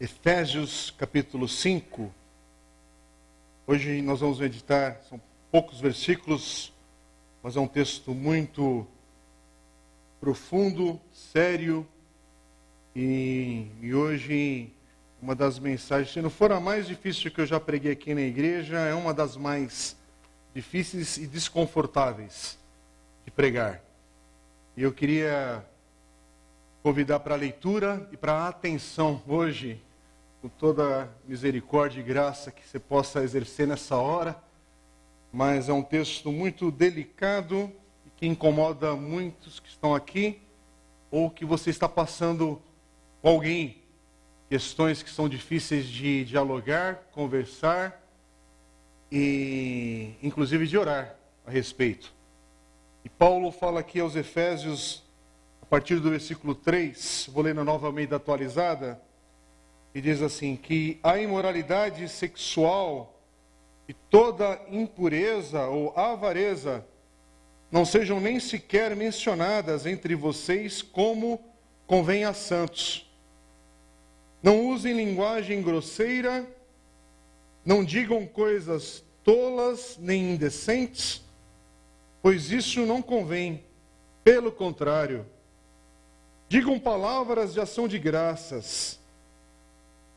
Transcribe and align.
Efésios 0.00 0.92
capítulo 0.92 1.48
5. 1.48 2.14
Hoje 3.66 4.00
nós 4.00 4.20
vamos 4.20 4.38
meditar, 4.38 5.00
são 5.08 5.20
poucos 5.50 5.80
versículos, 5.80 6.72
mas 7.42 7.56
é 7.56 7.60
um 7.60 7.66
texto 7.66 8.14
muito 8.14 8.86
profundo, 10.20 11.00
sério, 11.12 11.84
e, 12.94 13.66
e 13.80 13.92
hoje 13.92 14.72
uma 15.20 15.34
das 15.34 15.58
mensagens, 15.58 16.12
se 16.12 16.22
não 16.22 16.30
for 16.30 16.52
a 16.52 16.60
mais 16.60 16.86
difícil 16.86 17.32
que 17.32 17.40
eu 17.40 17.46
já 17.46 17.58
preguei 17.58 17.90
aqui 17.90 18.14
na 18.14 18.20
igreja, 18.20 18.78
é 18.78 18.94
uma 18.94 19.12
das 19.12 19.36
mais 19.36 19.96
difíceis 20.54 21.16
e 21.16 21.26
desconfortáveis 21.26 22.56
de 23.24 23.32
pregar. 23.32 23.82
E 24.76 24.82
eu 24.84 24.92
queria 24.92 25.66
convidar 26.84 27.18
para 27.18 27.34
a 27.34 27.38
leitura 27.38 28.08
e 28.12 28.16
para 28.16 28.34
a 28.34 28.48
atenção 28.48 29.20
hoje 29.26 29.82
com 30.40 30.48
toda 30.48 31.10
misericórdia 31.26 32.00
e 32.00 32.02
graça 32.02 32.50
que 32.50 32.66
você 32.66 32.78
possa 32.78 33.22
exercer 33.22 33.66
nessa 33.66 33.96
hora, 33.96 34.40
mas 35.32 35.68
é 35.68 35.72
um 35.72 35.82
texto 35.82 36.30
muito 36.30 36.70
delicado 36.70 37.70
e 38.06 38.10
que 38.16 38.26
incomoda 38.26 38.94
muitos 38.94 39.58
que 39.58 39.68
estão 39.68 39.94
aqui, 39.94 40.40
ou 41.10 41.28
que 41.28 41.44
você 41.44 41.70
está 41.70 41.88
passando 41.88 42.60
com 43.20 43.28
alguém 43.28 43.82
questões 44.48 45.02
que 45.02 45.10
são 45.10 45.28
difíceis 45.28 45.86
de 45.86 46.24
dialogar, 46.24 47.08
conversar 47.12 48.00
e 49.10 50.14
inclusive 50.22 50.66
de 50.66 50.78
orar 50.78 51.16
a 51.44 51.50
respeito. 51.50 52.12
E 53.04 53.08
Paulo 53.08 53.50
fala 53.50 53.80
aqui 53.80 54.00
aos 54.00 54.14
Efésios, 54.14 55.02
a 55.60 55.66
partir 55.66 55.98
do 55.98 56.10
versículo 56.10 56.54
3, 56.54 57.28
vou 57.32 57.42
ler 57.42 57.54
na 57.54 57.64
nova 57.64 57.86
Almeida 57.86 58.16
atualizada, 58.16 59.00
e 59.98 60.00
diz 60.00 60.22
assim: 60.22 60.54
que 60.54 61.00
a 61.02 61.18
imoralidade 61.18 62.08
sexual 62.08 63.20
e 63.88 63.92
toda 63.92 64.60
impureza 64.70 65.66
ou 65.66 65.92
avareza 65.98 66.86
não 67.68 67.84
sejam 67.84 68.20
nem 68.20 68.38
sequer 68.38 68.94
mencionadas 68.94 69.86
entre 69.86 70.14
vocês 70.14 70.82
como 70.82 71.40
convém 71.84 72.24
a 72.24 72.32
santos. 72.32 73.10
Não 74.40 74.68
usem 74.68 74.94
linguagem 74.94 75.60
grosseira, 75.62 76.46
não 77.64 77.84
digam 77.84 78.24
coisas 78.24 79.02
tolas 79.24 79.98
nem 79.98 80.34
indecentes, 80.34 81.24
pois 82.22 82.52
isso 82.52 82.86
não 82.86 83.02
convém. 83.02 83.64
Pelo 84.22 84.52
contrário, 84.52 85.26
digam 86.48 86.78
palavras 86.78 87.52
de 87.52 87.60
ação 87.60 87.88
de 87.88 87.98
graças 87.98 88.97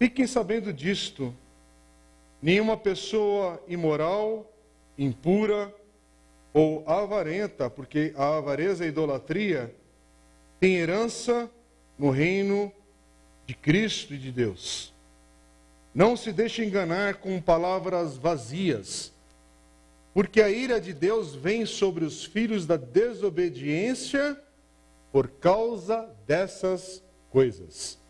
Fiquem 0.01 0.25
sabendo 0.25 0.73
disto: 0.73 1.31
nenhuma 2.41 2.75
pessoa 2.75 3.63
imoral, 3.67 4.51
impura 4.97 5.71
ou 6.51 6.83
avarenta, 6.89 7.69
porque 7.69 8.11
a 8.17 8.37
avareza 8.37 8.83
e 8.83 8.87
a 8.87 8.89
idolatria 8.89 9.75
tem 10.59 10.77
herança 10.77 11.47
no 11.99 12.09
reino 12.09 12.73
de 13.45 13.53
Cristo 13.53 14.15
e 14.15 14.17
de 14.17 14.31
Deus. 14.31 14.91
Não 15.93 16.17
se 16.17 16.31
deixe 16.31 16.65
enganar 16.65 17.17
com 17.17 17.39
palavras 17.39 18.17
vazias, 18.17 19.13
porque 20.15 20.41
a 20.41 20.49
ira 20.49 20.81
de 20.81 20.93
Deus 20.93 21.35
vem 21.35 21.63
sobre 21.63 22.03
os 22.03 22.25
filhos 22.25 22.65
da 22.65 22.75
desobediência 22.75 24.35
por 25.11 25.27
causa 25.27 26.09
dessas 26.25 27.03
coisas. 27.29 28.00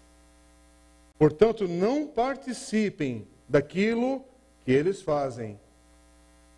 Portanto, 1.21 1.67
não 1.67 2.07
participem 2.07 3.27
daquilo 3.47 4.25
que 4.65 4.71
eles 4.71 5.03
fazem. 5.03 5.59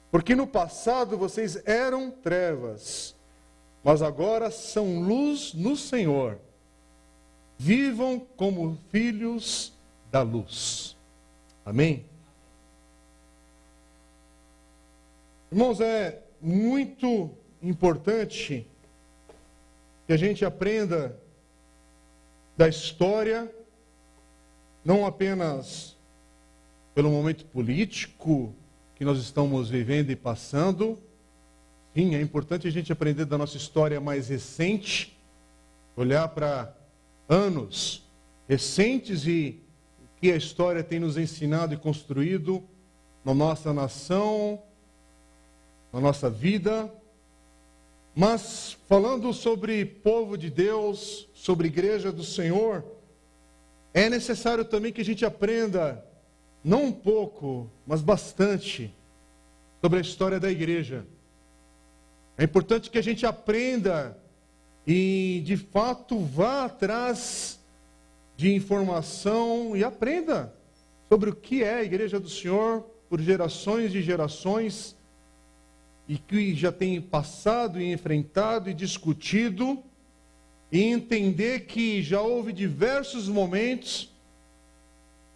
Porque 0.10 0.38
no 0.38 0.48
passado 0.48 1.18
vocês 1.18 1.62
eram 1.68 2.10
trevas, 2.10 3.14
mas 3.84 4.02
agora 4.02 4.50
são 4.50 5.02
luz 5.02 5.54
no 5.54 5.76
Senhor. 5.76 6.40
Vivam 7.58 8.18
como 8.38 8.78
filhos 8.90 9.74
da 10.10 10.22
luz. 10.22 10.96
Amém? 11.66 12.06
Irmãos, 15.52 15.82
é 15.82 16.22
muito 16.40 17.32
importante 17.62 18.66
que 20.08 20.14
a 20.14 20.18
gente 20.18 20.46
aprenda 20.46 21.20
da 22.56 22.70
história 22.70 23.54
não 24.84 25.06
apenas 25.06 25.96
pelo 26.94 27.10
momento 27.10 27.46
político 27.46 28.54
que 28.96 29.06
nós 29.06 29.18
estamos 29.18 29.70
vivendo 29.70 30.12
e 30.12 30.16
passando. 30.16 31.00
Sim, 31.96 32.16
é 32.16 32.22
importante 32.22 32.68
a 32.68 32.72
gente 32.72 32.92
aprender 32.92 33.26
da 33.26 33.38
nossa 33.38 33.58
história 33.58 34.00
mais 34.00 34.28
recente, 34.28 35.18
olhar 35.96 36.28
para 36.30 36.76
anos 37.28 38.04
recentes 38.48 39.26
e 39.26 39.62
o 40.00 40.20
que 40.20 40.32
a 40.32 40.36
história 40.36 40.84
tem 40.84 41.00
nos 41.00 41.18
ensinado 41.18 41.74
e 41.74 41.78
construído 41.78 42.64
na 43.24 43.34
nossa 43.34 43.74
nação, 43.74 44.62
na 45.92 46.00
nossa 46.00 46.30
vida. 46.30 46.94
Mas 48.16 48.78
falando 48.88 49.34
sobre 49.34 49.86
povo 49.86 50.38
de 50.38 50.50
Deus, 50.50 51.28
sobre 51.34 51.68
igreja 51.68 52.12
do 52.12 52.24
Senhor, 52.24 52.86
é 53.94 54.10
necessário 54.10 54.66
também 54.66 54.92
que 54.92 55.02
a 55.02 55.06
gente 55.06 55.24
aprenda, 55.24 56.04
não 56.64 56.86
um 56.86 56.92
pouco, 56.92 57.70
mas 57.86 58.02
bastante, 58.02 58.94
sobre 59.82 60.00
a 60.00 60.02
história 60.02 60.40
da 60.40 60.50
igreja. 60.50 61.06
É 62.38 62.44
importante 62.44 62.90
que 62.90 62.98
a 62.98 63.04
gente 63.04 63.26
aprenda 63.26 64.18
e, 64.88 65.44
de 65.46 65.56
fato, 65.58 66.20
vá 66.20 66.66
atrás 66.66 67.60
de 68.36 68.54
informação 68.54 69.76
e 69.76 69.84
aprenda 69.84 70.54
sobre 71.08 71.30
o 71.30 71.36
que 71.36 71.64
é 71.64 71.76
a 71.76 71.84
igreja 71.84 72.20
do 72.20 72.30
Senhor 72.30 72.82
por 73.08 73.22
gerações 73.22 73.94
e 73.94 74.02
gerações 74.02 74.98
e 76.08 76.18
que 76.18 76.56
já 76.56 76.72
tem 76.72 77.00
passado 77.00 77.80
e 77.80 77.94
enfrentado 77.94 78.70
e 78.70 78.74
discutido 78.74 79.84
e 80.74 80.86
entender 80.86 81.68
que 81.68 82.02
já 82.02 82.20
houve 82.20 82.52
diversos 82.52 83.30
momentos, 83.30 84.12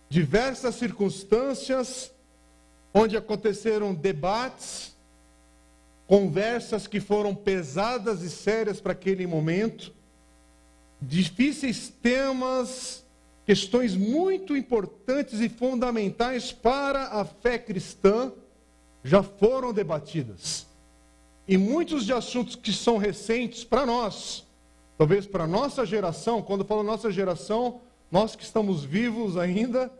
diversas 0.09 0.73
circunstâncias, 0.73 2.11
onde 2.91 3.15
aconteceram 3.15 3.93
debates, 3.93 4.95
conversas 6.07 6.87
que 6.87 6.99
foram 6.99 7.35
pesadas 7.35 8.23
e 8.23 8.31
sérias 8.31 8.81
para 8.81 8.93
aquele 8.93 9.27
momento, 9.27 9.93
difíceis 10.99 11.87
temas, 12.01 13.05
questões 13.45 13.95
muito 13.95 14.57
importantes 14.57 15.39
e 15.39 15.47
fundamentais 15.47 16.51
para 16.51 17.09
a 17.09 17.23
fé 17.23 17.59
cristã 17.59 18.31
já 19.03 19.21
foram 19.21 19.71
debatidas. 19.71 20.65
E 21.47 21.57
muitos 21.57 22.07
de 22.07 22.11
assuntos 22.11 22.55
que 22.55 22.73
são 22.73 22.97
recentes 22.97 23.63
para 23.63 23.85
nós, 23.85 24.46
Talvez 24.97 25.27
para 25.27 25.43
a 25.43 25.47
nossa 25.47 25.85
geração, 25.85 26.41
quando 26.41 26.61
eu 26.61 26.67
falo 26.67 26.81
nossa 26.81 27.11
geração, 27.11 27.81
nós 28.11 28.35
que 28.35 28.43
estamos 28.43 28.83
vivos 28.83 29.37
ainda, 29.37 29.91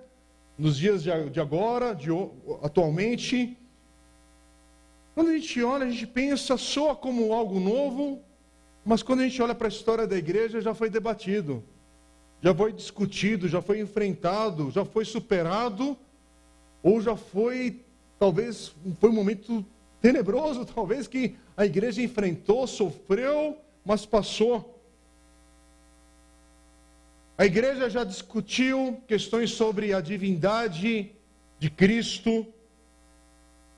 nos 0.58 0.76
dias 0.76 1.04
de 1.04 1.40
agora, 1.40 1.94
de, 1.94 2.10
atualmente, 2.64 3.56
quando 5.14 5.30
a 5.30 5.34
gente 5.34 5.62
olha, 5.64 5.86
a 5.86 5.90
gente 5.90 6.08
pensa, 6.08 6.58
soa 6.58 6.96
como 6.96 7.32
algo 7.32 7.60
novo, 7.60 8.22
mas 8.84 9.04
quando 9.04 9.20
a 9.20 9.24
gente 9.24 9.40
olha 9.42 9.54
para 9.54 9.68
a 9.68 9.70
história 9.70 10.08
da 10.08 10.18
igreja, 10.18 10.62
já 10.62 10.74
foi 10.74 10.90
debatido, 10.90 11.64
já 12.42 12.54
foi 12.54 12.74
discutido, 12.74 13.48
já 13.48 13.62
foi 13.62 13.80
enfrentado, 13.80 14.72
já 14.72 14.84
foi 14.84 15.06
superado, 15.06 15.96
ou 16.82 17.02
já 17.02 17.16
foi, 17.16 17.84
talvez, 18.18 18.74
foi 19.00 19.10
um 19.12 19.14
momento 19.14 19.64
tenebroso, 20.02 20.66
talvez, 20.74 21.08
que 21.08 21.36
a 21.56 21.66
igreja 21.66 22.02
enfrentou, 22.02 22.66
sofreu, 22.66 23.58
mas 23.86 24.08
passou. 24.08 24.77
A 27.38 27.46
igreja 27.46 27.88
já 27.88 28.04
discutiu 28.04 29.00
questões 29.08 29.52
sobre 29.52 29.94
a 29.94 30.02
divindade 30.02 31.12
de 31.60 31.70
Cristo, 31.70 32.48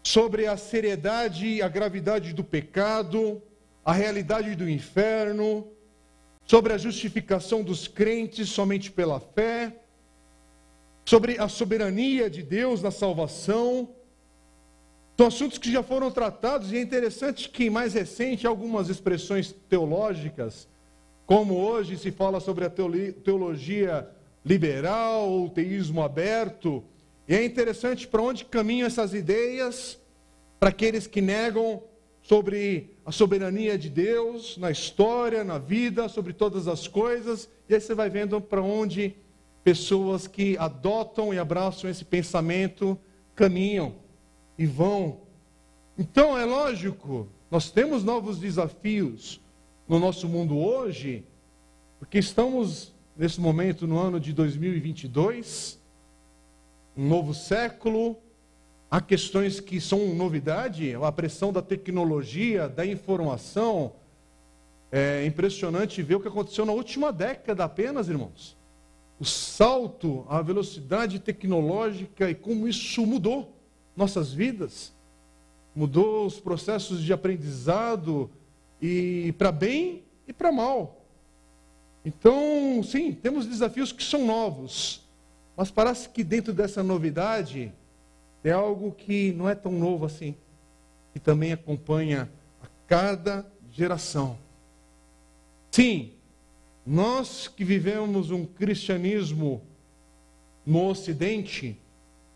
sobre 0.02 0.48
a 0.48 0.56
seriedade 0.56 1.46
e 1.46 1.62
a 1.62 1.68
gravidade 1.68 2.32
do 2.32 2.42
pecado, 2.42 3.42
a 3.84 3.92
realidade 3.92 4.56
do 4.56 4.70
inferno, 4.70 5.68
sobre 6.46 6.72
a 6.72 6.78
justificação 6.78 7.62
dos 7.62 7.86
crentes 7.86 8.48
somente 8.48 8.90
pela 8.90 9.20
fé, 9.20 9.76
sobre 11.06 11.38
a 11.38 11.50
soberania 11.50 12.30
de 12.30 12.42
Deus 12.42 12.82
na 12.82 12.92
salvação. 12.92 13.90
São 15.18 15.28
assuntos 15.28 15.58
que 15.58 15.70
já 15.70 15.84
foram 15.84 16.10
tratados 16.10 16.72
e 16.72 16.78
é 16.78 16.82
interessante 16.82 17.50
que, 17.50 17.70
mais 17.70 17.94
recente, 17.94 18.48
algumas 18.48 18.88
expressões 18.88 19.54
teológicas 19.68 20.66
como 21.30 21.60
hoje 21.60 21.96
se 21.96 22.10
fala 22.10 22.40
sobre 22.40 22.66
a 22.66 22.72
teologia 22.72 24.10
liberal 24.44 25.30
ou 25.30 25.48
teísmo 25.48 26.02
aberto. 26.02 26.84
E 27.28 27.36
é 27.36 27.46
interessante 27.46 28.08
para 28.08 28.20
onde 28.20 28.46
caminham 28.46 28.88
essas 28.88 29.14
ideias 29.14 30.00
para 30.60 30.70
aqueles 30.70 31.06
que 31.06 31.22
negam 31.22 31.84
sobre 32.24 32.98
a 33.06 33.12
soberania 33.12 33.78
de 33.78 33.92
Deus 33.92 34.58
na 34.58 34.72
história, 34.72 35.44
na 35.44 35.60
vida, 35.60 36.10
sobre 36.10 36.34
todas 36.34 36.68
as 36.68 36.88
coisas. 36.88 37.48
E 37.70 37.76
aí 37.76 37.80
você 37.80 37.94
vai 37.94 38.10
vendo 38.10 38.42
para 38.42 38.64
onde 38.64 39.16
pessoas 39.64 40.26
que 40.26 40.58
adotam 40.58 41.32
e 41.32 41.38
abraçam 41.38 41.92
esse 41.92 42.04
pensamento 42.04 42.98
caminham 43.36 43.94
e 44.58 44.66
vão. 44.66 45.20
Então 45.96 46.36
é 46.36 46.44
lógico, 46.44 47.28
nós 47.52 47.70
temos 47.70 48.04
novos 48.04 48.40
desafios 48.40 49.40
no 49.90 50.00
nosso 50.00 50.30
mundo 50.30 50.58
hoje, 50.58 51.26
porque 51.98 52.20
estamos 52.20 52.94
nesse 53.18 53.42
momento 53.42 53.86
no 53.86 54.00
ano 54.00 54.20
de 54.20 54.32
2022, 54.32 55.78
um 56.96 57.08
novo 57.08 57.34
século, 57.34 58.16
Há 58.92 59.00
questões 59.00 59.60
que 59.60 59.80
são 59.80 60.16
novidade, 60.16 60.96
a 60.96 61.12
pressão 61.12 61.54
da 61.54 61.62
tecnologia, 61.62 62.68
da 62.68 62.84
informação. 62.84 63.94
É 64.92 65.24
impressionante 65.28 66.02
ver 66.02 66.16
o 66.16 66.20
que 66.20 66.28
aconteceu 66.28 66.66
na 66.66 66.72
última 66.72 67.14
década 67.14 67.64
apenas, 67.64 68.10
irmãos. 68.10 68.58
O 69.20 69.26
salto, 69.26 70.26
a 70.28 70.42
velocidade 70.42 71.20
tecnológica 71.20 72.32
e 72.32 72.34
como 72.34 72.68
isso 72.68 73.06
mudou 73.06 73.56
nossas 73.96 74.34
vidas. 74.34 74.92
Mudou 75.76 76.26
os 76.26 76.40
processos 76.40 77.04
de 77.04 77.14
aprendizado 77.14 78.32
e 78.82 79.34
para 79.38 79.52
bem 79.52 80.04
e 80.28 80.34
para 80.34 80.52
mal. 80.52 81.06
Então, 82.04 82.82
sim, 82.84 83.12
temos 83.12 83.46
desafios 83.46 83.92
que 83.92 84.04
são 84.04 84.26
novos, 84.26 85.02
mas 85.56 85.70
parece 85.70 86.10
que 86.10 86.24
dentro 86.24 86.54
dessa 86.54 86.82
novidade 86.82 87.74
é 88.44 88.52
algo 88.52 88.92
que 88.92 89.34
não 89.34 89.50
é 89.50 89.56
tão 89.56 89.72
novo 89.72 90.06
assim, 90.06 90.36
que 91.14 91.20
também 91.20 91.52
acompanha 91.52 92.30
a 92.64 92.68
cada 92.88 93.46
geração. 93.72 94.38
Sim, 95.72 96.14
nós 96.86 97.48
que 97.48 97.64
vivemos 97.64 98.32
um 98.32 98.46
cristianismo 98.46 99.62
no 100.66 100.88
Ocidente, 100.88 101.78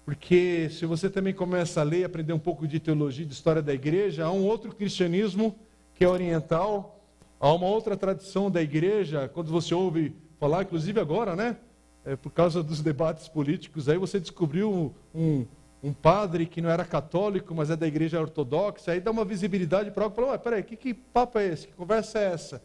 porque 0.06 0.69
se 0.69 0.86
você 0.86 1.10
também 1.10 1.34
começa 1.34 1.80
a 1.80 1.84
ler, 1.84 2.04
aprender 2.04 2.34
um 2.34 2.39
pouco 2.39 2.68
de 2.68 2.80
teologia, 2.80 3.25
de 3.25 3.34
história 3.34 3.62
da 3.62 3.74
igreja, 3.74 4.25
há 4.25 4.31
um 4.31 4.44
outro 4.44 4.75
cristianismo 4.75 5.56
que 5.95 6.04
é 6.04 6.07
oriental, 6.07 7.00
há 7.40 7.51
uma 7.54 7.68
outra 7.68 7.95
tradição 7.95 8.50
da 8.50 8.62
igreja, 8.62 9.30
quando 9.34 9.51
você 9.51 9.74
ouve 9.74 10.16
falar, 10.40 10.63
inclusive 10.63 11.00
agora, 11.00 11.36
né? 11.36 11.57
É, 12.06 12.16
por 12.16 12.31
causa 12.31 12.62
dos 12.62 12.81
debates 12.81 13.30
políticos, 13.30 13.88
aí 13.88 13.98
você 13.98 14.19
descobriu 14.19 14.94
um, 15.16 15.45
um 15.81 15.94
padre 15.94 16.45
que 16.45 16.62
não 16.62 16.69
era 16.69 16.84
católico, 16.84 17.56
mas 17.56 17.69
é 17.69 17.75
da 17.75 17.88
igreja 17.88 18.19
ortodoxa, 18.19 18.92
aí 18.92 19.00
dá 19.00 19.12
uma 19.12 19.24
visibilidade 19.24 19.92
para 19.92 20.04
algo, 20.06 20.16
fala, 20.16 20.38
peraí, 20.38 20.63
que, 20.63 20.75
que 20.75 20.94
papo 20.94 21.40
é 21.40 21.48
esse? 21.48 21.68
Que 21.68 21.74
conversa 21.74 22.19
é 22.19 22.34
essa? 22.34 22.62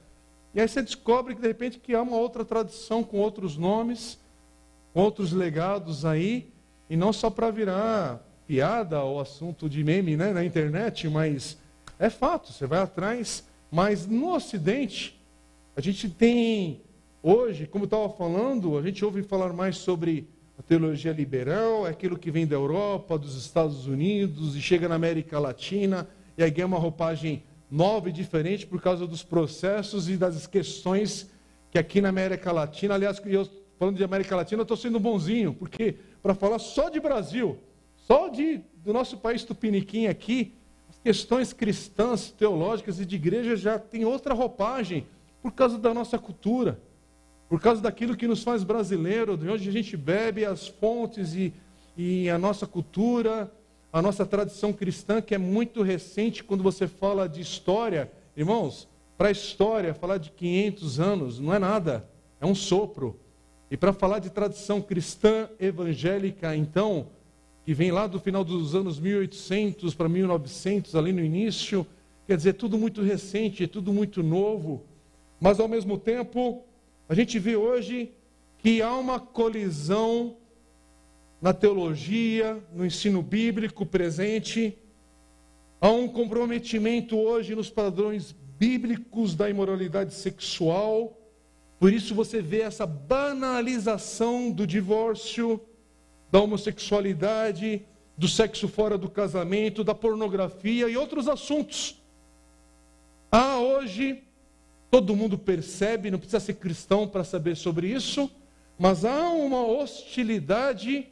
E 0.55 0.61
aí 0.61 0.67
você 0.67 0.83
descobre 0.83 1.35
que 1.35 1.41
de 1.41 1.47
repente 1.47 1.79
que 1.79 1.95
há 1.95 2.03
uma 2.03 2.17
outra 2.17 2.45
tradição 2.45 3.05
com 3.05 3.19
outros 3.19 3.57
nomes, 3.57 4.19
outros 4.95 5.33
legados 5.33 6.05
aí, 6.05 6.53
e 6.89 6.97
não 6.97 7.13
só 7.13 7.29
para 7.31 7.51
virar 7.51 8.25
piada 8.47 9.03
ou 9.03 9.21
assunto 9.21 9.69
de 9.69 9.85
meme 9.85 10.17
né, 10.17 10.33
na 10.33 10.45
internet, 10.45 11.09
mas 11.09 11.59
é 11.99 12.11
fato, 12.11 12.53
você 12.53 12.67
vai 12.67 12.81
atrás. 12.81 13.45
Mas 13.71 14.06
no 14.06 14.35
Ocidente, 14.35 15.21
a 15.77 15.81
gente 15.81 16.09
tem 16.09 16.81
hoje, 17.23 17.67
como 17.67 17.85
eu 17.85 17.87
estava 17.87 18.09
falando, 18.09 18.79
a 18.79 18.83
gente 18.83 19.05
ouve 19.05 19.23
falar 19.23 19.53
mais 19.53 19.77
sobre 19.77 20.29
a 20.59 20.62
teologia 20.62 21.12
liberal 21.12 21.87
é 21.87 21.91
aquilo 21.91 22.19
que 22.19 22.33
vem 22.33 22.45
da 22.45 22.56
Europa, 22.56 23.17
dos 23.17 23.37
Estados 23.37 23.87
Unidos 23.87 24.56
e 24.56 24.61
chega 24.61 24.89
na 24.89 24.97
América 24.97 25.39
Latina 25.39 26.09
e 26.37 26.43
aí 26.43 26.50
ganha 26.50 26.67
uma 26.67 26.79
roupagem 26.79 27.45
nova 27.71 28.09
e 28.09 28.12
diferente 28.12 28.67
por 28.67 28.83
causa 28.83 29.06
dos 29.06 29.23
processos 29.23 30.09
e 30.09 30.17
das 30.17 30.49
questões 30.49 31.31
que 31.71 31.79
aqui 31.79 32.00
na 32.00 32.09
América 32.09 32.50
Latina, 32.50 32.95
aliás, 32.95 33.23
eu 33.25 33.49
falando 33.79 33.97
de 33.97 34.03
América 34.03 34.35
Latina, 34.35 34.61
eu 34.61 34.65
estou 34.65 34.77
sendo 34.77 34.99
bonzinho, 34.99 35.55
porque 35.55 35.95
para 36.21 36.35
falar 36.35 36.59
só 36.59 36.89
de 36.89 36.99
Brasil, 36.99 37.56
só 37.95 38.29
de, 38.29 38.61
do 38.85 38.93
nosso 38.93 39.17
país 39.19 39.45
tupiniquim 39.45 40.09
aqui, 40.09 40.55
questões 41.09 41.55
cristãs, 41.55 42.31
teológicas 42.31 43.01
e 43.01 43.07
de 43.07 43.17
igreja 43.17 43.57
já 43.57 43.79
tem 43.79 44.05
outra 44.05 44.35
roupagem 44.35 45.07
por 45.41 45.53
causa 45.53 45.79
da 45.79 45.95
nossa 45.95 46.19
cultura 46.19 46.79
por 47.49 47.61
causa 47.61 47.81
daquilo 47.81 48.17
que 48.17 48.29
nos 48.29 48.43
faz 48.43 48.63
brasileiro, 48.63 49.37
de 49.37 49.49
onde 49.49 49.69
a 49.69 49.73
gente 49.73 49.97
bebe 49.97 50.45
as 50.45 50.69
fontes 50.69 51.35
e, 51.35 51.53
e 51.97 52.29
a 52.29 52.37
nossa 52.37 52.67
cultura, 52.67 53.51
a 53.91 54.03
nossa 54.03 54.27
tradição 54.27 54.71
cristã, 54.73 55.23
que 55.23 55.35
é 55.35 55.39
muito 55.39 55.83
recente 55.83 56.45
quando 56.45 56.63
você 56.63 56.87
fala 56.87 57.27
de 57.27 57.41
história. 57.41 58.13
Irmãos, 58.37 58.87
para 59.17 59.29
a 59.29 59.33
história, 59.33 59.95
falar 59.95 60.19
de 60.19 60.31
500 60.31 61.01
anos 61.01 61.41
não 61.41 61.55
é 61.55 61.59
nada, 61.59 62.07
é 62.39 62.45
um 62.45 62.55
sopro. 62.55 63.19
E 63.71 63.77
para 63.77 63.95
falar 63.95 64.19
de 64.19 64.29
tradição 64.29 64.83
cristã 64.83 65.49
evangélica, 65.59 66.55
então, 66.55 67.09
que 67.69 67.75
vem 67.75 67.91
lá 67.91 68.06
do 68.06 68.19
final 68.19 68.43
dos 68.43 68.75
anos 68.75 68.99
1800 68.99 69.94
para 69.94 70.09
1900, 70.09 70.94
ali 70.94 71.12
no 71.12 71.23
início, 71.23 71.87
quer 72.26 72.35
dizer, 72.35 72.55
tudo 72.55 72.79
muito 72.79 73.03
recente, 73.03 73.67
tudo 73.67 73.93
muito 73.93 74.23
novo, 74.23 74.87
mas 75.38 75.61
ao 75.61 75.69
mesmo 75.69 75.99
tempo 75.99 76.65
a 77.06 77.15
gente 77.15 77.38
vê 77.38 77.56
hoje 77.56 78.11
que 78.56 78.81
há 78.81 78.97
uma 78.97 79.20
colisão 79.20 80.38
na 81.43 81.53
teologia, 81.53 82.59
no 82.75 82.87
ensino 82.87 83.20
bíblico 83.20 83.85
presente, 83.85 84.75
há 85.79 85.91
um 85.91 86.09
comprometimento 86.09 87.19
hoje 87.19 87.55
nos 87.55 87.69
padrões 87.69 88.35
bíblicos 88.59 89.35
da 89.35 89.50
imoralidade 89.50 90.14
sexual. 90.14 91.21
Por 91.79 91.93
isso 91.93 92.14
você 92.14 92.41
vê 92.41 92.62
essa 92.62 92.87
banalização 92.87 94.50
do 94.50 94.67
divórcio, 94.67 95.61
da 96.31 96.41
homossexualidade, 96.41 97.83
do 98.17 98.29
sexo 98.29 98.69
fora 98.69 98.99
do 98.99 99.09
casamento, 99.09 99.85
da 99.85 99.95
pornografia 99.95 100.89
e 100.89 100.97
outros 100.97 101.29
assuntos. 101.29 102.03
Há 103.31 103.59
hoje 103.59 104.23
Todo 104.91 105.15
mundo 105.15 105.37
percebe, 105.37 106.11
não 106.11 106.19
precisa 106.19 106.41
ser 106.41 106.55
cristão 106.55 107.07
para 107.07 107.23
saber 107.23 107.57
sobre 107.57 107.89
isso, 107.89 108.31
mas 108.79 109.05
há 109.05 109.31
uma 109.31 109.61
hostilidade 109.61 111.09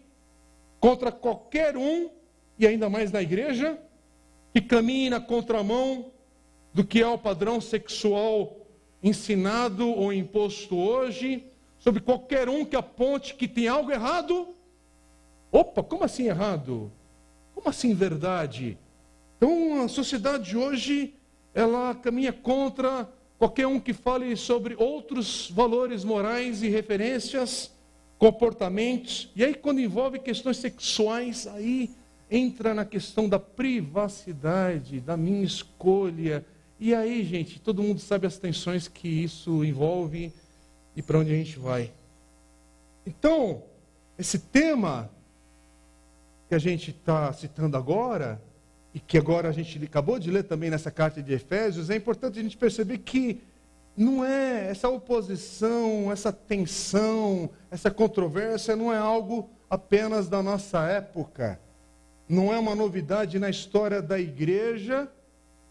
contra 0.80 1.12
qualquer 1.12 1.76
um, 1.76 2.08
e 2.58 2.66
ainda 2.66 2.88
mais 2.88 3.12
na 3.12 3.20
igreja, 3.20 3.78
que 4.54 4.62
caminhe 4.62 5.10
na 5.10 5.20
contramão 5.20 6.10
do 6.72 6.84
que 6.84 7.02
é 7.02 7.06
o 7.06 7.18
padrão 7.18 7.60
sexual 7.60 8.66
ensinado 9.02 9.86
ou 9.88 10.10
imposto 10.10 10.74
hoje, 10.76 11.44
sobre 11.78 12.00
qualquer 12.00 12.48
um 12.48 12.64
que 12.64 12.76
aponte 12.76 13.34
que 13.34 13.46
tem 13.46 13.68
algo 13.68 13.92
errado. 13.92 14.48
Opa, 15.56 15.82
como 15.82 16.04
assim 16.04 16.26
errado? 16.26 16.92
Como 17.54 17.66
assim 17.66 17.94
verdade? 17.94 18.76
Então 19.38 19.82
a 19.82 19.88
sociedade 19.88 20.54
hoje 20.54 21.14
ela 21.54 21.94
caminha 21.94 22.30
contra 22.30 23.08
qualquer 23.38 23.66
um 23.66 23.80
que 23.80 23.94
fale 23.94 24.36
sobre 24.36 24.74
outros 24.74 25.50
valores 25.50 26.04
morais 26.04 26.62
e 26.62 26.68
referências, 26.68 27.72
comportamentos, 28.18 29.30
e 29.34 29.42
aí 29.42 29.54
quando 29.54 29.80
envolve 29.80 30.18
questões 30.18 30.58
sexuais, 30.58 31.46
aí 31.46 31.90
entra 32.30 32.74
na 32.74 32.84
questão 32.84 33.26
da 33.26 33.38
privacidade, 33.38 35.00
da 35.00 35.16
minha 35.16 35.42
escolha. 35.42 36.44
E 36.78 36.94
aí, 36.94 37.24
gente, 37.24 37.58
todo 37.60 37.82
mundo 37.82 37.98
sabe 37.98 38.26
as 38.26 38.36
tensões 38.36 38.88
que 38.88 39.08
isso 39.08 39.64
envolve 39.64 40.30
e 40.94 41.00
para 41.00 41.18
onde 41.18 41.32
a 41.32 41.34
gente 41.34 41.58
vai. 41.58 41.90
Então, 43.06 43.62
esse 44.18 44.38
tema 44.38 45.15
que 46.48 46.54
a 46.54 46.58
gente 46.58 46.90
está 46.90 47.32
citando 47.32 47.76
agora, 47.76 48.40
e 48.94 49.00
que 49.00 49.18
agora 49.18 49.48
a 49.48 49.52
gente 49.52 49.82
acabou 49.84 50.18
de 50.18 50.30
ler 50.30 50.44
também 50.44 50.70
nessa 50.70 50.90
carta 50.90 51.22
de 51.22 51.32
Efésios, 51.32 51.90
é 51.90 51.96
importante 51.96 52.38
a 52.38 52.42
gente 52.42 52.56
perceber 52.56 52.98
que 52.98 53.42
não 53.96 54.24
é 54.24 54.70
essa 54.70 54.88
oposição, 54.88 56.10
essa 56.12 56.32
tensão, 56.32 57.50
essa 57.70 57.90
controvérsia 57.90 58.76
não 58.76 58.92
é 58.92 58.96
algo 58.96 59.50
apenas 59.68 60.28
da 60.28 60.42
nossa 60.42 60.86
época. 60.86 61.60
Não 62.28 62.52
é 62.52 62.58
uma 62.58 62.74
novidade 62.74 63.38
na 63.38 63.48
história 63.48 64.02
da 64.02 64.18
igreja. 64.18 65.10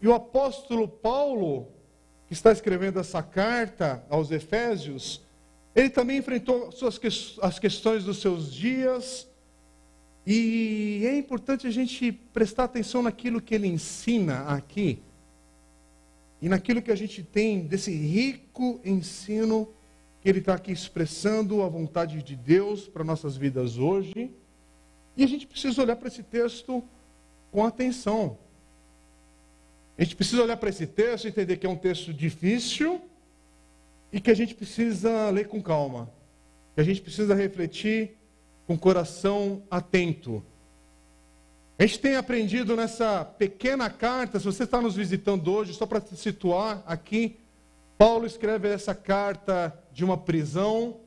E 0.00 0.08
o 0.08 0.14
apóstolo 0.14 0.88
Paulo, 0.88 1.68
que 2.26 2.32
está 2.32 2.50
escrevendo 2.52 2.98
essa 2.98 3.22
carta 3.22 4.04
aos 4.08 4.30
Efésios, 4.30 5.22
ele 5.74 5.90
também 5.90 6.18
enfrentou 6.18 6.70
as 7.42 7.58
questões 7.58 8.04
dos 8.04 8.20
seus 8.20 8.52
dias, 8.52 9.28
e 10.26 11.06
é 11.06 11.16
importante 11.16 11.68
a 11.68 11.70
gente 11.70 12.10
prestar 12.10 12.64
atenção 12.64 13.00
naquilo 13.00 13.40
que 13.40 13.54
ele 13.54 13.68
ensina 13.68 14.40
aqui 14.48 15.00
e 16.42 16.48
naquilo 16.48 16.82
que 16.82 16.90
a 16.90 16.96
gente 16.96 17.22
tem 17.22 17.60
desse 17.60 17.92
rico 17.92 18.80
ensino 18.84 19.72
que 20.20 20.28
ele 20.28 20.40
está 20.40 20.54
aqui 20.54 20.72
expressando 20.72 21.62
a 21.62 21.68
vontade 21.68 22.20
de 22.24 22.34
Deus 22.34 22.88
para 22.88 23.04
nossas 23.04 23.36
vidas 23.36 23.78
hoje. 23.78 24.32
E 25.16 25.22
a 25.22 25.28
gente 25.28 25.46
precisa 25.46 25.80
olhar 25.80 25.94
para 25.94 26.08
esse 26.08 26.24
texto 26.24 26.82
com 27.52 27.64
atenção. 27.64 28.36
A 29.96 30.02
gente 30.02 30.16
precisa 30.16 30.42
olhar 30.42 30.56
para 30.56 30.68
esse 30.68 30.88
texto 30.88 31.26
e 31.26 31.28
entender 31.28 31.56
que 31.56 31.66
é 31.66 31.70
um 31.70 31.76
texto 31.76 32.12
difícil 32.12 33.00
e 34.12 34.20
que 34.20 34.30
a 34.30 34.34
gente 34.34 34.56
precisa 34.56 35.30
ler 35.30 35.46
com 35.46 35.62
calma. 35.62 36.10
Que 36.74 36.80
a 36.80 36.84
gente 36.84 37.00
precisa 37.00 37.32
refletir 37.32 38.16
com 38.66 38.76
coração 38.76 39.62
atento. 39.70 40.42
A 41.78 41.84
gente 41.84 42.00
tem 42.00 42.16
aprendido 42.16 42.74
nessa 42.74 43.24
pequena 43.24 43.90
carta, 43.90 44.38
se 44.38 44.46
você 44.46 44.64
está 44.64 44.80
nos 44.80 44.96
visitando 44.96 45.52
hoje, 45.52 45.74
só 45.74 45.84
para 45.86 46.00
te 46.00 46.16
situar 46.16 46.82
aqui, 46.86 47.38
Paulo 47.98 48.26
escreve 48.26 48.68
essa 48.68 48.94
carta 48.94 49.78
de 49.92 50.04
uma 50.04 50.16
prisão, 50.16 51.00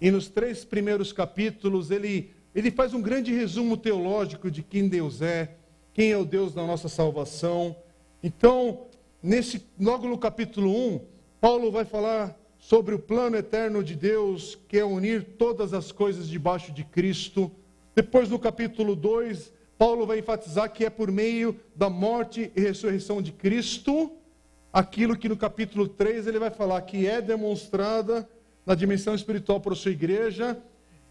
e 0.00 0.10
nos 0.10 0.28
três 0.28 0.64
primeiros 0.64 1.12
capítulos 1.12 1.90
ele, 1.90 2.32
ele 2.54 2.70
faz 2.70 2.94
um 2.94 3.02
grande 3.02 3.32
resumo 3.32 3.76
teológico 3.76 4.50
de 4.50 4.62
quem 4.62 4.88
Deus 4.88 5.20
é, 5.20 5.56
quem 5.92 6.12
é 6.12 6.16
o 6.16 6.24
Deus 6.24 6.54
da 6.54 6.66
nossa 6.66 6.88
salvação. 6.88 7.76
Então, 8.22 8.86
nesse, 9.22 9.66
logo 9.78 10.08
no 10.08 10.16
capítulo 10.16 10.70
1, 10.70 11.00
Paulo 11.40 11.70
vai 11.70 11.84
falar 11.84 12.39
sobre 12.60 12.94
o 12.94 12.98
plano 12.98 13.36
eterno 13.36 13.82
de 13.82 13.96
Deus, 13.96 14.56
que 14.68 14.78
é 14.78 14.84
unir 14.84 15.24
todas 15.38 15.72
as 15.72 15.90
coisas 15.90 16.28
debaixo 16.28 16.70
de 16.70 16.84
Cristo. 16.84 17.50
Depois, 17.94 18.28
no 18.28 18.38
capítulo 18.38 18.94
2, 18.94 19.50
Paulo 19.78 20.06
vai 20.06 20.18
enfatizar 20.18 20.70
que 20.70 20.84
é 20.84 20.90
por 20.90 21.10
meio 21.10 21.58
da 21.74 21.88
morte 21.88 22.52
e 22.54 22.60
ressurreição 22.60 23.22
de 23.22 23.32
Cristo, 23.32 24.12
aquilo 24.70 25.16
que 25.16 25.28
no 25.28 25.38
capítulo 25.38 25.88
3 25.88 26.26
ele 26.26 26.38
vai 26.38 26.50
falar 26.50 26.82
que 26.82 27.06
é 27.06 27.20
demonstrada 27.22 28.28
na 28.64 28.74
dimensão 28.74 29.14
espiritual 29.14 29.58
para 29.58 29.72
a 29.72 29.76
sua 29.76 29.90
igreja, 29.90 30.56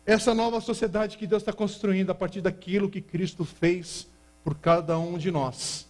essa 0.06 0.36
nova 0.36 0.62
sociedade 0.62 1.18
que 1.18 1.28
Deus 1.28 1.42
está 1.42 1.52
construindo 1.52 2.12
a 2.12 2.16
partir 2.16 2.42
daquilo 2.42 2.90
que 2.90 3.02
Cristo 3.02 3.44
fez 3.44 4.08
por 4.44 4.56
cada 4.56 4.98
um 5.00 5.18
de 5.18 5.32
nós. 5.32 5.88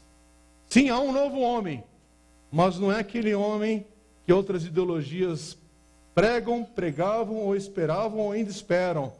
Sim, 0.67 0.89
há 0.89 0.99
um 0.99 1.11
novo 1.11 1.41
homem, 1.41 1.83
mas 2.49 2.79
não 2.79 2.91
é 2.91 2.99
aquele 2.99 3.35
homem 3.35 3.85
que 4.29 4.33
outras 4.33 4.63
ideologias 4.63 5.57
pregam, 6.13 6.63
pregavam 6.63 7.37
ou 7.37 7.55
esperavam 7.55 8.19
ou 8.19 8.31
ainda 8.31 8.51
esperam. 8.51 9.11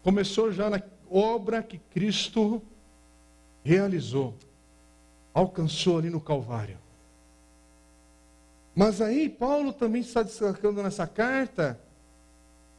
Começou 0.00 0.52
já 0.52 0.70
na 0.70 0.80
obra 1.10 1.60
que 1.60 1.76
Cristo 1.76 2.62
realizou, 3.64 4.32
alcançou 5.34 5.98
ali 5.98 6.08
no 6.08 6.20
Calvário. 6.20 6.78
Mas 8.76 9.00
aí 9.00 9.28
Paulo 9.28 9.72
também 9.72 10.02
está 10.02 10.22
destacando 10.22 10.84
nessa 10.84 11.04
carta 11.04 11.76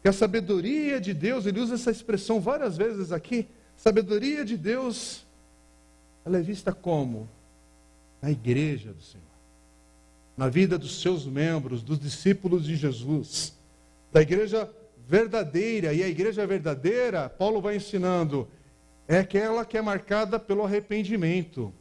que 0.02 0.08
a 0.08 0.14
sabedoria 0.14 1.02
de 1.02 1.14
Deus, 1.14 1.46
ele 1.46 1.60
usa 1.60 1.76
essa 1.76 1.92
expressão 1.92 2.40
várias 2.40 2.78
vezes 2.78 3.12
aqui, 3.12 3.50
sabedoria 3.76 4.46
de 4.46 4.56
Deus, 4.56 5.26
ela 6.24 6.38
é 6.38 6.42
vista 6.42 6.72
como? 6.72 7.28
Na 8.22 8.32
igreja 8.32 8.94
do 8.94 9.02
Senhor, 9.02 9.33
na 10.36 10.50
vida 10.50 10.78
dos 10.78 11.02
seus 11.02 11.25
membros, 11.25 11.84
dos 11.84 12.00
discípulos 12.00 12.66
de 12.66 12.75
Jesus, 12.75 13.58
da 14.12 14.22
igreja 14.22 14.70
verdadeira. 15.08 15.94
E 15.94 16.04
a 16.04 16.08
igreja 16.08 16.46
verdadeira, 16.46 17.30
Paulo 17.30 17.62
vai 17.62 17.75
ensinando, 17.75 18.48
é 19.08 19.20
aquela 19.20 19.66
que 19.66 19.78
é 19.78 19.82
marcada 19.82 20.40
pelo 20.40 20.63
arrependimento. 20.63 21.74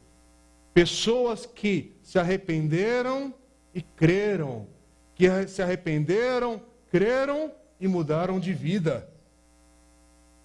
Pessoas 0.73 1.45
que 1.45 1.93
se 2.01 2.19
arrependeram 2.19 3.33
e 3.73 3.81
creram, 3.81 4.67
que 5.15 5.27
se 5.47 5.61
arrependeram, 5.61 6.61
creram 6.89 7.51
e 7.79 7.87
mudaram 7.87 8.39
de 8.39 8.53
vida. 8.53 9.09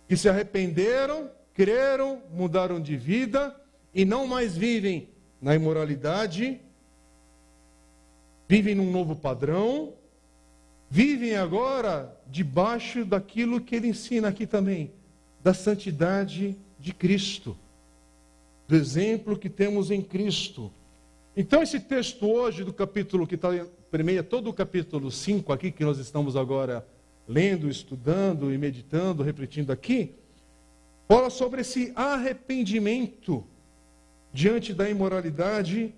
Que 0.06 0.16
se 0.16 0.28
arrependeram, 0.28 1.30
creram, 1.52 2.22
mudaram 2.32 2.80
de 2.80 2.96
vida 2.96 3.54
e 3.92 4.04
não 4.04 4.26
mais 4.26 4.56
vivem 4.56 5.08
na 5.40 5.54
imoralidade, 5.54 6.60
vivem 8.48 8.74
num 8.74 8.90
novo 8.90 9.14
padrão, 9.14 9.92
vivem 10.88 11.36
agora 11.36 12.16
debaixo 12.26 13.04
daquilo 13.04 13.60
que 13.60 13.76
ele 13.76 13.88
ensina 13.88 14.28
aqui 14.28 14.46
também, 14.46 14.90
da 15.42 15.52
santidade 15.52 16.56
de 16.80 16.94
Cristo, 16.94 17.56
do 18.66 18.74
exemplo 18.74 19.38
que 19.38 19.50
temos 19.50 19.90
em 19.90 20.00
Cristo. 20.00 20.72
Então, 21.36 21.62
esse 21.62 21.78
texto 21.78 22.26
hoje 22.26 22.64
do 22.64 22.72
capítulo 22.72 23.26
que 23.26 23.34
está 23.34 23.50
permeia 23.90 24.22
todo 24.22 24.50
o 24.50 24.52
capítulo 24.52 25.10
5 25.10 25.52
aqui, 25.52 25.70
que 25.70 25.84
nós 25.84 25.98
estamos 25.98 26.36
agora 26.36 26.86
lendo, 27.26 27.68
estudando 27.68 28.52
e 28.52 28.58
meditando, 28.58 29.22
refletindo 29.22 29.72
aqui, 29.72 30.14
fala 31.06 31.30
sobre 31.30 31.60
esse 31.60 31.92
arrependimento 31.94 33.44
diante 34.32 34.74
da 34.74 34.88
imoralidade 34.88 35.94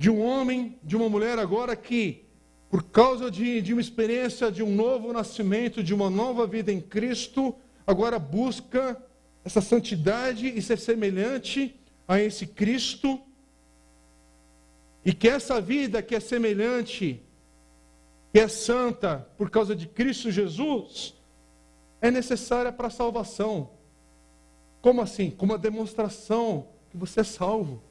de 0.00 0.08
um 0.08 0.18
homem, 0.22 0.78
de 0.82 0.96
uma 0.96 1.10
mulher 1.10 1.38
agora 1.38 1.76
que 1.76 2.24
por 2.70 2.84
causa 2.84 3.30
de, 3.30 3.60
de 3.60 3.74
uma 3.74 3.82
experiência 3.82 4.50
de 4.50 4.62
um 4.62 4.74
novo 4.74 5.12
nascimento, 5.12 5.82
de 5.82 5.92
uma 5.92 6.08
nova 6.08 6.46
vida 6.46 6.72
em 6.72 6.80
Cristo, 6.80 7.54
agora 7.86 8.18
busca 8.18 8.96
essa 9.44 9.60
santidade 9.60 10.48
e 10.48 10.62
ser 10.62 10.78
semelhante 10.78 11.78
a 12.08 12.18
esse 12.18 12.46
Cristo. 12.46 13.20
E 15.04 15.12
que 15.12 15.28
essa 15.28 15.60
vida 15.60 16.00
que 16.00 16.14
é 16.14 16.20
semelhante, 16.20 17.22
que 18.32 18.40
é 18.40 18.48
santa 18.48 19.28
por 19.36 19.50
causa 19.50 19.76
de 19.76 19.86
Cristo 19.86 20.30
Jesus, 20.30 21.14
é 22.00 22.10
necessária 22.10 22.72
para 22.72 22.86
a 22.86 22.90
salvação. 22.90 23.68
Como 24.80 25.02
assim? 25.02 25.30
Como 25.30 25.52
uma 25.52 25.58
demonstração 25.58 26.68
que 26.88 26.96
você 26.96 27.20
é 27.20 27.24
salvo. 27.24 27.89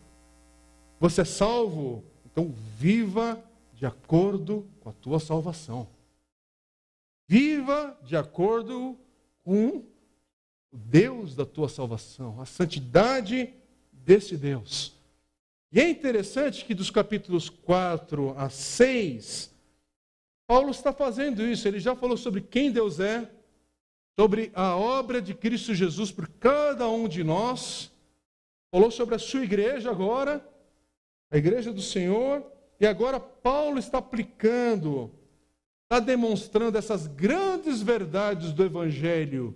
Você 0.99 1.21
é 1.21 1.25
salvo, 1.25 2.03
então 2.25 2.53
viva 2.77 3.41
de 3.73 3.85
acordo 3.85 4.67
com 4.81 4.89
a 4.89 4.93
tua 4.93 5.19
salvação. 5.19 5.87
Viva 7.27 7.97
de 8.03 8.17
acordo 8.17 8.97
com 9.43 9.67
o 9.77 9.85
Deus 10.71 11.35
da 11.35 11.45
tua 11.45 11.69
salvação, 11.69 12.41
a 12.41 12.45
santidade 12.45 13.53
desse 13.91 14.35
Deus. 14.35 14.93
E 15.71 15.79
é 15.79 15.87
interessante 15.87 16.65
que 16.65 16.73
dos 16.73 16.89
capítulos 16.89 17.49
4 17.49 18.35
a 18.37 18.49
6, 18.49 19.53
Paulo 20.47 20.71
está 20.71 20.91
fazendo 20.91 21.45
isso. 21.45 21.67
Ele 21.67 21.79
já 21.79 21.95
falou 21.95 22.17
sobre 22.17 22.41
quem 22.41 22.71
Deus 22.71 22.99
é, 22.99 23.29
sobre 24.19 24.51
a 24.55 24.75
obra 24.75 25.21
de 25.21 25.33
Cristo 25.33 25.73
Jesus 25.75 26.11
por 26.11 26.27
cada 26.27 26.89
um 26.89 27.07
de 27.07 27.23
nós. 27.23 27.91
Falou 28.71 28.89
sobre 28.89 29.15
a 29.15 29.19
sua 29.19 29.43
igreja 29.43 29.91
agora, 29.91 30.43
a 31.31 31.37
igreja 31.37 31.71
do 31.71 31.81
Senhor. 31.81 32.45
E 32.79 32.85
agora 32.85 33.19
Paulo 33.19 33.77
está 33.77 33.97
aplicando, 33.97 35.11
está 35.83 35.99
demonstrando 35.99 36.77
essas 36.77 37.07
grandes 37.07 37.81
verdades 37.81 38.53
do 38.53 38.63
Evangelho. 38.63 39.55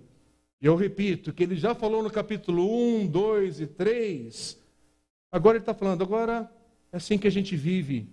E 0.60 0.66
eu 0.66 0.76
repito, 0.76 1.32
que 1.32 1.42
ele 1.42 1.56
já 1.56 1.74
falou 1.74 2.02
no 2.02 2.10
capítulo 2.10 2.66
1, 3.00 3.06
2 3.06 3.60
e 3.60 3.66
3. 3.66 4.58
Agora 5.32 5.56
ele 5.56 5.62
está 5.62 5.74
falando, 5.74 6.02
agora 6.02 6.50
é 6.92 6.96
assim 6.96 7.18
que 7.18 7.26
a 7.26 7.30
gente 7.30 7.56
vive. 7.56 8.08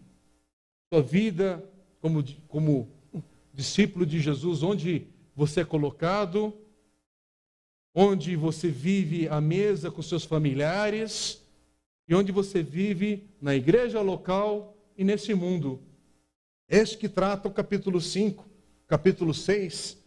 Sua 0.91 1.01
vida 1.01 1.63
como, 2.01 2.23
como 2.47 2.89
discípulo 3.53 4.05
de 4.05 4.19
Jesus, 4.19 4.63
onde 4.63 5.07
você 5.35 5.61
é 5.61 5.65
colocado, 5.65 6.53
onde 7.93 8.35
você 8.35 8.69
vive 8.69 9.27
à 9.27 9.39
mesa 9.39 9.91
com 9.91 10.01
seus 10.01 10.23
familiares 10.23 11.40
e 12.11 12.13
onde 12.13 12.29
você 12.29 12.61
vive 12.61 13.23
na 13.41 13.55
igreja 13.55 14.01
local 14.01 14.75
e 14.97 15.03
nesse 15.05 15.33
mundo. 15.33 15.81
Este 16.67 16.97
que 16.97 17.07
trata 17.07 17.47
o 17.47 17.53
capítulo 17.53 18.01
5, 18.01 18.45
capítulo 18.85 19.33
6. 19.33 19.97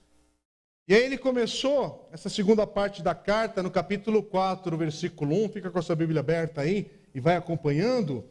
E 0.86 0.94
aí 0.94 1.02
ele 1.02 1.16
começou 1.16 2.06
essa 2.12 2.28
segunda 2.28 2.66
parte 2.66 3.02
da 3.02 3.14
carta 3.14 3.62
no 3.62 3.70
capítulo 3.70 4.22
4, 4.22 4.76
versículo 4.76 5.34
1. 5.46 5.48
Fica 5.48 5.70
com 5.70 5.78
a 5.78 5.82
sua 5.82 5.96
Bíblia 5.96 6.20
aberta 6.20 6.60
aí 6.60 6.90
e 7.14 7.20
vai 7.20 7.36
acompanhando. 7.36 8.22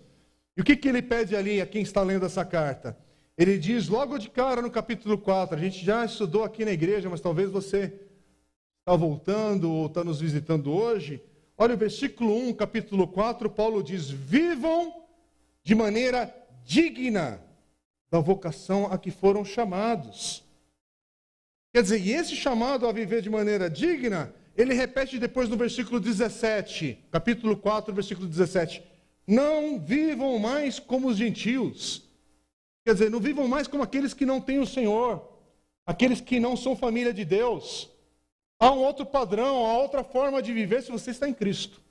E 0.56 0.62
o 0.62 0.64
que, 0.64 0.76
que 0.76 0.88
ele 0.88 1.02
pede 1.02 1.36
ali 1.36 1.60
a 1.60 1.66
quem 1.66 1.82
está 1.82 2.04
lendo 2.04 2.28
essa 2.28 2.46
carta? 2.46 2.96
Ele 3.36 3.58
diz 3.58 3.88
logo 3.88 4.20
de 4.20 4.30
cara 4.30 4.62
no 4.62 4.70
capítulo 4.70 5.18
4, 5.18 5.58
a 5.58 5.60
gente 5.60 5.84
já 5.84 6.06
estudou 6.06 6.44
aqui 6.44 6.64
na 6.64 6.72
igreja, 6.72 7.10
mas 7.10 7.22
talvez 7.22 7.50
você 7.50 7.92
está 8.82 8.96
voltando 8.96 9.72
ou 9.72 9.88
está 9.88 10.04
nos 10.04 10.22
visitando 10.22 10.72
hoje. 10.72 11.24
Olha 11.58 11.76
o 11.76 11.78
versículo 11.78 12.36
1, 12.36 12.54
capítulo 12.54 13.08
4, 13.08 13.50
Paulo 13.50 13.84
diz: 13.84 14.10
Vivam 14.10 14.94
de 15.64 15.76
maneira 15.76 16.34
digna 16.64 17.42
da 18.10 18.20
vocação 18.20 18.88
a 18.92 18.98
que 18.98 19.12
foram 19.12 19.44
chamados. 19.44 20.44
Quer 21.74 21.84
dizer, 21.84 22.00
e 22.00 22.12
esse 22.12 22.36
chamado 22.36 22.88
a 22.88 22.92
viver 22.92 23.22
de 23.22 23.30
maneira 23.30 23.70
digna, 23.70 24.34
ele 24.56 24.74
repete 24.74 25.18
depois 25.18 25.50
no 25.50 25.58
versículo 25.58 26.00
17, 26.00 27.00
capítulo 27.12 27.58
4, 27.58 27.94
versículo 27.94 28.28
17: 28.28 28.84
Não 29.28 29.80
vivam 29.80 30.38
mais 30.40 30.80
como 30.80 31.08
os 31.08 31.18
gentios, 31.18 32.04
Quer 32.86 32.94
dizer, 32.94 33.10
não 33.10 33.20
vivam 33.20 33.48
mais 33.48 33.68
como 33.68 33.82
aqueles 33.82 34.14
que 34.14 34.26
não 34.26 34.42
têm 34.42 34.60
o 34.60 34.66
Senhor, 34.66 35.26
aqueles 35.86 36.20
que 36.20 36.40
não 36.40 36.58
são 36.58 36.76
família 36.76 37.14
de 37.14 37.24
Deus. 37.24 37.90
Há 38.64 38.72
um 38.72 38.80
outro 38.80 39.06
padrão, 39.06 39.66
há 39.66 39.78
outra 39.78 40.06
forma 40.06 40.42
de 40.42 40.54
viver 40.54 40.82
se 40.82 40.90
você 40.90 41.12
está 41.12 41.28
em 41.28 41.34
Cristo. 41.34 41.82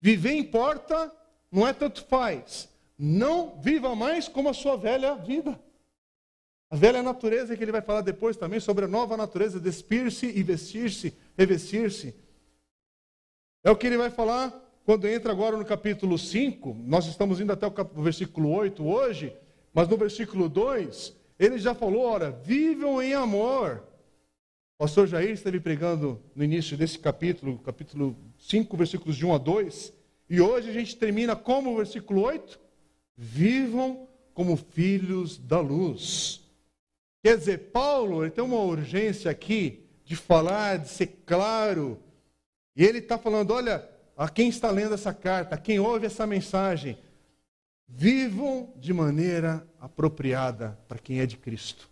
Viver 0.00 0.32
importa, 0.32 1.14
não 1.52 1.64
é 1.64 1.72
tanto 1.72 2.04
faz. 2.04 2.68
Não 2.98 3.60
viva 3.60 3.94
mais 3.94 4.26
como 4.26 4.48
a 4.48 4.54
sua 4.54 4.76
velha 4.76 5.14
vida. 5.14 5.56
A 6.68 6.74
velha 6.74 7.00
natureza 7.00 7.56
que 7.56 7.62
ele 7.62 7.70
vai 7.70 7.80
falar 7.80 8.00
depois 8.00 8.36
também 8.36 8.58
sobre 8.58 8.86
a 8.86 8.88
nova 8.88 9.16
natureza, 9.16 9.60
despir-se 9.60 10.26
e 10.26 10.42
vestir-se, 10.42 11.16
revestir-se. 11.38 12.12
É 13.62 13.70
o 13.70 13.76
que 13.76 13.86
ele 13.86 13.96
vai 13.96 14.10
falar 14.10 14.52
quando 14.84 15.06
entra 15.06 15.30
agora 15.30 15.56
no 15.56 15.64
capítulo 15.64 16.18
5. 16.18 16.74
Nós 16.80 17.06
estamos 17.06 17.40
indo 17.40 17.52
até 17.52 17.68
o 17.68 18.02
versículo 18.02 18.50
8 18.50 18.84
hoje, 18.84 19.32
mas 19.72 19.86
no 19.86 19.96
versículo 19.96 20.48
2, 20.48 21.16
ele 21.38 21.56
já 21.56 21.72
falou: 21.72 22.02
ora, 22.04 22.32
vivam 22.32 23.00
em 23.00 23.14
amor. 23.14 23.91
Pastor 24.82 25.06
Jair 25.06 25.30
esteve 25.30 25.60
pregando 25.60 26.20
no 26.34 26.42
início 26.42 26.76
desse 26.76 26.98
capítulo, 26.98 27.56
capítulo 27.60 28.16
5, 28.36 28.76
versículos 28.76 29.16
de 29.16 29.24
1 29.24 29.32
a 29.32 29.38
2, 29.38 29.92
e 30.28 30.40
hoje 30.40 30.70
a 30.70 30.72
gente 30.72 30.96
termina 30.96 31.36
como 31.36 31.70
o 31.70 31.76
versículo 31.76 32.22
8? 32.22 32.58
Vivam 33.16 34.08
como 34.34 34.56
filhos 34.56 35.38
da 35.38 35.60
luz. 35.60 36.40
Quer 37.22 37.38
dizer, 37.38 37.70
Paulo 37.70 38.24
ele 38.24 38.32
tem 38.32 38.42
uma 38.42 38.58
urgência 38.58 39.30
aqui 39.30 39.84
de 40.04 40.16
falar, 40.16 40.78
de 40.78 40.88
ser 40.88 41.22
claro. 41.24 42.02
E 42.74 42.84
ele 42.84 42.98
está 42.98 43.16
falando: 43.16 43.52
olha, 43.52 43.88
a 44.16 44.28
quem 44.28 44.48
está 44.48 44.68
lendo 44.68 44.94
essa 44.94 45.14
carta, 45.14 45.54
a 45.54 45.58
quem 45.58 45.78
ouve 45.78 46.06
essa 46.06 46.26
mensagem, 46.26 46.98
vivam 47.86 48.74
de 48.74 48.92
maneira 48.92 49.64
apropriada 49.78 50.76
para 50.88 50.98
quem 50.98 51.20
é 51.20 51.26
de 51.26 51.36
Cristo. 51.36 51.91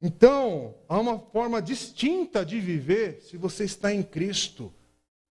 Então, 0.00 0.76
há 0.88 0.98
uma 0.98 1.18
forma 1.18 1.60
distinta 1.60 2.44
de 2.44 2.60
viver 2.60 3.20
se 3.22 3.36
você 3.36 3.64
está 3.64 3.92
em 3.92 4.02
Cristo. 4.02 4.72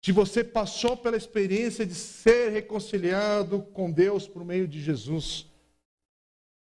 Se 0.02 0.10
você 0.10 0.42
passou 0.42 0.96
pela 0.96 1.16
experiência 1.16 1.86
de 1.86 1.94
ser 1.94 2.50
reconciliado 2.50 3.62
com 3.72 3.90
Deus 3.90 4.26
por 4.26 4.44
meio 4.44 4.66
de 4.66 4.80
Jesus. 4.80 5.46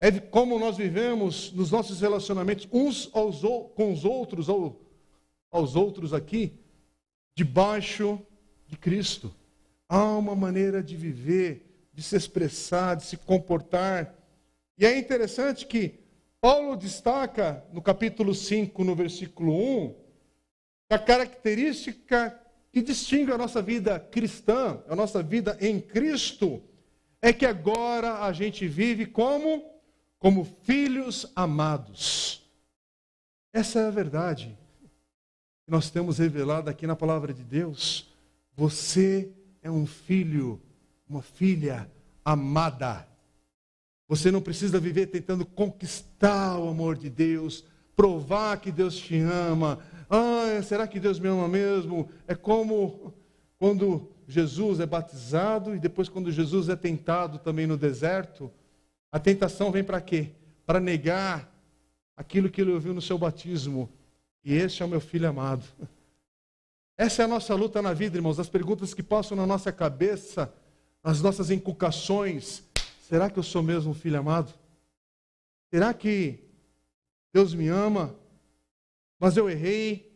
É 0.00 0.12
como 0.12 0.58
nós 0.60 0.76
vivemos 0.76 1.52
nos 1.52 1.72
nossos 1.72 2.00
relacionamentos 2.00 2.68
uns 2.72 3.10
aos, 3.12 3.40
com 3.74 3.92
os 3.92 4.04
outros, 4.04 4.48
ou 4.48 4.80
aos 5.50 5.74
outros 5.74 6.14
aqui, 6.14 6.52
debaixo 7.34 8.20
de 8.66 8.76
Cristo. 8.76 9.34
Há 9.88 10.04
uma 10.16 10.36
maneira 10.36 10.82
de 10.82 10.94
viver, 10.94 11.88
de 11.92 12.02
se 12.02 12.14
expressar, 12.14 12.96
de 12.96 13.04
se 13.04 13.16
comportar. 13.16 14.14
E 14.76 14.86
é 14.86 14.96
interessante 14.96 15.66
que 15.66 15.98
Paulo 16.40 16.76
destaca 16.76 17.64
no 17.72 17.82
capítulo 17.82 18.34
5, 18.34 18.84
no 18.84 18.94
versículo 18.94 19.52
1, 19.52 19.94
a 20.90 20.98
característica 20.98 22.38
que 22.70 22.80
distingue 22.82 23.32
a 23.32 23.38
nossa 23.38 23.60
vida 23.60 23.98
cristã, 23.98 24.82
a 24.88 24.94
nossa 24.94 25.22
vida 25.22 25.56
em 25.60 25.80
Cristo, 25.80 26.62
é 27.20 27.32
que 27.32 27.44
agora 27.44 28.24
a 28.24 28.32
gente 28.32 28.66
vive 28.68 29.06
como 29.06 29.78
como 30.18 30.44
filhos 30.44 31.30
amados. 31.34 32.42
Essa 33.52 33.80
é 33.80 33.86
a 33.86 33.90
verdade 33.90 34.58
que 35.64 35.70
nós 35.70 35.90
temos 35.90 36.18
revelado 36.18 36.68
aqui 36.68 36.86
na 36.86 36.96
palavra 36.96 37.32
de 37.32 37.42
Deus. 37.42 38.12
Você 38.56 39.32
é 39.62 39.70
um 39.70 39.86
filho, 39.86 40.60
uma 41.08 41.22
filha 41.22 41.90
amada. 42.24 43.07
Você 44.08 44.30
não 44.30 44.40
precisa 44.40 44.80
viver 44.80 45.06
tentando 45.06 45.44
conquistar 45.44 46.58
o 46.58 46.68
amor 46.68 46.96
de 46.96 47.10
Deus, 47.10 47.64
provar 47.94 48.58
que 48.58 48.72
Deus 48.72 48.96
te 48.96 49.18
ama. 49.18 49.78
Ah, 50.08 50.62
será 50.62 50.88
que 50.88 50.98
Deus 50.98 51.18
me 51.18 51.28
ama 51.28 51.46
mesmo? 51.46 52.08
É 52.26 52.34
como 52.34 53.12
quando 53.58 54.10
Jesus 54.26 54.80
é 54.80 54.86
batizado 54.86 55.74
e 55.74 55.78
depois 55.78 56.08
quando 56.08 56.32
Jesus 56.32 56.68
é 56.68 56.76
tentado 56.76 57.38
também 57.38 57.66
no 57.66 57.76
deserto. 57.76 58.50
A 59.12 59.18
tentação 59.18 59.70
vem 59.70 59.84
para 59.84 60.00
quê? 60.00 60.30
Para 60.64 60.80
negar 60.80 61.54
aquilo 62.16 62.50
que 62.50 62.60
ele 62.60 62.72
ouviu 62.72 62.94
no 62.94 63.02
seu 63.02 63.18
batismo. 63.18 63.90
E 64.44 64.54
esse 64.54 64.82
é 64.82 64.86
o 64.86 64.88
meu 64.88 65.00
filho 65.00 65.28
amado. 65.28 65.64
Essa 66.96 67.22
é 67.22 67.24
a 67.24 67.28
nossa 67.28 67.54
luta 67.54 67.80
na 67.80 67.92
vida, 67.92 68.16
irmãos. 68.16 68.40
As 68.40 68.48
perguntas 68.48 68.92
que 68.92 69.02
passam 69.02 69.36
na 69.36 69.46
nossa 69.46 69.70
cabeça, 69.70 70.52
as 71.02 71.22
nossas 71.22 71.50
inculcações. 71.50 72.64
Será 73.08 73.30
que 73.30 73.38
eu 73.38 73.42
sou 73.42 73.62
mesmo 73.62 73.92
um 73.92 73.94
filho 73.94 74.18
amado? 74.18 74.52
Será 75.70 75.94
que 75.94 76.40
Deus 77.32 77.54
me 77.54 77.68
ama? 77.68 78.14
Mas 79.18 79.36
eu 79.36 79.48
errei, 79.48 80.12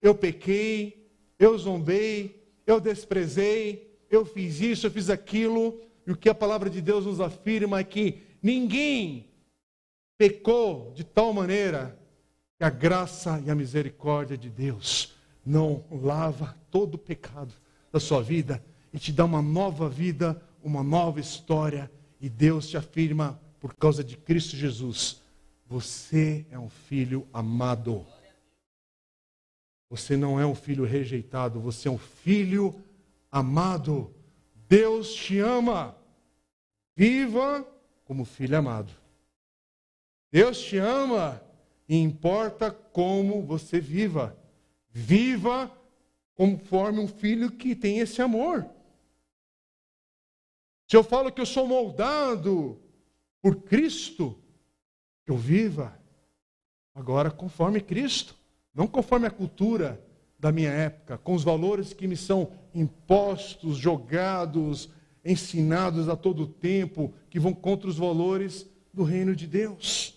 eu 0.00 0.14
pequei, 0.14 1.10
eu 1.38 1.56
zombei, 1.58 2.48
eu 2.66 2.80
desprezei, 2.80 3.98
eu 4.08 4.24
fiz 4.24 4.60
isso, 4.60 4.86
eu 4.86 4.90
fiz 4.90 5.10
aquilo. 5.10 5.80
E 6.06 6.12
o 6.12 6.16
que 6.16 6.28
a 6.28 6.34
palavra 6.34 6.70
de 6.70 6.80
Deus 6.80 7.04
nos 7.04 7.20
afirma 7.20 7.80
é 7.80 7.84
que 7.84 8.26
Ninguém 8.46 9.28
pecou 10.16 10.92
de 10.94 11.02
tal 11.02 11.32
maneira 11.32 11.98
que 12.56 12.62
a 12.62 12.70
graça 12.70 13.42
e 13.44 13.50
a 13.50 13.56
misericórdia 13.56 14.38
de 14.38 14.48
Deus 14.48 15.16
não 15.44 15.84
lava 15.90 16.56
todo 16.70 16.94
o 16.94 16.98
pecado 16.98 17.52
da 17.90 17.98
sua 17.98 18.22
vida 18.22 18.64
e 18.92 19.00
te 19.00 19.12
dá 19.12 19.24
uma 19.24 19.42
nova 19.42 19.88
vida, 19.88 20.40
uma 20.62 20.84
nova 20.84 21.18
história. 21.18 21.90
E 22.26 22.28
Deus 22.28 22.66
te 22.66 22.76
afirma, 22.76 23.40
por 23.60 23.72
causa 23.72 24.02
de 24.02 24.16
Cristo 24.16 24.56
Jesus, 24.56 25.22
você 25.64 26.44
é 26.50 26.58
um 26.58 26.68
filho 26.68 27.24
amado. 27.32 28.04
Você 29.88 30.16
não 30.16 30.40
é 30.40 30.44
um 30.44 30.52
filho 30.52 30.84
rejeitado, 30.84 31.60
você 31.60 31.86
é 31.86 31.90
um 31.90 31.96
filho 31.96 32.82
amado. 33.30 34.12
Deus 34.68 35.14
te 35.14 35.38
ama. 35.38 35.96
Viva 36.96 37.64
como 38.04 38.24
filho 38.24 38.58
amado. 38.58 38.92
Deus 40.32 40.58
te 40.58 40.78
ama 40.78 41.40
e 41.88 41.96
importa 41.96 42.72
como 42.72 43.40
você 43.40 43.78
viva. 43.78 44.36
Viva 44.90 45.70
conforme 46.34 46.98
um 46.98 47.06
filho 47.06 47.52
que 47.52 47.76
tem 47.76 48.00
esse 48.00 48.20
amor. 48.20 48.66
Se 50.88 50.96
eu 50.96 51.02
falo 51.02 51.32
que 51.32 51.40
eu 51.40 51.46
sou 51.46 51.66
moldado 51.66 52.78
por 53.42 53.56
Cristo, 53.56 54.38
eu 55.26 55.36
viva 55.36 55.98
agora 56.94 57.30
conforme 57.30 57.80
Cristo, 57.80 58.36
não 58.74 58.86
conforme 58.86 59.26
a 59.26 59.30
cultura 59.30 60.00
da 60.38 60.52
minha 60.52 60.70
época, 60.70 61.18
com 61.18 61.34
os 61.34 61.42
valores 61.42 61.92
que 61.92 62.06
me 62.06 62.16
são 62.16 62.52
impostos, 62.74 63.76
jogados, 63.78 64.88
ensinados 65.24 66.08
a 66.08 66.16
todo 66.16 66.46
tempo, 66.46 67.12
que 67.28 67.40
vão 67.40 67.52
contra 67.52 67.88
os 67.88 67.96
valores 67.96 68.66
do 68.92 69.02
reino 69.02 69.34
de 69.34 69.46
Deus. 69.46 70.14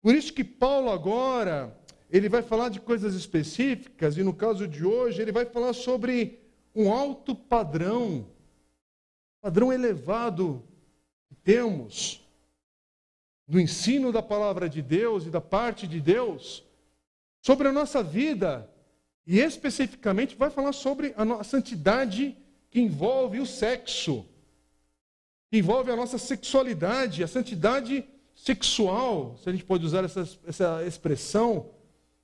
Por 0.00 0.14
isso 0.14 0.32
que 0.32 0.44
Paulo 0.44 0.90
agora, 0.90 1.76
ele 2.08 2.28
vai 2.28 2.40
falar 2.40 2.70
de 2.70 2.80
coisas 2.80 3.14
específicas, 3.14 4.16
e 4.16 4.22
no 4.22 4.32
caso 4.32 4.66
de 4.66 4.86
hoje, 4.86 5.20
ele 5.20 5.32
vai 5.32 5.44
falar 5.44 5.74
sobre 5.74 6.38
um 6.74 6.90
alto 6.92 7.34
padrão, 7.34 8.26
padrão 9.40 9.72
elevado 9.72 10.62
que 11.28 11.34
temos 11.34 12.24
do 13.46 13.58
ensino 13.58 14.12
da 14.12 14.22
palavra 14.22 14.68
de 14.68 14.82
Deus 14.82 15.26
e 15.26 15.30
da 15.30 15.40
parte 15.40 15.86
de 15.86 16.00
Deus 16.00 16.62
sobre 17.40 17.68
a 17.68 17.72
nossa 17.72 18.02
vida, 18.02 18.68
e 19.26 19.38
especificamente 19.38 20.36
vai 20.36 20.50
falar 20.50 20.72
sobre 20.72 21.14
a 21.16 21.44
santidade 21.44 22.36
que 22.70 22.80
envolve 22.80 23.40
o 23.40 23.46
sexo, 23.46 24.26
que 25.50 25.58
envolve 25.58 25.90
a 25.90 25.96
nossa 25.96 26.18
sexualidade, 26.18 27.22
a 27.22 27.28
santidade 27.28 28.04
sexual, 28.34 29.36
se 29.42 29.48
a 29.48 29.52
gente 29.52 29.64
pode 29.64 29.84
usar 29.84 30.04
essa, 30.04 30.28
essa 30.46 30.84
expressão. 30.86 31.70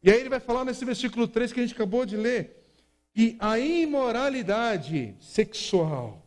E 0.03 0.11
aí 0.11 0.21
ele 0.21 0.29
vai 0.29 0.41
falar 0.41 0.65
nesse 0.65 0.85
versículo 0.85 1.27
3 1.27 1.53
que 1.53 1.61
a 1.61 1.63
gente 1.63 1.75
acabou 1.75 2.05
de 2.05 2.17
ler, 2.17 2.63
que 3.13 3.37
a 3.39 3.59
imoralidade 3.59 5.15
sexual, 5.21 6.24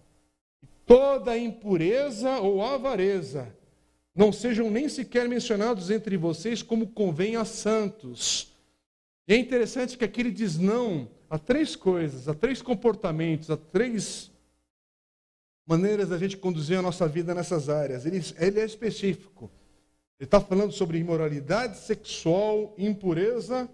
toda 0.87 1.37
impureza 1.37 2.39
ou 2.39 2.63
avareza, 2.63 3.53
não 4.15 4.31
sejam 4.31 4.71
nem 4.71 4.89
sequer 4.89 5.27
mencionados 5.27 5.91
entre 5.91 6.17
vocês 6.17 6.63
como 6.63 6.87
convém 6.87 7.35
a 7.35 7.45
santos. 7.45 8.55
E 9.27 9.33
é 9.33 9.37
interessante 9.37 9.97
que 9.97 10.05
aqui 10.05 10.21
ele 10.21 10.31
diz 10.31 10.57
não 10.57 11.07
há 11.29 11.37
três 11.37 11.75
coisas, 11.75 12.27
há 12.29 12.33
três 12.33 12.61
comportamentos, 12.61 13.51
há 13.51 13.57
três 13.57 14.31
maneiras 15.67 16.09
da 16.09 16.17
gente 16.17 16.37
conduzir 16.37 16.79
a 16.79 16.81
nossa 16.81 17.05
vida 17.05 17.35
nessas 17.35 17.67
áreas. 17.67 18.05
Ele, 18.05 18.23
ele 18.39 18.59
é 18.59 18.65
específico. 18.65 19.51
Ele 20.17 20.25
está 20.25 20.39
falando 20.39 20.71
sobre 20.71 20.97
imoralidade 20.97 21.77
sexual, 21.77 22.73
impureza, 22.77 23.69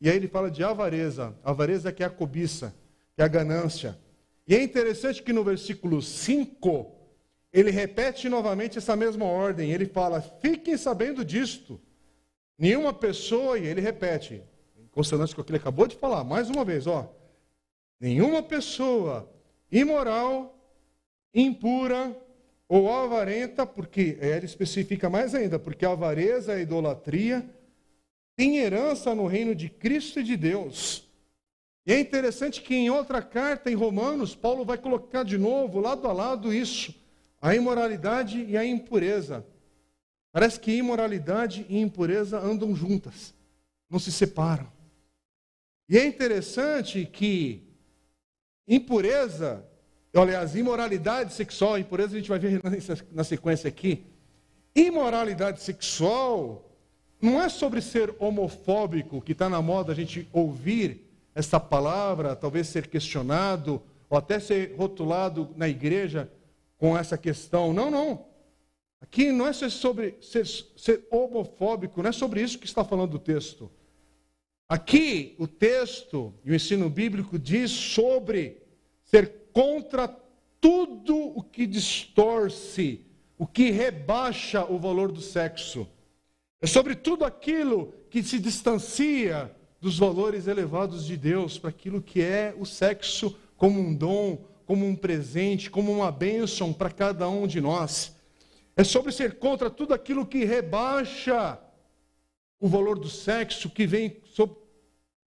e 0.00 0.08
aí 0.08 0.16
ele 0.16 0.28
fala 0.28 0.50
de 0.50 0.62
avareza. 0.62 1.36
Avareza 1.42 1.92
que 1.92 2.04
é 2.04 2.06
a 2.06 2.10
cobiça, 2.10 2.72
que 3.14 3.20
é 3.20 3.24
a 3.24 3.28
ganância. 3.28 3.98
E 4.46 4.54
é 4.54 4.62
interessante 4.62 5.22
que 5.22 5.32
no 5.32 5.44
versículo 5.44 6.02
5, 6.02 6.90
ele 7.52 7.70
repete 7.70 8.28
novamente 8.28 8.78
essa 8.78 8.96
mesma 8.96 9.24
ordem. 9.24 9.70
Ele 9.70 9.86
fala: 9.86 10.20
fiquem 10.20 10.76
sabendo 10.76 11.24
disto. 11.24 11.80
Nenhuma 12.58 12.92
pessoa, 12.92 13.58
e 13.58 13.66
ele 13.66 13.80
repete, 13.80 14.42
em 14.78 14.86
consonância 14.88 15.34
com 15.34 15.42
o 15.42 15.44
que 15.44 15.50
ele 15.50 15.58
acabou 15.58 15.86
de 15.86 15.96
falar, 15.96 16.24
mais 16.24 16.48
uma 16.48 16.64
vez, 16.64 16.86
ó. 16.86 17.12
Nenhuma 18.00 18.42
pessoa 18.42 19.32
imoral, 19.70 20.58
impura 21.34 22.16
ou 22.68 22.92
avarenta, 22.92 23.66
porque 23.66 24.18
ele 24.20 24.46
especifica 24.46 25.10
mais 25.10 25.34
ainda, 25.34 25.58
porque 25.58 25.84
avareza, 25.84 26.54
a 26.54 26.60
idolatria, 26.60 27.48
tem 28.36 28.58
herança 28.58 29.14
no 29.14 29.26
reino 29.26 29.54
de 29.54 29.68
Cristo 29.68 30.20
e 30.20 30.22
de 30.22 30.36
Deus. 30.36 31.08
E 31.84 31.92
é 31.92 31.98
interessante 31.98 32.62
que 32.62 32.74
em 32.74 32.90
outra 32.90 33.20
carta, 33.20 33.70
em 33.70 33.74
Romanos, 33.74 34.34
Paulo 34.34 34.64
vai 34.64 34.78
colocar 34.78 35.24
de 35.24 35.36
novo, 35.36 35.80
lado 35.80 36.06
a 36.06 36.12
lado, 36.12 36.54
isso: 36.54 36.94
a 37.40 37.54
imoralidade 37.54 38.44
e 38.44 38.56
a 38.56 38.64
impureza. 38.64 39.44
Parece 40.30 40.58
que 40.60 40.72
imoralidade 40.72 41.66
e 41.68 41.78
impureza 41.78 42.38
andam 42.38 42.74
juntas, 42.74 43.34
não 43.90 43.98
se 43.98 44.10
separam. 44.10 44.70
E 45.88 45.98
é 45.98 46.06
interessante 46.06 47.04
que 47.04 47.62
impureza, 48.66 49.66
aliás, 50.14 50.54
imoralidade 50.54 51.34
sexual, 51.34 51.78
impureza 51.78 52.14
a 52.14 52.18
gente 52.18 52.28
vai 52.28 52.38
ver 52.38 52.62
na 53.10 53.24
sequência 53.24 53.68
aqui. 53.68 54.06
Imoralidade 54.74 55.60
sexual 55.60 56.70
não 57.20 57.42
é 57.42 57.48
sobre 57.48 57.82
ser 57.82 58.14
homofóbico, 58.18 59.20
que 59.20 59.32
está 59.32 59.50
na 59.50 59.60
moda 59.60 59.92
a 59.92 59.94
gente 59.94 60.26
ouvir 60.32 61.11
essa 61.34 61.58
palavra, 61.58 62.36
talvez 62.36 62.68
ser 62.68 62.86
questionado, 62.88 63.82
ou 64.08 64.18
até 64.18 64.38
ser 64.38 64.74
rotulado 64.76 65.50
na 65.56 65.68
igreja 65.68 66.30
com 66.76 66.96
essa 66.96 67.16
questão. 67.16 67.72
Não, 67.72 67.90
não. 67.90 68.26
Aqui 69.00 69.32
não 69.32 69.46
é 69.46 69.52
sobre 69.52 70.16
ser, 70.20 70.46
ser 70.46 71.06
homofóbico, 71.10 72.02
não 72.02 72.10
é 72.10 72.12
sobre 72.12 72.42
isso 72.42 72.58
que 72.58 72.66
está 72.66 72.84
falando 72.84 73.14
o 73.14 73.18
texto. 73.18 73.70
Aqui 74.68 75.34
o 75.38 75.46
texto 75.46 76.32
e 76.44 76.50
o 76.50 76.54
ensino 76.54 76.88
bíblico 76.88 77.38
diz 77.38 77.70
sobre 77.70 78.62
ser 79.04 79.48
contra 79.52 80.08
tudo 80.60 81.16
o 81.16 81.42
que 81.42 81.66
distorce, 81.66 83.04
o 83.36 83.46
que 83.46 83.70
rebaixa 83.70 84.64
o 84.64 84.78
valor 84.78 85.10
do 85.10 85.20
sexo. 85.20 85.86
É 86.60 86.66
sobre 86.66 86.94
tudo 86.94 87.24
aquilo 87.24 87.92
que 88.08 88.22
se 88.22 88.38
distancia 88.38 89.50
dos 89.82 89.98
valores 89.98 90.46
elevados 90.46 91.04
de 91.04 91.16
Deus 91.16 91.58
para 91.58 91.70
aquilo 91.70 92.00
que 92.00 92.22
é 92.22 92.54
o 92.56 92.64
sexo 92.64 93.36
como 93.56 93.80
um 93.80 93.92
dom, 93.92 94.38
como 94.64 94.86
um 94.86 94.94
presente, 94.94 95.68
como 95.68 95.90
uma 95.90 96.12
bênção 96.12 96.72
para 96.72 96.88
cada 96.88 97.28
um 97.28 97.48
de 97.48 97.60
nós. 97.60 98.14
É 98.76 98.84
sobre 98.84 99.10
ser 99.10 99.40
contra 99.40 99.68
tudo 99.68 99.92
aquilo 99.92 100.24
que 100.24 100.44
rebaixa 100.44 101.58
o 102.60 102.68
valor 102.68 102.96
do 102.96 103.08
sexo, 103.08 103.68
que 103.68 103.84
vem 103.84 104.22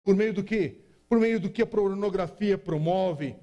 por 0.04 0.16
meio 0.18 0.34
do 0.34 0.44
que? 0.44 0.82
Por 1.08 1.18
meio 1.18 1.40
do 1.40 1.50
que 1.50 1.62
a 1.62 1.66
pornografia 1.66 2.58
promove, 2.58 3.38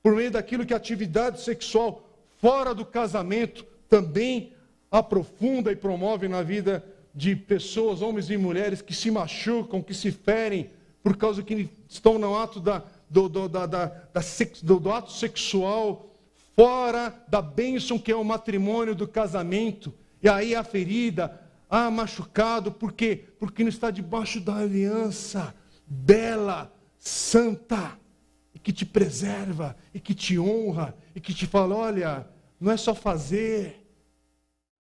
por 0.00 0.14
meio 0.14 0.30
daquilo 0.30 0.64
que 0.64 0.74
a 0.74 0.76
atividade 0.76 1.40
sexual 1.40 2.08
fora 2.40 2.72
do 2.72 2.86
casamento 2.86 3.66
também 3.88 4.52
aprofunda 4.92 5.72
e 5.72 5.76
promove 5.76 6.28
na 6.28 6.44
vida 6.44 6.84
de 7.14 7.36
pessoas, 7.36 8.02
homens 8.02 8.30
e 8.30 8.36
mulheres, 8.36 8.80
que 8.82 8.94
se 8.94 9.10
machucam, 9.10 9.82
que 9.82 9.94
se 9.94 10.10
ferem, 10.10 10.70
por 11.02 11.16
causa 11.16 11.42
que 11.42 11.68
estão 11.88 12.18
no 12.18 12.36
ato 12.36 12.60
da, 12.60 12.82
do, 13.10 13.28
do, 13.28 13.48
da, 13.48 13.66
da, 13.66 13.86
da 13.86 14.20
do, 14.62 14.80
do 14.80 14.92
ato 14.92 15.12
sexual, 15.12 16.14
fora 16.54 17.14
da 17.28 17.42
bênção 17.42 17.98
que 17.98 18.12
é 18.12 18.16
o 18.16 18.24
matrimônio 18.24 18.94
do 18.94 19.06
casamento. 19.08 19.92
E 20.22 20.28
aí 20.28 20.54
a 20.54 20.62
ferida, 20.62 21.40
ah, 21.68 21.90
machucado, 21.90 22.70
por 22.70 22.92
quê? 22.92 23.24
Porque 23.38 23.62
não 23.62 23.70
está 23.70 23.90
debaixo 23.90 24.40
da 24.40 24.56
aliança 24.56 25.54
bela, 25.92 26.72
santa, 26.98 27.98
e 28.54 28.58
que 28.58 28.72
te 28.72 28.86
preserva, 28.86 29.76
e 29.92 30.00
que 30.00 30.14
te 30.14 30.38
honra, 30.38 30.96
e 31.14 31.20
que 31.20 31.34
te 31.34 31.46
fala: 31.46 31.74
olha, 31.74 32.26
não 32.58 32.72
é 32.72 32.76
só 32.76 32.94
fazer, 32.94 33.81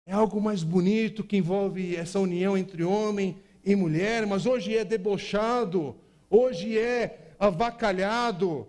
é 0.08 0.14
algo 0.14 0.40
mais 0.40 0.62
bonito 0.62 1.22
que 1.22 1.36
envolve 1.36 1.94
essa 1.94 2.18
união 2.18 2.56
entre 2.56 2.82
homem 2.82 3.36
e 3.62 3.76
mulher, 3.76 4.26
mas 4.26 4.46
hoje 4.46 4.74
é 4.74 4.82
debochado, 4.82 5.94
hoje 6.30 6.78
é 6.78 7.34
avacalhado. 7.38 8.66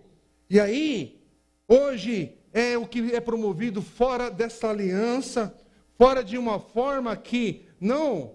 E 0.50 0.60
aí, 0.60 1.18
hoje 1.66 2.34
é 2.52 2.76
o 2.76 2.86
que 2.86 3.14
é 3.14 3.20
promovido 3.20 3.80
fora 3.80 4.30
dessa 4.30 4.68
aliança, 4.68 5.56
fora 5.96 6.22
de 6.22 6.36
uma 6.36 6.60
forma 6.60 7.16
que 7.16 7.62
não 7.80 8.34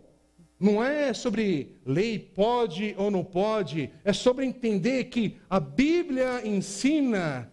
não 0.59 0.83
é 0.83 1.13
sobre 1.13 1.75
lei 1.85 2.17
pode 2.17 2.95
ou 2.97 3.11
não 3.11 3.23
pode, 3.23 3.91
é 4.03 4.13
sobre 4.13 4.45
entender 4.45 5.03
que 5.05 5.37
a 5.47 5.59
Bíblia 5.59 6.41
ensina 6.47 7.51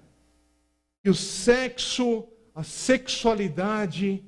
que 1.03 1.11
o 1.11 1.15
sexo, 1.15 2.27
a 2.55 2.63
sexualidade 2.63 4.25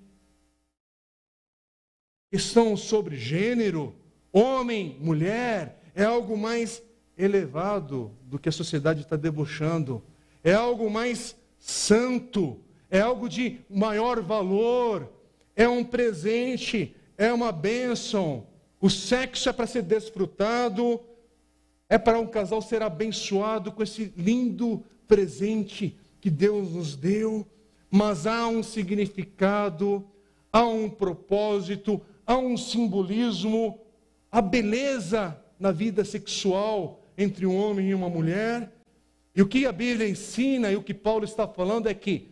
questão 2.34 2.76
sobre 2.76 3.14
gênero, 3.14 3.94
homem, 4.32 4.96
mulher, 4.98 5.80
é 5.94 6.02
algo 6.02 6.36
mais 6.36 6.82
elevado 7.16 8.10
do 8.24 8.40
que 8.40 8.48
a 8.48 8.52
sociedade 8.52 9.02
está 9.02 9.14
debochando, 9.14 10.02
é 10.42 10.52
algo 10.52 10.90
mais 10.90 11.36
santo, 11.60 12.58
é 12.90 12.98
algo 12.98 13.28
de 13.28 13.60
maior 13.70 14.20
valor, 14.20 15.08
é 15.54 15.68
um 15.68 15.84
presente, 15.84 16.96
é 17.16 17.32
uma 17.32 17.52
bênção. 17.52 18.44
O 18.80 18.90
sexo 18.90 19.48
é 19.48 19.52
para 19.52 19.68
ser 19.68 19.82
desfrutado, 19.82 21.00
é 21.88 21.98
para 21.98 22.18
um 22.18 22.26
casal 22.26 22.60
ser 22.60 22.82
abençoado 22.82 23.70
com 23.70 23.80
esse 23.80 24.12
lindo 24.16 24.82
presente 25.06 25.96
que 26.20 26.30
Deus 26.30 26.72
nos 26.72 26.96
deu, 26.96 27.46
mas 27.88 28.26
há 28.26 28.48
um 28.48 28.60
significado, 28.60 30.04
há 30.52 30.66
um 30.66 30.90
propósito, 30.90 32.02
há 32.26 32.36
um 32.36 32.56
simbolismo, 32.56 33.80
a 34.30 34.40
beleza 34.40 35.38
na 35.58 35.70
vida 35.70 36.04
sexual 36.04 37.02
entre 37.16 37.46
um 37.46 37.56
homem 37.56 37.90
e 37.90 37.94
uma 37.94 38.08
mulher. 38.08 38.72
E 39.34 39.42
o 39.42 39.48
que 39.48 39.66
a 39.66 39.72
Bíblia 39.72 40.08
ensina 40.08 40.70
e 40.70 40.76
o 40.76 40.82
que 40.82 40.94
Paulo 40.94 41.24
está 41.24 41.46
falando 41.46 41.88
é 41.88 41.94
que 41.94 42.28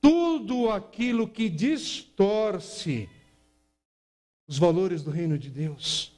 tudo 0.00 0.70
aquilo 0.70 1.26
que 1.28 1.48
distorce 1.48 3.08
os 4.46 4.58
valores 4.58 5.02
do 5.02 5.10
reino 5.10 5.38
de 5.38 5.50
Deus, 5.50 6.12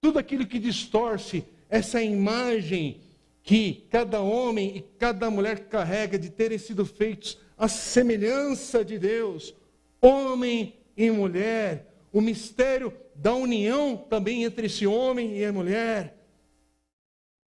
tudo 0.00 0.18
aquilo 0.18 0.46
que 0.46 0.58
distorce 0.58 1.44
essa 1.68 2.02
imagem 2.02 3.00
que 3.42 3.86
cada 3.90 4.20
homem 4.20 4.76
e 4.76 4.80
cada 4.80 5.30
mulher 5.30 5.68
carrega 5.68 6.18
de 6.18 6.30
terem 6.30 6.58
sido 6.58 6.84
feitos 6.86 7.38
à 7.56 7.66
semelhança 7.66 8.84
de 8.84 8.98
Deus, 8.98 9.54
homem 10.00 10.74
e 10.96 11.10
mulher, 11.10 11.87
o 12.12 12.20
mistério 12.20 12.92
da 13.14 13.34
união 13.34 13.96
também 13.96 14.44
entre 14.44 14.66
esse 14.66 14.86
homem 14.86 15.38
e 15.38 15.44
a 15.44 15.52
mulher. 15.52 16.16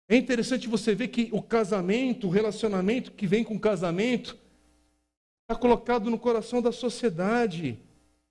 É 0.08 0.15
interessante 0.15 0.67
você 0.67 0.95
ver 0.95 1.10
que 1.10 1.30
o 1.32 1.41
casamento, 1.41 2.28
o 2.28 2.32
relacionamento 2.32 3.12
que 3.12 3.28
vem 3.28 3.43
com 3.43 3.56
o 3.56 3.60
casamento, 3.60 4.38
está 5.43 5.56
colocado 5.60 6.10
no 6.10 6.17
coração 6.17 6.62
da 6.62 6.72
sociedade. 6.72 7.80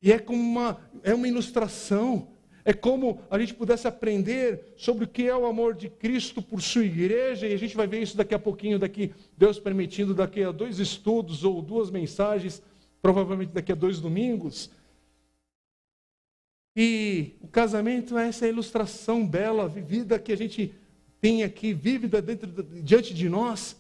E 0.02 0.12
é 0.12 0.18
como 0.18 0.40
uma, 0.40 0.80
é 1.02 1.14
uma 1.14 1.28
ilustração. 1.28 2.28
É 2.64 2.72
como 2.72 3.20
a 3.30 3.38
gente 3.38 3.54
pudesse 3.54 3.88
aprender 3.88 4.74
sobre 4.76 5.04
o 5.04 5.08
que 5.08 5.26
é 5.26 5.34
o 5.34 5.46
amor 5.46 5.74
de 5.74 5.88
Cristo 5.88 6.42
por 6.42 6.60
sua 6.60 6.84
igreja, 6.84 7.46
e 7.46 7.54
a 7.54 7.56
gente 7.56 7.74
vai 7.76 7.86
ver 7.86 8.02
isso 8.02 8.16
daqui 8.16 8.34
a 8.34 8.38
pouquinho, 8.38 8.78
daqui, 8.78 9.12
Deus 9.36 9.58
permitindo, 9.58 10.12
daqui 10.12 10.42
a 10.42 10.52
dois 10.52 10.78
estudos 10.78 11.44
ou 11.44 11.62
duas 11.62 11.90
mensagens, 11.90 12.62
provavelmente 13.00 13.52
daqui 13.52 13.72
a 13.72 13.74
dois 13.74 14.00
domingos. 14.00 14.70
E 16.80 17.34
o 17.40 17.48
casamento 17.48 18.16
é 18.16 18.28
essa 18.28 18.46
ilustração 18.46 19.26
bela, 19.26 19.68
vivida, 19.68 20.16
que 20.16 20.32
a 20.32 20.36
gente 20.36 20.72
tem 21.20 21.42
aqui, 21.42 21.72
vívida 21.72 22.22
dentro, 22.22 22.46
diante 22.80 23.12
de 23.12 23.28
nós, 23.28 23.76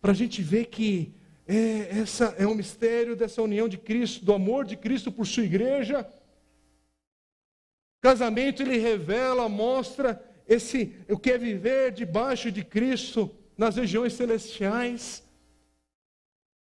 para 0.00 0.10
a 0.10 0.14
gente 0.16 0.42
ver 0.42 0.64
que 0.64 1.14
é, 1.46 2.00
essa 2.00 2.34
é 2.36 2.44
um 2.44 2.56
mistério 2.56 3.14
dessa 3.14 3.40
união 3.40 3.68
de 3.68 3.78
Cristo, 3.78 4.24
do 4.24 4.32
amor 4.32 4.64
de 4.64 4.76
Cristo 4.76 5.12
por 5.12 5.28
sua 5.28 5.44
igreja. 5.44 6.00
O 6.00 8.02
casamento 8.02 8.62
ele 8.62 8.78
revela, 8.78 9.48
mostra 9.48 10.20
esse 10.48 10.92
o 11.08 11.16
que 11.16 11.30
é 11.30 11.38
viver 11.38 11.92
debaixo 11.92 12.50
de 12.50 12.64
Cristo 12.64 13.30
nas 13.56 13.76
regiões 13.76 14.14
celestiais. 14.14 15.22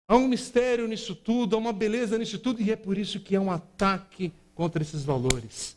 Há 0.08 0.16
um 0.16 0.28
mistério 0.28 0.88
nisso 0.88 1.14
tudo, 1.14 1.56
há 1.56 1.58
uma 1.58 1.74
beleza 1.74 2.16
nisso 2.16 2.38
tudo, 2.38 2.62
e 2.62 2.72
é 2.72 2.76
por 2.76 2.96
isso 2.96 3.20
que 3.20 3.36
é 3.36 3.40
um 3.40 3.50
ataque 3.50 4.32
contra 4.54 4.82
esses 4.82 5.04
valores. 5.04 5.76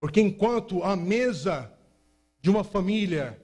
Porque 0.00 0.20
enquanto 0.20 0.82
a 0.82 0.94
mesa 0.94 1.72
de 2.40 2.50
uma 2.50 2.62
família, 2.62 3.40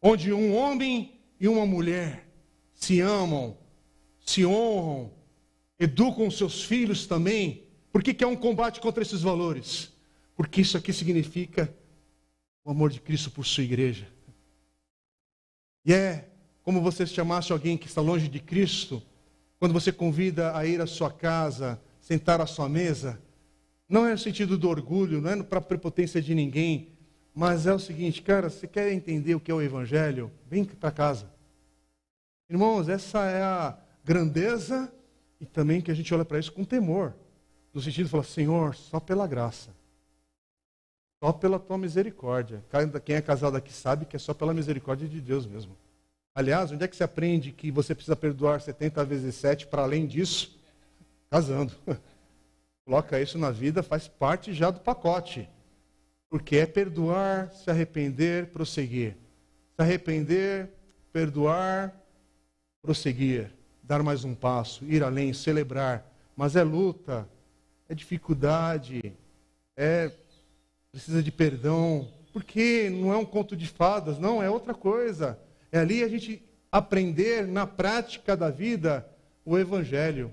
onde 0.00 0.32
um 0.32 0.54
homem 0.54 1.18
e 1.40 1.48
uma 1.48 1.64
mulher 1.64 2.28
se 2.74 3.00
amam, 3.00 3.56
se 4.20 4.44
honram, 4.44 5.10
educam 5.78 6.30
seus 6.30 6.62
filhos 6.62 7.06
também. 7.06 7.64
Por 7.90 8.02
que, 8.02 8.12
que 8.12 8.24
é 8.24 8.26
um 8.26 8.36
combate 8.36 8.80
contra 8.80 9.02
esses 9.02 9.22
valores? 9.22 9.92
Porque 10.36 10.60
isso 10.60 10.76
aqui 10.76 10.92
significa 10.92 11.74
o 12.64 12.70
amor 12.70 12.90
de 12.90 13.00
Cristo 13.00 13.30
por 13.30 13.46
sua 13.46 13.64
igreja. 13.64 14.08
E 15.84 15.92
é 15.92 16.28
como 16.62 16.80
você 16.80 17.06
chamasse 17.06 17.52
alguém 17.52 17.76
que 17.76 17.86
está 17.86 18.00
longe 18.00 18.26
de 18.26 18.40
Cristo, 18.40 19.02
quando 19.58 19.72
você 19.72 19.92
convida 19.92 20.56
a 20.56 20.66
ir 20.66 20.80
à 20.80 20.86
sua 20.86 21.10
casa, 21.10 21.80
sentar 22.04 22.38
à 22.38 22.46
sua 22.46 22.68
mesa, 22.68 23.18
não 23.88 24.06
é 24.06 24.12
no 24.12 24.18
sentido 24.18 24.58
do 24.58 24.68
orgulho, 24.68 25.22
não 25.22 25.30
é 25.30 25.42
para 25.42 25.58
prepotência 25.58 26.20
de 26.20 26.34
ninguém, 26.34 26.90
mas 27.34 27.66
é 27.66 27.72
o 27.72 27.78
seguinte, 27.78 28.20
cara, 28.20 28.50
você 28.50 28.66
quer 28.66 28.92
entender 28.92 29.34
o 29.34 29.40
que 29.40 29.50
é 29.50 29.54
o 29.54 29.62
Evangelho? 29.62 30.30
Vem 30.46 30.66
para 30.66 30.90
casa. 30.90 31.26
Irmãos, 32.48 32.90
essa 32.90 33.24
é 33.24 33.42
a 33.42 33.78
grandeza 34.04 34.92
e 35.40 35.46
também 35.46 35.80
que 35.80 35.90
a 35.90 35.94
gente 35.94 36.12
olha 36.12 36.26
para 36.26 36.38
isso 36.38 36.52
com 36.52 36.62
temor. 36.62 37.14
No 37.72 37.80
sentido 37.80 38.04
de 38.04 38.10
falar, 38.10 38.24
Senhor, 38.24 38.74
só 38.74 39.00
pela 39.00 39.26
graça. 39.26 39.70
Só 41.22 41.32
pela 41.32 41.58
tua 41.58 41.78
misericórdia. 41.78 42.62
Quem 43.02 43.16
é 43.16 43.22
casado 43.22 43.56
aqui 43.56 43.72
sabe 43.72 44.04
que 44.04 44.14
é 44.14 44.18
só 44.18 44.34
pela 44.34 44.52
misericórdia 44.52 45.08
de 45.08 45.22
Deus 45.22 45.46
mesmo. 45.46 45.74
Aliás, 46.34 46.70
onde 46.70 46.84
é 46.84 46.88
que 46.88 46.94
você 46.94 47.04
aprende 47.04 47.50
que 47.50 47.70
você 47.70 47.94
precisa 47.94 48.14
perdoar 48.14 48.60
70 48.60 49.02
vezes 49.06 49.34
7 49.36 49.66
para 49.68 49.82
além 49.82 50.06
disso? 50.06 50.62
Casando. 51.34 51.72
Coloca 52.86 53.20
isso 53.20 53.36
na 53.36 53.50
vida, 53.50 53.82
faz 53.82 54.06
parte 54.06 54.54
já 54.54 54.70
do 54.70 54.78
pacote. 54.78 55.48
Porque 56.30 56.58
é 56.58 56.64
perdoar, 56.64 57.50
se 57.50 57.68
arrepender, 57.68 58.52
prosseguir. 58.52 59.16
Se 59.74 59.82
arrepender, 59.82 60.70
perdoar, 61.12 61.92
prosseguir. 62.80 63.50
Dar 63.82 64.00
mais 64.00 64.22
um 64.22 64.32
passo, 64.32 64.84
ir 64.84 65.02
além, 65.02 65.32
celebrar. 65.32 66.08
Mas 66.36 66.54
é 66.54 66.62
luta, 66.62 67.28
é 67.88 67.96
dificuldade, 67.96 69.12
é 69.76 70.12
precisa 70.92 71.20
de 71.20 71.32
perdão. 71.32 72.08
Porque 72.32 72.88
não 72.88 73.12
é 73.12 73.16
um 73.16 73.26
conto 73.26 73.56
de 73.56 73.66
fadas, 73.66 74.20
não, 74.20 74.40
é 74.40 74.48
outra 74.48 74.72
coisa. 74.72 75.36
É 75.72 75.80
ali 75.80 76.04
a 76.04 76.08
gente 76.08 76.40
aprender 76.70 77.44
na 77.44 77.66
prática 77.66 78.36
da 78.36 78.50
vida 78.50 79.04
o 79.44 79.58
Evangelho. 79.58 80.30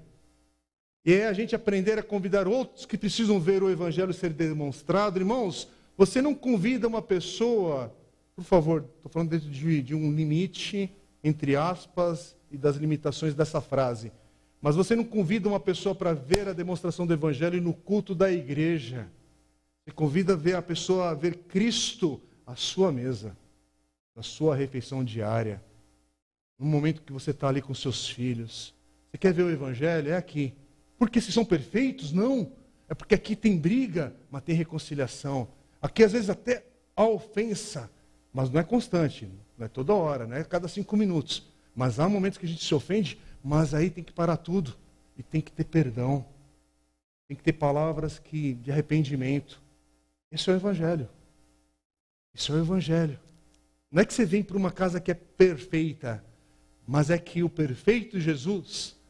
E 1.04 1.14
é 1.14 1.28
a 1.28 1.34
gente 1.34 1.56
aprender 1.56 1.98
a 1.98 2.04
convidar 2.04 2.48
outros 2.48 2.86
que 2.86 2.98
precisam 2.98 3.40
ver 3.40 3.64
o 3.64 3.70
Evangelho 3.70 4.14
ser 4.14 4.32
demonstrado. 4.32 5.20
Irmãos, 5.20 5.68
você 5.98 6.22
não 6.22 6.36
convida 6.36 6.88
uma 6.88 7.02
pessoa, 7.02 7.94
por 8.36 8.44
favor, 8.44 8.86
estou 8.98 9.12
falando 9.12 9.30
dentro 9.30 9.50
de, 9.50 9.82
de 9.82 9.96
um 9.96 10.12
limite, 10.12 10.92
entre 11.24 11.56
aspas, 11.56 12.36
e 12.52 12.58
das 12.58 12.76
limitações 12.76 13.34
dessa 13.34 13.60
frase. 13.62 14.12
Mas 14.62 14.76
você 14.76 14.96
não 14.96 15.04
convida 15.04 15.50
uma 15.50 15.60
pessoa 15.60 15.96
para 15.96 16.14
ver 16.14 16.48
a 16.48 16.54
demonstração 16.54 17.08
do 17.08 17.14
Evangelho 17.14 17.60
no 17.62 17.74
culto 17.74 18.14
da 18.14 18.32
igreja. 18.32 19.08
Você 19.84 19.92
convida 19.92 20.34
a 20.34 20.36
ver 20.38 20.56
a 20.56 20.62
pessoa 20.62 21.10
a 21.10 21.14
ver 21.16 21.36
Cristo 21.48 22.22
à 22.46 22.56
sua 22.56 22.92
mesa 22.92 23.36
na 24.16 24.24
sua 24.24 24.56
refeição 24.56 25.04
diária, 25.04 25.62
no 26.60 26.66
momento 26.66 27.02
que 27.02 27.14
você 27.14 27.32
está 27.32 27.48
ali 27.48 27.62
com 27.62 27.74
seus 27.74 28.08
filhos. 28.08 28.74
Você 29.10 29.18
quer 29.18 29.34
ver 29.34 29.44
o 29.44 29.50
Evangelho? 29.50 30.12
É 30.12 30.16
aqui. 30.16 30.54
Porque 31.02 31.20
se 31.20 31.32
são 31.32 31.44
perfeitos? 31.44 32.12
Não. 32.14 32.52
É 32.88 32.94
porque 32.94 33.16
aqui 33.16 33.36
tem 33.36 33.58
briga, 33.58 34.16
mas 34.30 34.44
tem 34.44 34.54
reconciliação. 34.54 35.48
Aqui, 35.82 36.04
às 36.04 36.12
vezes, 36.12 36.30
até 36.30 36.64
a 36.96 37.04
ofensa, 37.04 37.90
mas 38.32 38.52
não 38.52 38.62
é 38.62 38.64
constante, 38.64 39.28
não 39.58 39.66
é 39.66 39.68
toda 39.68 39.96
hora, 39.96 40.28
não 40.28 40.36
é 40.38 40.44
cada 40.44 40.68
cinco 40.68 40.96
minutos. 40.96 41.50
Mas 41.76 42.00
há 42.00 42.08
momentos 42.08 42.38
que 42.38 42.46
a 42.46 42.48
gente 42.48 42.64
se 42.64 42.76
ofende, 42.76 43.18
mas 43.44 43.74
aí 43.74 43.90
tem 43.90 44.04
que 44.04 44.14
parar 44.14 44.38
tudo 44.38 44.76
e 45.18 45.24
tem 45.24 45.42
que 45.42 45.52
ter 45.52 45.64
perdão. 45.64 46.24
Tem 47.28 47.36
que 47.36 47.42
ter 47.42 47.54
palavras 47.54 48.20
que, 48.20 48.54
de 48.54 48.72
arrependimento. 48.72 49.60
Esse 50.32 50.52
é 50.52 50.54
o 50.54 50.56
Evangelho. 50.56 51.10
Isso 52.32 52.52
é 52.52 52.58
o 52.58 52.60
Evangelho. 52.60 53.20
Não 53.92 54.04
é 54.04 54.06
que 54.06 54.14
você 54.14 54.24
vem 54.24 54.44
para 54.44 54.56
uma 54.56 54.72
casa 54.72 55.02
que 55.02 55.10
é 55.10 55.16
perfeita, 55.16 56.24
mas 56.86 57.10
é 57.10 57.18
que 57.18 57.42
o 57.42 57.50
perfeito 57.50 58.20
Jesus 58.20 59.01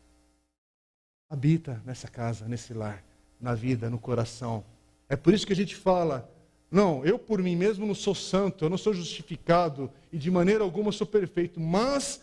habita 1.31 1.81
nessa 1.85 2.07
casa, 2.07 2.47
nesse 2.47 2.73
lar, 2.73 3.03
na 3.39 3.55
vida, 3.55 3.89
no 3.89 3.97
coração. 3.97 4.63
É 5.09 5.15
por 5.15 5.33
isso 5.33 5.47
que 5.47 5.53
a 5.53 5.55
gente 5.55 5.75
fala: 5.75 6.29
não, 6.69 7.03
eu 7.03 7.17
por 7.17 7.41
mim 7.41 7.55
mesmo 7.55 7.87
não 7.87 7.95
sou 7.95 8.13
santo, 8.13 8.65
eu 8.65 8.69
não 8.69 8.77
sou 8.77 8.93
justificado 8.93 9.89
e 10.11 10.17
de 10.17 10.29
maneira 10.29 10.63
alguma 10.63 10.91
sou 10.91 11.07
perfeito, 11.07 11.59
mas 11.59 12.21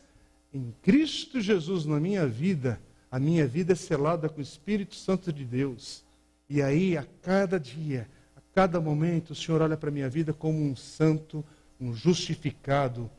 em 0.52 0.72
Cristo 0.82 1.40
Jesus 1.40 1.86
na 1.86 1.98
minha 1.98 2.26
vida, 2.26 2.80
a 3.10 3.18
minha 3.18 3.46
vida 3.46 3.72
é 3.72 3.76
selada 3.76 4.28
com 4.28 4.38
o 4.38 4.42
Espírito 4.42 4.94
Santo 4.94 5.32
de 5.32 5.44
Deus. 5.44 6.04
E 6.48 6.62
aí, 6.62 6.96
a 6.96 7.06
cada 7.22 7.58
dia, 7.58 8.08
a 8.36 8.40
cada 8.54 8.80
momento, 8.80 9.30
o 9.30 9.34
Senhor 9.34 9.60
olha 9.62 9.76
para 9.76 9.88
a 9.88 9.92
minha 9.92 10.08
vida 10.08 10.32
como 10.32 10.58
um 10.58 10.76
santo 10.76 11.44
um 11.80 11.94
justificado, 11.94 13.10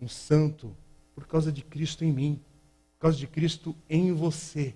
um 0.00 0.08
santo, 0.08 0.74
por 1.14 1.26
causa 1.26 1.50
de 1.50 1.62
Cristo 1.62 2.04
em 2.04 2.12
mim, 2.12 2.40
por 2.94 3.02
causa 3.02 3.16
de 3.16 3.26
Cristo 3.26 3.74
em 3.88 4.12
você. 4.12 4.74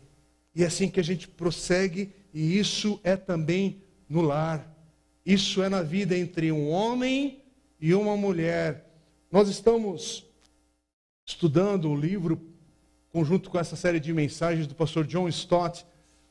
E 0.57 0.65
é 0.65 0.67
assim 0.69 0.89
que 0.89 0.99
a 0.99 1.05
gente 1.05 1.29
prossegue, 1.29 2.15
e 2.33 2.59
isso 2.59 2.99
é 3.05 3.15
também 3.15 3.83
no 4.09 4.23
lar. 4.23 4.75
Isso 5.25 5.63
é 5.63 5.69
na 5.69 5.83
vida 5.83 6.17
entre 6.17 6.51
um 6.51 6.71
homem 6.71 7.43
e 7.79 7.93
uma 7.93 8.17
mulher. 8.17 8.91
Nós 9.31 9.51
estamos 9.51 10.25
estudando 11.27 11.91
um 11.91 11.95
livro, 11.95 12.41
conjunto 13.13 13.51
com 13.51 13.59
essa 13.59 13.77
série 13.77 14.01
de 14.01 14.15
mensagens 14.15 14.67
do 14.67 14.75
pastor 14.75 15.05
John 15.07 15.29
Stott, 15.29 15.85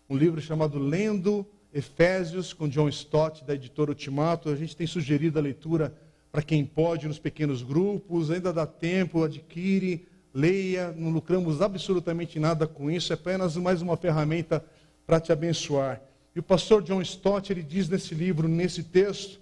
um 0.09 0.17
livro 0.17 0.41
chamado 0.41 0.79
Lendo 0.79 1.45
Efésios, 1.71 2.51
com 2.51 2.67
John 2.67 2.89
Stott, 2.89 3.43
da 3.43 3.53
editora 3.53 3.91
Ultimato. 3.91 4.49
A 4.49 4.55
gente 4.55 4.75
tem 4.75 4.87
sugerido 4.87 5.37
a 5.37 5.41
leitura 5.41 5.95
para 6.31 6.41
quem 6.41 6.65
pode 6.65 7.07
nos 7.07 7.19
pequenos 7.19 7.61
grupos, 7.61 8.31
ainda 8.31 8.51
dá 8.51 8.65
tempo, 8.65 9.23
adquire, 9.23 10.07
leia, 10.35 10.93
não 10.97 11.11
lucramos 11.11 11.61
absolutamente 11.61 12.37
nada 12.37 12.67
com 12.67 12.91
isso, 12.91 13.13
é 13.13 13.15
apenas 13.15 13.55
mais 13.55 13.81
uma 13.81 13.95
ferramenta 13.95 14.63
para 15.07 15.21
te 15.21 15.31
abençoar. 15.31 16.01
E 16.35 16.39
o 16.39 16.43
pastor 16.43 16.83
John 16.83 17.01
Stott, 17.01 17.53
ele 17.53 17.63
diz 17.63 17.87
nesse 17.87 18.13
livro, 18.13 18.45
nesse 18.49 18.83
texto, 18.83 19.39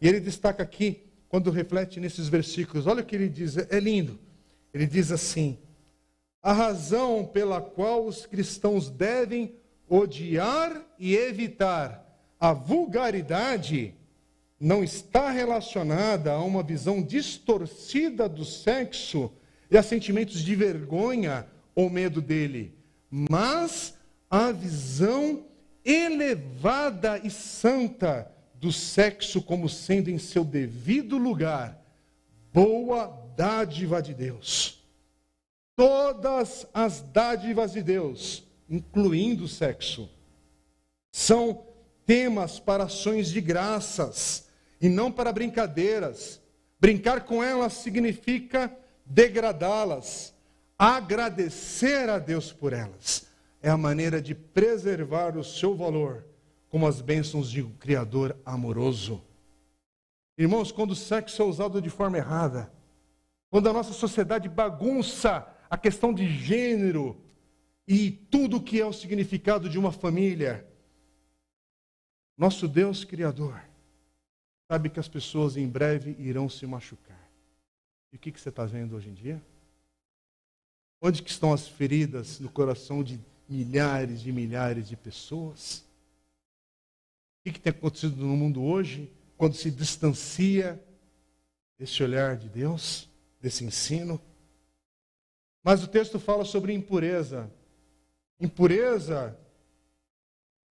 e 0.00 0.06
ele 0.06 0.20
destaca 0.20 0.62
aqui, 0.62 1.02
quando 1.28 1.50
reflete 1.50 1.98
nesses 1.98 2.28
versículos, 2.28 2.86
olha 2.86 3.02
o 3.02 3.04
que 3.04 3.16
ele 3.16 3.28
diz, 3.28 3.56
é 3.56 3.80
lindo. 3.80 4.16
Ele 4.72 4.86
diz 4.86 5.10
assim: 5.10 5.58
a 6.40 6.52
razão 6.52 7.24
pela 7.26 7.60
qual 7.60 8.06
os 8.06 8.24
cristãos 8.24 8.88
devem 8.88 9.56
odiar 9.88 10.80
e 10.96 11.16
evitar 11.16 12.06
a 12.38 12.52
vulgaridade 12.52 13.94
não 14.60 14.84
está 14.84 15.30
relacionada 15.30 16.32
a 16.32 16.42
uma 16.42 16.62
visão 16.62 17.02
distorcida 17.02 18.28
do 18.28 18.44
sexo 18.44 19.32
e 19.70 19.76
a 19.76 19.82
sentimentos 19.82 20.40
de 20.40 20.54
vergonha 20.54 21.46
ou 21.74 21.90
medo 21.90 22.20
dele, 22.20 22.74
mas 23.10 23.94
a 24.30 24.52
visão 24.52 25.44
elevada 25.84 27.18
e 27.18 27.30
santa 27.30 28.30
do 28.54 28.72
sexo 28.72 29.42
como 29.42 29.68
sendo 29.68 30.10
em 30.10 30.18
seu 30.18 30.44
devido 30.44 31.18
lugar 31.18 31.80
boa 32.52 33.06
dádiva 33.36 34.00
de 34.00 34.14
Deus. 34.14 34.82
Todas 35.76 36.66
as 36.72 37.02
dádivas 37.02 37.72
de 37.72 37.82
Deus, 37.82 38.42
incluindo 38.68 39.44
o 39.44 39.48
sexo, 39.48 40.08
são 41.12 41.66
temas 42.06 42.58
para 42.58 42.84
ações 42.84 43.28
de 43.28 43.40
graças 43.42 44.48
e 44.80 44.88
não 44.88 45.12
para 45.12 45.32
brincadeiras. 45.32 46.40
Brincar 46.80 47.26
com 47.26 47.44
elas 47.44 47.74
significa 47.74 48.74
degradá-las. 49.06 50.34
Agradecer 50.78 52.10
a 52.10 52.18
Deus 52.18 52.52
por 52.52 52.72
elas 52.72 53.26
é 53.66 53.68
a 53.68 53.76
maneira 53.76 54.22
de 54.22 54.32
preservar 54.32 55.36
o 55.36 55.42
seu 55.42 55.74
valor 55.74 56.24
como 56.68 56.86
as 56.86 57.00
bênçãos 57.00 57.50
de 57.50 57.64
um 57.64 57.72
Criador 57.72 58.38
amoroso. 58.44 59.24
Irmãos, 60.38 60.70
quando 60.70 60.92
o 60.92 60.96
sexo 60.96 61.42
é 61.42 61.44
usado 61.44 61.82
de 61.82 61.90
forma 61.90 62.16
errada, 62.16 62.72
quando 63.50 63.68
a 63.68 63.72
nossa 63.72 63.92
sociedade 63.92 64.48
bagunça 64.48 65.44
a 65.68 65.76
questão 65.76 66.14
de 66.14 66.28
gênero 66.28 67.20
e 67.88 68.10
tudo 68.10 68.58
o 68.58 68.62
que 68.62 68.80
é 68.80 68.86
o 68.86 68.92
significado 68.92 69.68
de 69.68 69.80
uma 69.80 69.90
família, 69.90 70.64
nosso 72.36 72.68
Deus 72.68 73.02
Criador 73.04 73.60
sabe 74.70 74.90
que 74.90 75.00
as 75.00 75.08
pessoas 75.08 75.56
em 75.56 75.66
breve 75.66 76.14
irão 76.20 76.48
se 76.48 76.64
machucar. 76.66 77.15
E 78.16 78.18
o 78.18 78.18
que, 78.18 78.32
que 78.32 78.40
você 78.40 78.48
está 78.48 78.64
vendo 78.64 78.96
hoje 78.96 79.10
em 79.10 79.12
dia? 79.12 79.42
Onde 81.02 81.22
que 81.22 81.30
estão 81.30 81.52
as 81.52 81.68
feridas 81.68 82.40
no 82.40 82.48
coração 82.48 83.04
de 83.04 83.20
milhares 83.46 84.24
e 84.24 84.32
milhares 84.32 84.88
de 84.88 84.96
pessoas? 84.96 85.80
O 87.38 87.44
que, 87.44 87.52
que 87.52 87.60
tem 87.60 87.70
acontecido 87.70 88.16
no 88.16 88.34
mundo 88.34 88.64
hoje, 88.64 89.12
quando 89.36 89.54
se 89.54 89.70
distancia 89.70 90.82
desse 91.78 92.02
olhar 92.02 92.38
de 92.38 92.48
Deus, 92.48 93.06
desse 93.38 93.66
ensino? 93.66 94.18
Mas 95.62 95.84
o 95.84 95.86
texto 95.86 96.18
fala 96.18 96.46
sobre 96.46 96.72
impureza. 96.72 97.52
Impureza 98.40 99.38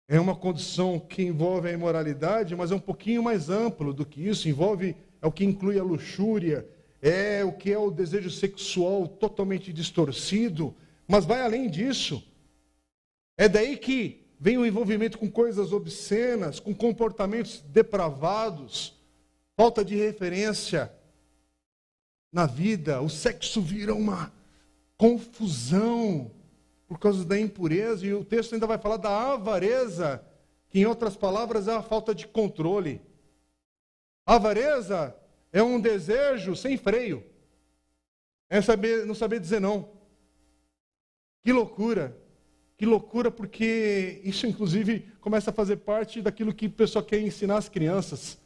é 0.08 0.18
uma 0.18 0.34
condição 0.34 0.98
que 0.98 1.22
envolve 1.22 1.68
a 1.68 1.72
imoralidade, 1.72 2.56
mas 2.56 2.72
é 2.72 2.74
um 2.74 2.80
pouquinho 2.80 3.22
mais 3.22 3.48
amplo 3.48 3.94
do 3.94 4.04
que 4.04 4.26
isso. 4.26 4.48
Envolve, 4.48 4.96
é 5.22 5.26
o 5.28 5.32
que 5.32 5.44
inclui 5.44 5.78
a 5.78 5.84
luxúria, 5.84 6.68
é 7.08 7.44
o 7.44 7.52
que 7.52 7.70
é 7.72 7.78
o 7.78 7.88
desejo 7.88 8.30
sexual 8.30 9.06
totalmente 9.06 9.72
distorcido, 9.72 10.74
mas 11.06 11.24
vai 11.24 11.40
além 11.40 11.70
disso. 11.70 12.20
É 13.38 13.48
daí 13.48 13.76
que 13.76 14.26
vem 14.40 14.58
o 14.58 14.66
envolvimento 14.66 15.16
com 15.16 15.30
coisas 15.30 15.72
obscenas, 15.72 16.58
com 16.58 16.74
comportamentos 16.74 17.60
depravados, 17.68 18.92
falta 19.56 19.84
de 19.84 19.94
referência 19.94 20.92
na 22.32 22.44
vida. 22.44 23.00
O 23.00 23.08
sexo 23.08 23.60
vira 23.60 23.94
uma 23.94 24.32
confusão 24.98 26.32
por 26.88 26.98
causa 26.98 27.24
da 27.24 27.38
impureza, 27.38 28.04
e 28.04 28.14
o 28.14 28.24
texto 28.24 28.52
ainda 28.52 28.66
vai 28.66 28.78
falar 28.78 28.96
da 28.96 29.32
avareza, 29.32 30.24
que 30.68 30.80
em 30.80 30.86
outras 30.86 31.16
palavras 31.16 31.68
é 31.68 31.74
a 31.74 31.82
falta 31.82 32.12
de 32.12 32.26
controle. 32.26 33.00
A 34.26 34.34
avareza 34.34 35.14
é 35.58 35.62
um 35.62 35.80
desejo 35.80 36.54
sem 36.54 36.76
freio, 36.76 37.24
é 38.46 38.60
saber, 38.60 39.06
não 39.06 39.14
saber 39.14 39.40
dizer 39.40 39.58
não. 39.58 39.88
Que 41.42 41.50
loucura! 41.50 42.14
Que 42.76 42.84
loucura, 42.84 43.30
porque 43.30 44.20
isso, 44.22 44.46
inclusive, 44.46 45.10
começa 45.18 45.48
a 45.48 45.54
fazer 45.54 45.78
parte 45.78 46.20
daquilo 46.20 46.52
que 46.52 46.66
o 46.66 46.70
pessoal 46.70 47.02
quer 47.02 47.20
ensinar 47.20 47.56
às 47.56 47.70
crianças. 47.70 48.38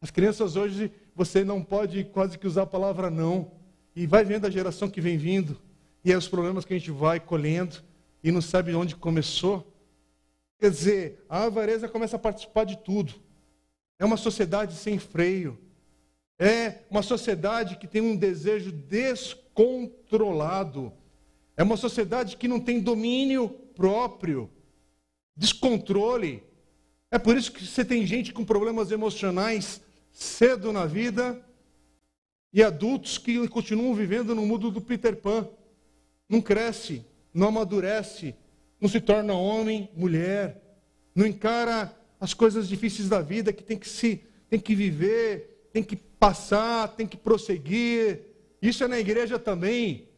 As 0.00 0.12
crianças 0.12 0.54
hoje, 0.54 0.92
você 1.16 1.42
não 1.42 1.64
pode 1.64 2.04
quase 2.04 2.38
que 2.38 2.46
usar 2.46 2.62
a 2.62 2.66
palavra 2.66 3.10
não. 3.10 3.50
E 3.96 4.06
vai 4.06 4.24
vendo 4.24 4.46
a 4.46 4.50
geração 4.50 4.88
que 4.88 5.00
vem 5.00 5.18
vindo. 5.18 5.60
E 6.04 6.12
é 6.12 6.16
os 6.16 6.28
problemas 6.28 6.64
que 6.64 6.72
a 6.72 6.78
gente 6.78 6.92
vai 6.92 7.18
colhendo 7.18 7.82
e 8.22 8.30
não 8.30 8.40
sabe 8.40 8.72
onde 8.72 8.94
começou. 8.94 9.66
Quer 10.60 10.70
dizer, 10.70 11.26
a 11.28 11.42
avareza 11.42 11.88
começa 11.88 12.14
a 12.14 12.20
participar 12.20 12.62
de 12.62 12.78
tudo. 12.78 13.14
É 13.98 14.04
uma 14.04 14.16
sociedade 14.16 14.74
sem 14.74 14.96
freio. 14.96 15.58
É 16.38 16.80
uma 16.90 17.02
sociedade 17.02 17.76
que 17.76 17.86
tem 17.86 18.02
um 18.02 18.16
desejo 18.16 18.70
descontrolado. 18.70 20.92
É 21.56 21.62
uma 21.62 21.76
sociedade 21.76 22.36
que 22.36 22.46
não 22.46 22.60
tem 22.60 22.80
domínio 22.80 23.48
próprio, 23.48 24.50
descontrole. 25.34 26.42
É 27.10 27.18
por 27.18 27.36
isso 27.36 27.52
que 27.52 27.66
você 27.66 27.84
tem 27.84 28.06
gente 28.06 28.32
com 28.32 28.44
problemas 28.44 28.90
emocionais 28.90 29.80
cedo 30.12 30.72
na 30.72 30.86
vida 30.86 31.42
e 32.52 32.62
adultos 32.62 33.18
que 33.18 33.48
continuam 33.48 33.94
vivendo 33.94 34.34
no 34.34 34.44
mundo 34.44 34.70
do 34.70 34.80
Peter 34.80 35.16
Pan. 35.16 35.48
Não 36.28 36.40
cresce, 36.40 37.04
não 37.32 37.48
amadurece, 37.48 38.34
não 38.80 38.88
se 38.88 39.00
torna 39.00 39.34
homem, 39.34 39.88
mulher, 39.94 40.60
não 41.14 41.26
encara 41.26 41.94
as 42.20 42.34
coisas 42.34 42.68
difíceis 42.68 43.08
da 43.08 43.22
vida 43.22 43.52
que 43.52 43.62
tem 43.62 43.78
que 43.78 43.88
se 43.88 44.22
tem 44.48 44.60
que 44.60 44.74
viver, 44.74 45.68
tem 45.72 45.82
que 45.82 45.96
passar, 46.18 46.88
tem 46.88 47.06
que 47.06 47.16
prosseguir. 47.16 48.20
Isso 48.60 48.84
é 48.84 48.88
na 48.88 48.98
igreja 48.98 49.38
também. 49.38 50.08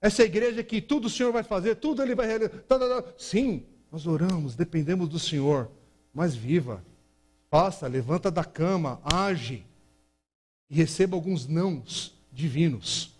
Essa 0.00 0.22
igreja 0.22 0.62
que 0.62 0.80
tudo 0.80 1.06
o 1.06 1.10
Senhor 1.10 1.32
vai 1.32 1.42
fazer, 1.42 1.76
tudo 1.76 2.02
Ele 2.02 2.14
vai 2.14 2.26
realizar. 2.26 2.50
Tá, 2.66 2.78
tá, 2.78 3.02
tá. 3.02 3.12
Sim, 3.18 3.64
nós 3.92 4.06
oramos, 4.06 4.56
dependemos 4.56 5.08
do 5.08 5.18
Senhor, 5.18 5.70
mas 6.14 6.34
viva, 6.34 6.82
faça, 7.50 7.86
levanta 7.86 8.30
da 8.30 8.44
cama, 8.44 9.00
age 9.04 9.66
e 10.70 10.74
receba 10.74 11.16
alguns 11.16 11.46
nãos 11.46 12.14
divinos. 12.32 13.12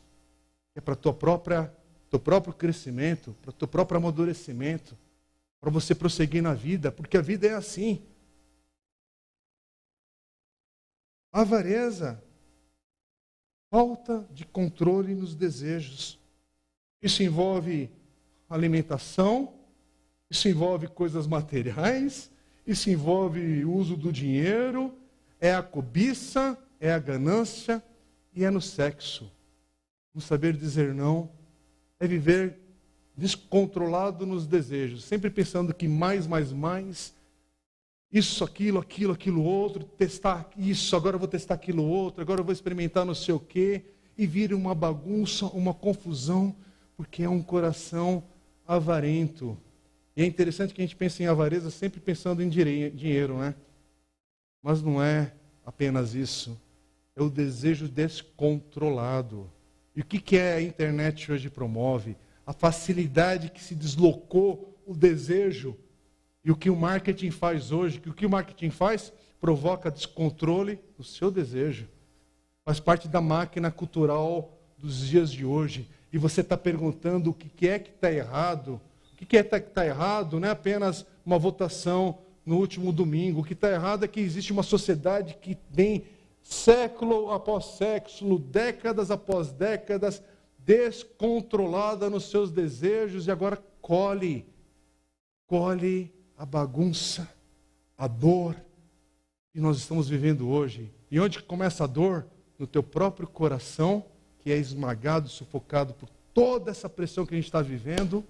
É 0.75 0.81
para 0.81 0.95
tua 0.95 1.13
própria, 1.13 1.73
teu 2.09 2.19
próprio 2.19 2.55
crescimento, 2.55 3.37
para 3.43 3.53
teu 3.53 3.69
próprio 3.69 3.99
amadurecimento, 3.99 4.97
para 5.61 5.71
você 5.71 5.95
prosseguir 5.95 6.43
na 6.43 6.55
vida, 6.55 6.91
porque 6.91 7.19
a 7.19 7.23
vida 7.23 7.47
é 7.47 7.55
assim. 7.55 8.01
Avareza, 11.33 12.23
falta 13.71 14.27
de 14.33 14.45
controle 14.45 15.15
nos 15.15 15.35
desejos. 15.35 16.19
Isso 17.01 17.23
envolve 17.23 17.91
alimentação, 18.49 19.55
isso 20.29 20.49
envolve 20.49 20.89
coisas 20.89 21.27
materiais, 21.27 22.31
isso 22.67 22.91
envolve 22.91 23.65
uso 23.65 23.97
do 23.97 24.13
dinheiro, 24.13 24.93
é 25.41 25.55
a 25.55 25.63
cobiça, 25.63 26.59
é 26.81 26.93
a 26.93 26.99
ganância 26.99 27.83
e 28.35 28.45
é 28.45 28.51
no 28.51 28.61
sexo. 28.61 29.31
No 30.13 30.21
saber 30.21 30.55
dizer 30.57 30.93
não, 30.93 31.31
é 32.01 32.07
viver 32.07 32.59
descontrolado 33.17 34.27
nos 34.27 34.47
desejos, 34.47 35.05
sempre 35.05 35.31
pensando 35.31 35.75
que 35.75 35.87
mais, 35.87 36.27
mais, 36.27 36.53
mais, 36.53 37.15
isso, 38.13 38.43
aquilo, 38.43 38.79
aquilo, 38.79 39.13
aquilo 39.13 39.45
outro, 39.45 39.85
testar 39.85 40.51
isso, 40.57 40.97
agora 40.97 41.15
eu 41.15 41.21
vou 41.21 41.29
testar 41.29 41.55
aquilo 41.55 41.85
outro, 41.85 42.21
agora 42.23 42.41
eu 42.41 42.45
vou 42.45 42.53
experimentar 42.53 43.05
não 43.05 43.15
sei 43.15 43.35
o 43.35 43.41
quê, 43.41 43.85
e 44.19 44.27
vira 44.27 44.57
uma 44.57 44.75
bagunça, 44.75 45.47
uma 45.47 45.73
confusão 45.73 46.55
porque 46.97 47.23
é 47.23 47.29
um 47.29 47.43
coração 47.43 48.23
avarento. 48.67 49.57
E 50.15 50.23
é 50.23 50.27
interessante 50.27 50.75
que 50.75 50.83
a 50.83 50.85
gente 50.85 50.97
pense 50.97 51.23
em 51.23 51.27
avareza 51.27 51.71
sempre 51.71 51.99
pensando 52.01 52.43
em 52.43 52.49
dinheiro, 52.49 53.39
né? 53.39 53.55
Mas 54.63 54.83
não 54.83 55.03
é 55.03 55.33
apenas 55.65 56.15
isso. 56.15 56.61
É 57.17 57.23
o 57.23 57.31
desejo 57.31 57.89
descontrolado. 57.89 59.51
E 59.97 60.03
o 60.03 60.05
que, 60.05 60.21
que 60.21 60.37
é 60.37 60.55
a 60.55 60.63
internet 60.63 61.33
hoje 61.33 61.49
promove? 61.49 62.17
A 62.47 62.53
facilidade 62.53 63.51
que 63.51 63.63
se 63.63 63.75
deslocou 63.75 64.79
o 64.87 64.95
desejo. 64.95 65.77
E 66.45 66.51
o 66.51 66.57
que 66.57 66.71
o 66.71 66.77
marketing 66.77 67.31
faz 67.31 67.71
hoje, 67.71 68.01
que 68.01 68.09
o 68.09 68.15
que 68.15 68.27
o 68.27 68.31
marketing 68.31 68.71
faz 68.71 69.13
provoca 69.41 69.91
descontrole 69.91 70.79
do 70.97 71.05
seu 71.05 71.31
desejo. 71.31 71.89
Faz 72.65 72.79
parte 72.79 73.09
da 73.09 73.21
máquina 73.21 73.71
cultural 73.71 74.59
dos 74.77 75.09
dias 75.09 75.31
de 75.33 75.45
hoje 75.45 75.89
e 76.13 76.19
você 76.19 76.41
está 76.41 76.57
perguntando 76.57 77.31
o 77.31 77.35
que 77.35 77.69
é 77.69 77.79
que 77.79 77.91
está 77.91 78.13
errado, 78.13 78.81
o 79.13 79.27
que 79.27 79.37
é 79.37 79.43
que 79.43 79.57
está 79.57 79.85
errado 79.85 80.41
não 80.41 80.49
é 80.49 80.51
apenas 80.51 81.07
uma 81.25 81.39
votação 81.39 82.19
no 82.45 82.57
último 82.57 82.93
domingo. 82.93 83.41
O 83.41 83.45
que 83.45 83.53
está 83.53 83.71
errado 83.71 84.05
é 84.05 84.09
que 84.09 84.21
existe 84.21 84.53
uma 84.53 84.63
sociedade 84.63 85.37
que 85.41 85.57
vem 85.71 86.05
século 86.43 87.31
após 87.31 87.65
século, 87.77 88.39
décadas 88.39 89.11
após 89.11 89.53
décadas, 89.53 90.23
descontrolada 90.59 92.09
nos 92.09 92.31
seus 92.31 92.51
desejos 92.51 93.27
e 93.27 93.31
agora 93.31 93.63
colhe, 93.81 94.47
colhe 95.47 96.13
a 96.41 96.47
bagunça, 96.47 97.29
a 97.99 98.09
dor 98.09 98.57
que 99.53 99.61
nós 99.61 99.77
estamos 99.77 100.09
vivendo 100.09 100.49
hoje. 100.49 100.91
E 101.11 101.21
onde 101.21 101.43
começa 101.43 101.85
a 101.85 101.87
dor? 101.87 102.25
No 102.59 102.67
teu 102.67 102.83
próprio 102.83 103.29
coração 103.29 104.07
que 104.39 104.51
é 104.51 104.57
esmagado, 104.57 105.29
sufocado 105.29 105.93
por 105.93 106.09
toda 106.33 106.71
essa 106.71 106.89
pressão 106.89 107.27
que 107.27 107.35
a 107.35 107.37
gente 107.37 107.45
está 107.45 107.61
vivendo, 107.61 108.25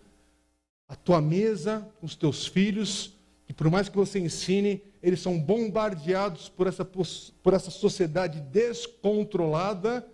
a 0.89 0.97
tua 0.97 1.21
mesa, 1.21 1.89
os 2.03 2.17
teus 2.17 2.49
filhos, 2.49 3.15
que 3.47 3.53
por 3.53 3.71
mais 3.71 3.89
que 3.89 3.97
você 3.97 4.19
ensine, 4.19 4.83
eles 5.01 5.21
são 5.21 5.39
bombardeados 5.39 6.49
por 6.49 6.67
essa, 6.67 6.85
por 6.85 7.55
essa 7.55 7.71
sociedade 7.71 8.41
descontrolada. 8.41 10.05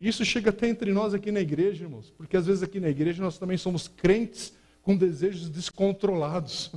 Isso 0.00 0.24
chega 0.24 0.50
até 0.50 0.68
entre 0.68 0.92
nós 0.92 1.14
aqui 1.14 1.30
na 1.30 1.40
igreja, 1.40 1.84
irmãos, 1.84 2.12
porque 2.16 2.36
às 2.36 2.46
vezes 2.46 2.64
aqui 2.64 2.80
na 2.80 2.88
igreja 2.88 3.22
nós 3.22 3.38
também 3.38 3.56
somos 3.56 3.86
crentes 3.86 4.52
com 4.82 4.96
desejos 4.96 5.48
descontrolados. 5.48 6.72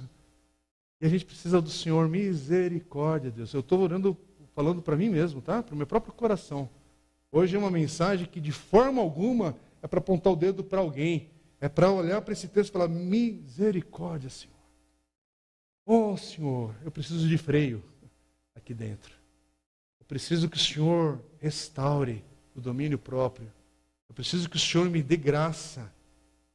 E 1.02 1.06
a 1.06 1.10
gente 1.10 1.26
precisa 1.26 1.62
do 1.62 1.70
Senhor, 1.70 2.08
misericórdia, 2.10 3.32
Deus. 3.32 3.54
Eu 3.54 3.62
estou 3.62 3.80
orando, 3.80 4.18
falando 4.54 4.82
para 4.82 4.98
mim 4.98 5.10
mesmo, 5.10 5.42
tá? 5.42 5.64
Para 5.64 5.74
o 5.74 5.78
meu 5.78 5.88
próprio 5.88 6.14
coração. 6.14 6.70
Hoje 7.32 7.56
é 7.56 7.60
uma 7.60 7.72
mensagem 7.72 8.26
que 8.26 8.42
de 8.42 8.52
forma 8.52 9.02
alguma 9.02 9.56
é 9.82 9.88
para 9.88 10.00
apontar 10.00 10.34
o 10.34 10.36
dedo 10.36 10.64
para 10.64 10.82
alguém. 10.82 11.30
É 11.62 11.70
para 11.70 11.92
olhar 11.92 12.22
para 12.22 12.34
esse 12.34 12.48
texto 12.48 12.70
e 12.70 12.74
falar: 12.74 12.88
misericórdia, 12.88 14.30
Senhor. 14.30 14.56
Oh, 15.86 16.16
Senhor, 16.18 16.76
eu 16.84 16.92
preciso 16.92 17.28
de 17.28 17.38
freio 17.38 17.84
aqui 18.54 18.74
dentro. 18.74 19.14
Eu 20.00 20.06
preciso 20.06 20.50
que 20.50 20.58
o 20.58 20.60
Senhor 20.60 21.20
restaure 21.40 22.24
o 22.56 22.62
domínio 22.62 22.98
próprio. 22.98 23.52
Eu 24.08 24.16
preciso 24.16 24.50
que 24.50 24.56
o 24.56 24.60
Senhor 24.60 24.90
me 24.90 25.02
dê 25.02 25.16
graça 25.16 25.92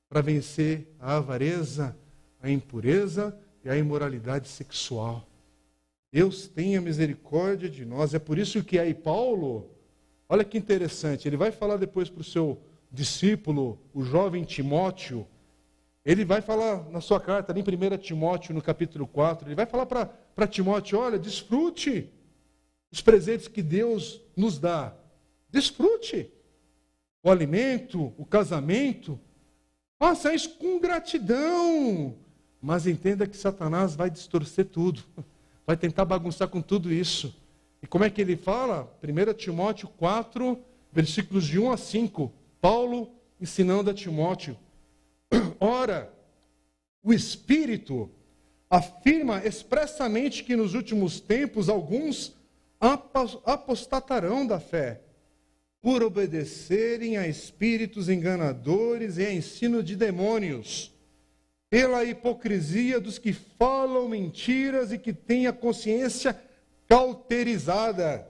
para 0.08 0.20
vencer 0.20 0.94
a 1.00 1.16
avareza, 1.16 1.96
a 2.42 2.50
impureza 2.50 3.36
e 3.64 3.70
a 3.70 3.76
imoralidade 3.76 4.48
sexual. 4.48 5.26
Deus 6.12 6.46
tenha 6.46 6.80
misericórdia 6.80 7.68
de 7.68 7.84
nós. 7.84 8.14
É 8.14 8.18
por 8.18 8.38
isso 8.38 8.62
que 8.62 8.78
aí 8.78 8.94
Paulo 8.94 9.74
Olha 10.28 10.44
que 10.44 10.56
interessante, 10.56 11.28
ele 11.28 11.36
vai 11.36 11.52
falar 11.52 11.76
depois 11.76 12.08
para 12.08 12.22
o 12.22 12.24
seu 12.24 12.60
discípulo, 12.90 13.78
o 13.92 14.02
jovem 14.02 14.42
Timóteo, 14.42 15.26
ele 16.04 16.24
vai 16.24 16.40
falar 16.40 16.88
na 16.90 17.00
sua 17.00 17.20
carta, 17.20 17.52
ali 17.52 17.60
em 17.60 17.94
1 17.94 17.98
Timóteo, 17.98 18.54
no 18.54 18.62
capítulo 18.62 19.06
4, 19.06 19.48
ele 19.48 19.54
vai 19.54 19.66
falar 19.66 19.86
para 19.86 20.46
Timóteo: 20.46 20.98
olha, 20.98 21.18
desfrute 21.18 22.10
os 22.90 23.00
presentes 23.00 23.48
que 23.48 23.62
Deus 23.62 24.20
nos 24.36 24.58
dá. 24.58 24.94
Desfrute 25.50 26.30
o 27.22 27.30
alimento, 27.30 28.12
o 28.18 28.24
casamento. 28.24 29.18
Faça 29.98 30.34
isso 30.34 30.56
com 30.58 30.80
gratidão. 30.80 32.16
Mas 32.64 32.86
entenda 32.86 33.26
que 33.26 33.36
Satanás 33.36 33.94
vai 33.94 34.08
distorcer 34.08 34.64
tudo. 34.64 35.02
Vai 35.66 35.76
tentar 35.78 36.04
bagunçar 36.04 36.48
com 36.48 36.60
tudo 36.60 36.92
isso. 36.92 37.34
E 37.82 37.86
como 37.86 38.04
é 38.04 38.10
que 38.10 38.20
ele 38.20 38.36
fala? 38.36 38.90
1 39.02 39.32
Timóteo 39.34 39.88
4, 39.96 40.58
versículos 40.92 41.44
de 41.44 41.58
1 41.58 41.72
a 41.72 41.76
5. 41.78 42.32
Paulo 42.60 43.10
ensinando 43.40 43.90
a 43.90 43.94
Timóteo. 43.94 44.58
Ora, 45.58 46.12
o 47.02 47.14
Espírito 47.14 48.10
afirma 48.68 49.42
expressamente 49.44 50.44
que 50.44 50.54
nos 50.54 50.74
últimos 50.74 51.18
tempos 51.18 51.70
alguns 51.70 52.34
apostatarão 53.44 54.46
da 54.46 54.60
fé, 54.60 55.00
por 55.80 56.02
obedecerem 56.02 57.16
a 57.16 57.26
espíritos 57.26 58.10
enganadores 58.10 59.16
e 59.16 59.24
a 59.24 59.32
ensino 59.32 59.82
de 59.82 59.96
demônios, 59.96 60.93
pela 61.74 62.04
hipocrisia 62.04 63.00
dos 63.00 63.18
que 63.18 63.32
falam 63.32 64.08
mentiras 64.08 64.92
e 64.92 64.96
que 64.96 65.12
têm 65.12 65.48
a 65.48 65.52
consciência 65.52 66.40
cauterizada, 66.86 68.28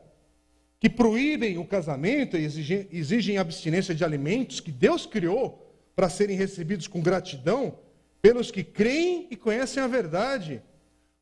que 0.80 0.88
proíbem 0.88 1.58
o 1.58 1.66
casamento 1.66 2.38
e 2.38 2.44
exigem, 2.46 2.88
exigem 2.90 3.36
abstinência 3.36 3.94
de 3.94 4.02
alimentos 4.02 4.60
que 4.60 4.72
Deus 4.72 5.04
criou 5.04 5.62
para 5.94 6.08
serem 6.08 6.38
recebidos 6.38 6.88
com 6.88 7.02
gratidão 7.02 7.76
pelos 8.22 8.50
que 8.50 8.64
creem 8.64 9.28
e 9.30 9.36
conhecem 9.36 9.82
a 9.82 9.86
verdade. 9.86 10.62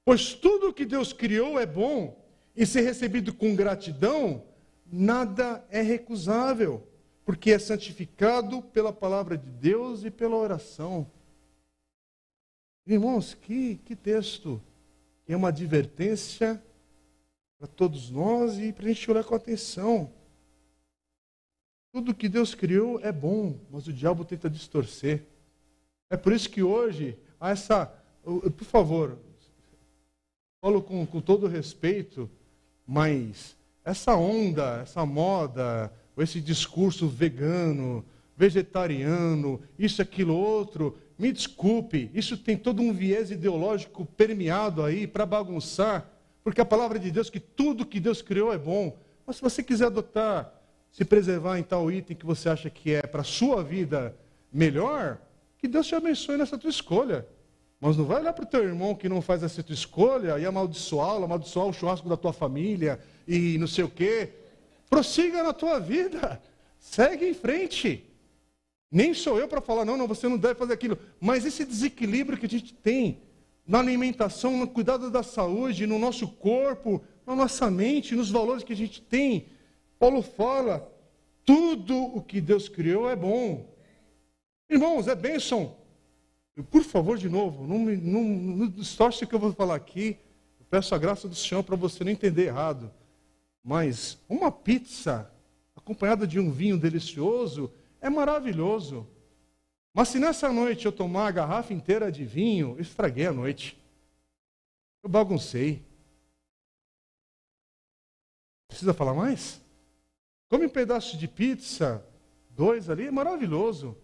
Pois 0.04 0.32
tudo 0.32 0.68
o 0.68 0.72
que 0.72 0.84
Deus 0.84 1.12
criou 1.12 1.58
é 1.58 1.66
bom, 1.66 2.24
e 2.54 2.64
ser 2.64 2.82
recebido 2.82 3.34
com 3.34 3.56
gratidão, 3.56 4.44
nada 4.86 5.66
é 5.68 5.82
recusável, 5.82 6.86
porque 7.24 7.50
é 7.50 7.58
santificado 7.58 8.62
pela 8.62 8.92
palavra 8.92 9.36
de 9.36 9.50
Deus 9.50 10.04
e 10.04 10.10
pela 10.12 10.36
oração. 10.36 11.10
Irmãos, 12.86 13.34
que, 13.34 13.76
que 13.84 13.94
texto! 13.94 14.60
É 15.26 15.36
uma 15.36 15.48
advertência 15.48 16.62
para 17.58 17.68
todos 17.68 18.10
nós 18.10 18.58
e 18.58 18.72
para 18.72 18.86
a 18.86 18.88
gente 18.88 19.08
olhar 19.08 19.22
com 19.22 19.34
atenção. 19.36 20.10
Tudo 21.92 22.14
que 22.14 22.28
Deus 22.28 22.54
criou 22.54 22.98
é 23.00 23.12
bom, 23.12 23.56
mas 23.70 23.86
o 23.86 23.92
diabo 23.92 24.24
tenta 24.24 24.50
distorcer. 24.50 25.22
É 26.10 26.16
por 26.16 26.32
isso 26.32 26.50
que 26.50 26.62
hoje 26.62 27.16
há 27.38 27.50
essa. 27.50 27.86
Por 28.24 28.64
favor, 28.64 29.16
falo 30.60 30.82
com, 30.82 31.06
com 31.06 31.20
todo 31.20 31.46
respeito, 31.46 32.28
mas 32.86 33.56
essa 33.84 34.16
onda, 34.16 34.80
essa 34.82 35.06
moda, 35.06 35.92
esse 36.18 36.40
discurso 36.40 37.06
vegano, 37.06 38.04
vegetariano, 38.36 39.60
isso, 39.78 40.02
aquilo, 40.02 40.34
outro, 40.34 40.98
me 41.22 41.30
desculpe, 41.30 42.10
isso 42.12 42.36
tem 42.36 42.56
todo 42.56 42.82
um 42.82 42.92
viés 42.92 43.30
ideológico 43.30 44.04
permeado 44.04 44.82
aí 44.82 45.06
para 45.06 45.24
bagunçar, 45.24 46.10
porque 46.42 46.60
a 46.60 46.64
palavra 46.64 46.98
de 46.98 47.12
Deus, 47.12 47.30
que 47.30 47.38
tudo 47.38 47.86
que 47.86 48.00
Deus 48.00 48.20
criou 48.20 48.52
é 48.52 48.58
bom, 48.58 48.98
mas 49.24 49.36
se 49.36 49.42
você 49.42 49.62
quiser 49.62 49.86
adotar, 49.86 50.52
se 50.90 51.04
preservar 51.04 51.60
em 51.60 51.62
tal 51.62 51.92
item 51.92 52.16
que 52.16 52.26
você 52.26 52.48
acha 52.48 52.68
que 52.68 52.92
é 52.92 53.02
para 53.02 53.20
a 53.20 53.24
sua 53.24 53.62
vida 53.62 54.16
melhor, 54.52 55.16
que 55.58 55.68
Deus 55.68 55.86
te 55.86 55.94
abençoe 55.94 56.36
nessa 56.36 56.58
tua 56.58 56.70
escolha. 56.70 57.24
Mas 57.80 57.96
não 57.96 58.04
vai 58.04 58.20
olhar 58.20 58.32
para 58.32 58.42
o 58.42 58.48
teu 58.48 58.64
irmão 58.64 58.92
que 58.92 59.08
não 59.08 59.22
faz 59.22 59.44
essa 59.44 59.62
tua 59.62 59.74
escolha 59.74 60.40
e 60.40 60.44
amaldiçoá-lo, 60.44 61.24
amaldiçoar 61.24 61.68
o 61.68 61.72
churrasco 61.72 62.08
da 62.08 62.16
tua 62.16 62.32
família 62.32 62.98
e 63.28 63.56
não 63.58 63.68
sei 63.68 63.84
o 63.84 63.88
quê. 63.88 64.30
Prossiga 64.90 65.44
na 65.44 65.52
tua 65.52 65.78
vida. 65.78 66.42
Segue 66.80 67.28
em 67.28 67.34
frente. 67.34 68.11
Nem 68.92 69.14
sou 69.14 69.38
eu 69.38 69.48
para 69.48 69.62
falar, 69.62 69.86
não, 69.86 69.96
não, 69.96 70.06
você 70.06 70.28
não 70.28 70.36
deve 70.36 70.56
fazer 70.56 70.74
aquilo. 70.74 70.98
Mas 71.18 71.46
esse 71.46 71.64
desequilíbrio 71.64 72.36
que 72.36 72.44
a 72.44 72.48
gente 72.48 72.74
tem 72.74 73.22
na 73.66 73.78
alimentação, 73.78 74.58
no 74.58 74.68
cuidado 74.68 75.10
da 75.10 75.22
saúde, 75.22 75.86
no 75.86 75.98
nosso 75.98 76.28
corpo, 76.28 77.02
na 77.26 77.34
nossa 77.34 77.70
mente, 77.70 78.14
nos 78.14 78.30
valores 78.30 78.62
que 78.62 78.74
a 78.74 78.76
gente 78.76 79.00
tem. 79.00 79.46
Paulo 79.98 80.20
fala: 80.20 80.92
tudo 81.42 81.96
o 81.96 82.20
que 82.20 82.38
Deus 82.38 82.68
criou 82.68 83.08
é 83.08 83.16
bom. 83.16 83.66
Irmãos, 84.68 85.08
é 85.08 85.14
bênção. 85.14 85.74
Por 86.70 86.82
favor, 86.82 87.16
de 87.16 87.30
novo, 87.30 87.66
não, 87.66 87.78
me, 87.78 87.96
não, 87.96 88.22
não 88.22 88.68
distorce 88.68 89.24
o 89.24 89.26
que 89.26 89.34
eu 89.34 89.38
vou 89.38 89.54
falar 89.54 89.76
aqui. 89.76 90.18
Eu 90.60 90.66
peço 90.68 90.94
a 90.94 90.98
graça 90.98 91.26
do 91.26 91.34
Senhor 91.34 91.62
para 91.62 91.76
você 91.76 92.04
não 92.04 92.12
entender 92.12 92.44
errado. 92.44 92.90
Mas 93.64 94.18
uma 94.28 94.52
pizza 94.52 95.30
acompanhada 95.74 96.26
de 96.26 96.38
um 96.38 96.50
vinho 96.50 96.76
delicioso 96.76 97.72
é 98.02 98.10
maravilhoso. 98.10 99.08
Mas 99.94 100.08
se 100.08 100.18
nessa 100.18 100.52
noite 100.52 100.84
eu 100.84 100.92
tomar 100.92 101.28
a 101.28 101.30
garrafa 101.30 101.72
inteira 101.72 102.12
de 102.12 102.24
vinho, 102.24 102.76
estraguei 102.78 103.26
a 103.26 103.32
noite. 103.32 103.80
Eu 105.02 105.08
baguncei. 105.08 105.82
Precisa 108.68 108.92
falar 108.92 109.14
mais? 109.14 109.60
Come 110.48 110.66
um 110.66 110.70
pedaço 110.70 111.16
de 111.16 111.28
pizza, 111.28 112.04
dois 112.50 112.90
ali, 112.90 113.06
é 113.06 113.10
maravilhoso. 113.10 113.96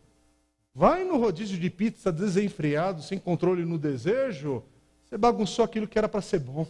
Vai 0.74 1.04
no 1.04 1.18
rodízio 1.18 1.58
de 1.58 1.68
pizza 1.68 2.12
desenfreado, 2.12 3.02
sem 3.02 3.18
controle 3.18 3.64
no 3.64 3.78
desejo, 3.78 4.64
você 5.04 5.16
bagunçou 5.16 5.64
aquilo 5.64 5.88
que 5.88 5.98
era 5.98 6.08
para 6.08 6.20
ser 6.20 6.38
bom. 6.38 6.66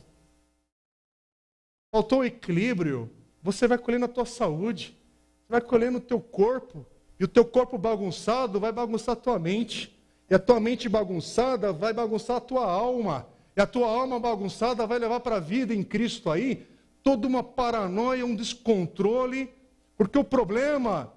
Faltou 1.90 2.24
equilíbrio, 2.24 3.10
você 3.42 3.66
vai 3.66 3.76
colher 3.76 3.98
na 3.98 4.06
tua 4.06 4.24
saúde, 4.24 4.96
você 5.42 5.50
vai 5.50 5.60
colher 5.60 5.90
no 5.90 6.00
teu 6.00 6.20
corpo, 6.20 6.86
e 7.18 7.24
o 7.24 7.28
teu 7.28 7.44
corpo 7.44 7.76
bagunçado 7.76 8.60
vai 8.60 8.72
bagunçar 8.72 9.14
a 9.14 9.16
tua 9.16 9.38
mente, 9.38 9.96
e 10.30 10.34
a 10.34 10.38
tua 10.38 10.60
mente 10.60 10.88
bagunçada 10.88 11.72
vai 11.72 11.92
bagunçar 11.92 12.36
a 12.36 12.40
tua 12.40 12.70
alma, 12.70 13.26
e 13.56 13.60
a 13.60 13.66
tua 13.66 13.88
alma 13.88 14.20
bagunçada 14.20 14.86
vai 14.86 14.98
levar 14.98 15.20
para 15.20 15.36
a 15.36 15.40
vida 15.40 15.74
em 15.74 15.82
Cristo 15.82 16.30
aí 16.30 16.66
toda 17.02 17.26
uma 17.26 17.42
paranoia, 17.42 18.24
um 18.24 18.36
descontrole, 18.36 19.50
porque 19.96 20.18
o 20.18 20.24
problema 20.24 21.12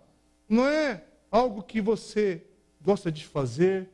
não 0.47 0.65
é 0.65 1.03
algo 1.29 1.61
que 1.61 1.79
você 1.81 2.41
gosta 2.81 3.11
de 3.11 3.25
fazer, 3.25 3.89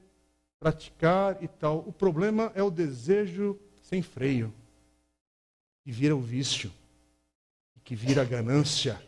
praticar 0.60 1.42
e 1.44 1.48
tal. 1.48 1.84
O 1.86 1.92
problema 1.92 2.52
é 2.56 2.64
o 2.64 2.72
desejo 2.72 3.60
sem 3.82 4.02
freio, 4.02 4.54
que 5.84 5.92
vira 5.92 6.16
o 6.16 6.22
vício, 6.22 6.72
que 7.88 7.96
vira 7.96 8.22
a 8.22 8.26
ganância, 8.26 9.02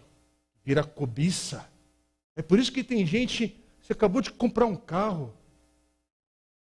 vira 0.63 0.79
a 0.79 0.85
cobiça. 0.85 1.69
É 2.35 2.41
por 2.41 2.59
isso 2.59 2.71
que 2.71 2.83
tem 2.83 3.05
gente, 3.05 3.59
você 3.81 3.93
acabou 3.93 4.21
de 4.21 4.31
comprar 4.31 4.65
um 4.65 4.75
carro, 4.75 5.33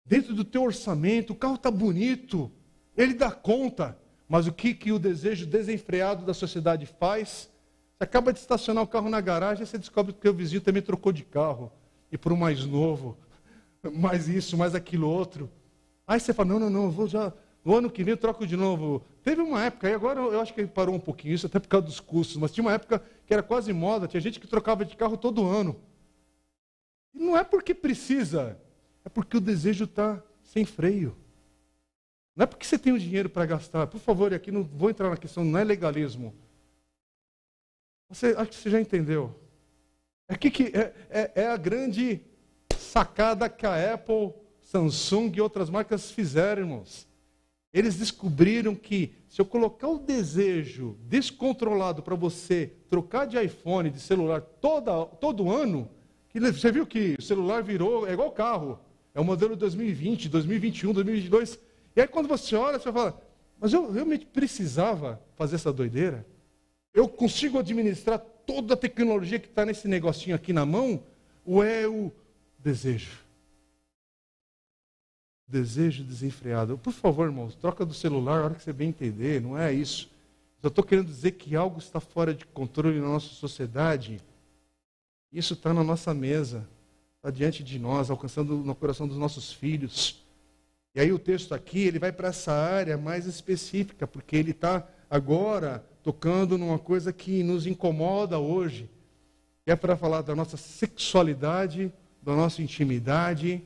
dentro 0.05 0.33
do 0.33 0.43
teu 0.43 0.63
orçamento, 0.63 1.33
o 1.33 1.35
carro 1.35 1.55
está 1.55 1.71
bonito, 1.71 2.51
ele 2.95 3.13
dá 3.13 3.31
conta, 3.31 3.97
mas 4.27 4.47
o 4.47 4.53
que, 4.53 4.73
que 4.73 4.91
o 4.91 4.99
desejo 4.99 5.45
desenfreado 5.45 6.25
da 6.25 6.33
sociedade 6.33 6.85
faz? 6.85 7.49
Você 7.97 8.03
acaba 8.03 8.31
de 8.31 8.39
estacionar 8.39 8.83
o 8.83 8.87
carro 8.87 9.09
na 9.09 9.21
garagem 9.21 9.63
e 9.63 9.67
você 9.67 9.77
descobre 9.77 10.13
que 10.13 10.27
o 10.27 10.33
vizinho 10.33 10.61
também 10.61 10.81
trocou 10.81 11.11
de 11.11 11.23
carro 11.23 11.71
e 12.11 12.17
por 12.17 12.31
um 12.31 12.37
mais 12.37 12.65
novo, 12.65 13.17
mais 13.93 14.27
isso, 14.27 14.57
mais 14.57 14.75
aquilo 14.75 15.09
outro. 15.09 15.49
Aí 16.07 16.19
você 16.19 16.33
fala, 16.33 16.49
não, 16.49 16.59
não, 16.59 16.69
não, 16.69 16.91
vou 16.91 17.07
já, 17.07 17.33
no 17.63 17.75
ano 17.75 17.89
que 17.89 18.03
vem 18.03 18.11
eu 18.11 18.17
troco 18.17 18.45
de 18.45 18.55
novo. 18.55 19.03
Teve 19.23 19.41
uma 19.41 19.63
época, 19.63 19.89
e 19.89 19.93
agora 19.93 20.19
eu 20.19 20.39
acho 20.39 20.53
que 20.53 20.65
parou 20.67 20.93
um 20.93 20.99
pouquinho 20.99 21.33
isso, 21.33 21.47
até 21.47 21.59
por 21.59 21.67
causa 21.67 21.87
dos 21.87 21.99
custos, 21.99 22.37
mas 22.37 22.51
tinha 22.51 22.63
uma 22.63 22.73
época 22.73 23.01
que 23.25 23.33
era 23.33 23.43
quase 23.43 23.73
moda, 23.73 24.07
tinha 24.07 24.21
gente 24.21 24.39
que 24.39 24.47
trocava 24.47 24.85
de 24.85 24.95
carro 24.95 25.17
todo 25.17 25.47
ano. 25.47 25.81
E 27.13 27.19
não 27.19 27.37
é 27.37 27.43
porque 27.43 27.73
precisa, 27.73 28.59
é 29.03 29.09
porque 29.09 29.37
o 29.37 29.41
desejo 29.41 29.85
está 29.85 30.21
sem 30.43 30.65
freio. 30.65 31.15
Não 32.35 32.43
é 32.43 32.45
porque 32.45 32.65
você 32.65 32.77
tem 32.77 32.91
o 32.93 32.99
dinheiro 32.99 33.29
para 33.29 33.45
gastar. 33.45 33.87
Por 33.87 33.99
favor, 33.99 34.33
aqui 34.33 34.51
não 34.51 34.63
vou 34.63 34.89
entrar 34.89 35.09
na 35.09 35.17
questão, 35.17 35.43
não 35.43 35.57
é 35.57 35.63
legalismo. 35.63 36.35
Você, 38.09 38.35
acho 38.37 38.51
que 38.51 38.55
você 38.55 38.69
já 38.69 38.79
entendeu. 38.79 39.33
É, 40.27 40.35
que, 40.35 40.63
é, 40.77 40.93
é, 41.09 41.31
é 41.43 41.47
a 41.47 41.57
grande 41.57 42.21
sacada 42.77 43.49
que 43.49 43.65
a 43.65 43.93
Apple, 43.93 44.33
Samsung 44.61 45.31
e 45.35 45.41
outras 45.41 45.69
marcas 45.69 46.11
fizeram, 46.11 46.63
irmãos. 46.63 47.07
Eles 47.75 47.97
descobriram 47.97 48.73
que 48.73 49.11
se 49.27 49.41
eu 49.41 49.45
colocar 49.45 49.89
o 49.89 49.99
desejo 49.99 50.97
descontrolado 51.09 52.01
para 52.01 52.15
você 52.15 52.71
trocar 52.89 53.27
de 53.27 53.37
iPhone, 53.37 53.89
de 53.89 53.99
celular, 53.99 54.39
toda, 54.39 55.05
todo 55.05 55.51
ano, 55.51 55.89
que 56.29 56.39
você 56.39 56.71
viu 56.71 56.87
que 56.87 57.17
o 57.19 57.21
celular 57.21 57.61
virou, 57.61 58.07
é 58.07 58.13
igual 58.13 58.31
carro. 58.31 58.79
É 59.13 59.19
o 59.19 59.25
modelo 59.25 59.57
2020, 59.57 60.29
2021, 60.29 60.93
2022. 60.93 61.59
E 61.97 61.99
aí 61.99 62.07
quando 62.07 62.29
você 62.29 62.55
olha, 62.55 62.79
você 62.79 62.89
fala, 62.93 63.21
mas 63.59 63.73
eu 63.73 63.91
realmente 63.91 64.25
precisava 64.25 65.21
fazer 65.35 65.55
essa 65.55 65.73
doideira? 65.73 66.25
Eu 66.93 67.09
consigo 67.09 67.59
administrar 67.59 68.19
toda 68.19 68.75
a 68.75 68.77
tecnologia 68.77 69.37
que 69.37 69.47
está 69.47 69.65
nesse 69.65 69.85
negocinho 69.85 70.33
aqui 70.33 70.53
na 70.53 70.65
mão? 70.65 71.03
Ou 71.45 71.61
é 71.61 71.85
o 71.85 72.09
desejo? 72.57 73.24
Desejo 75.47 76.03
desenfreado. 76.03 76.77
Por 76.77 76.91
favor, 76.91 77.27
irmãos, 77.27 77.55
troca 77.55 77.85
do 77.85 77.93
celular 77.93 78.39
a 78.39 78.43
hora 78.45 78.55
que 78.55 78.63
você 78.63 78.73
bem 78.73 78.89
entender, 78.89 79.41
não 79.41 79.57
é 79.57 79.71
isso. 79.71 80.09
Eu 80.63 80.69
estou 80.69 80.83
querendo 80.83 81.05
dizer 81.05 81.33
que 81.33 81.55
algo 81.55 81.77
está 81.77 81.99
fora 81.99 82.33
de 82.33 82.45
controle 82.47 82.99
na 82.99 83.07
nossa 83.07 83.27
sociedade. 83.27 84.19
Isso 85.31 85.53
está 85.53 85.71
na 85.71 85.83
nossa 85.83 86.11
mesa, 86.11 86.67
está 87.17 87.29
diante 87.29 87.63
de 87.63 87.77
nós, 87.77 88.09
alcançando 88.09 88.57
no 88.57 88.73
coração 88.73 89.07
dos 89.07 89.17
nossos 89.17 89.53
filhos. 89.53 90.25
E 90.95 90.99
aí 90.99 91.11
o 91.11 91.19
texto 91.19 91.53
aqui, 91.53 91.81
ele 91.81 91.99
vai 91.99 92.11
para 92.11 92.29
essa 92.29 92.51
área 92.51 92.97
mais 92.97 93.27
específica, 93.27 94.07
porque 94.07 94.35
ele 94.35 94.51
está 94.51 94.87
agora 95.07 95.85
tocando 96.01 96.57
numa 96.57 96.79
coisa 96.79 97.13
que 97.13 97.43
nos 97.43 97.67
incomoda 97.67 98.39
hoje. 98.39 98.89
É 99.65 99.75
para 99.75 99.95
falar 99.95 100.21
da 100.21 100.35
nossa 100.35 100.57
sexualidade, 100.57 101.91
da 102.21 102.35
nossa 102.35 102.61
intimidade, 102.61 103.61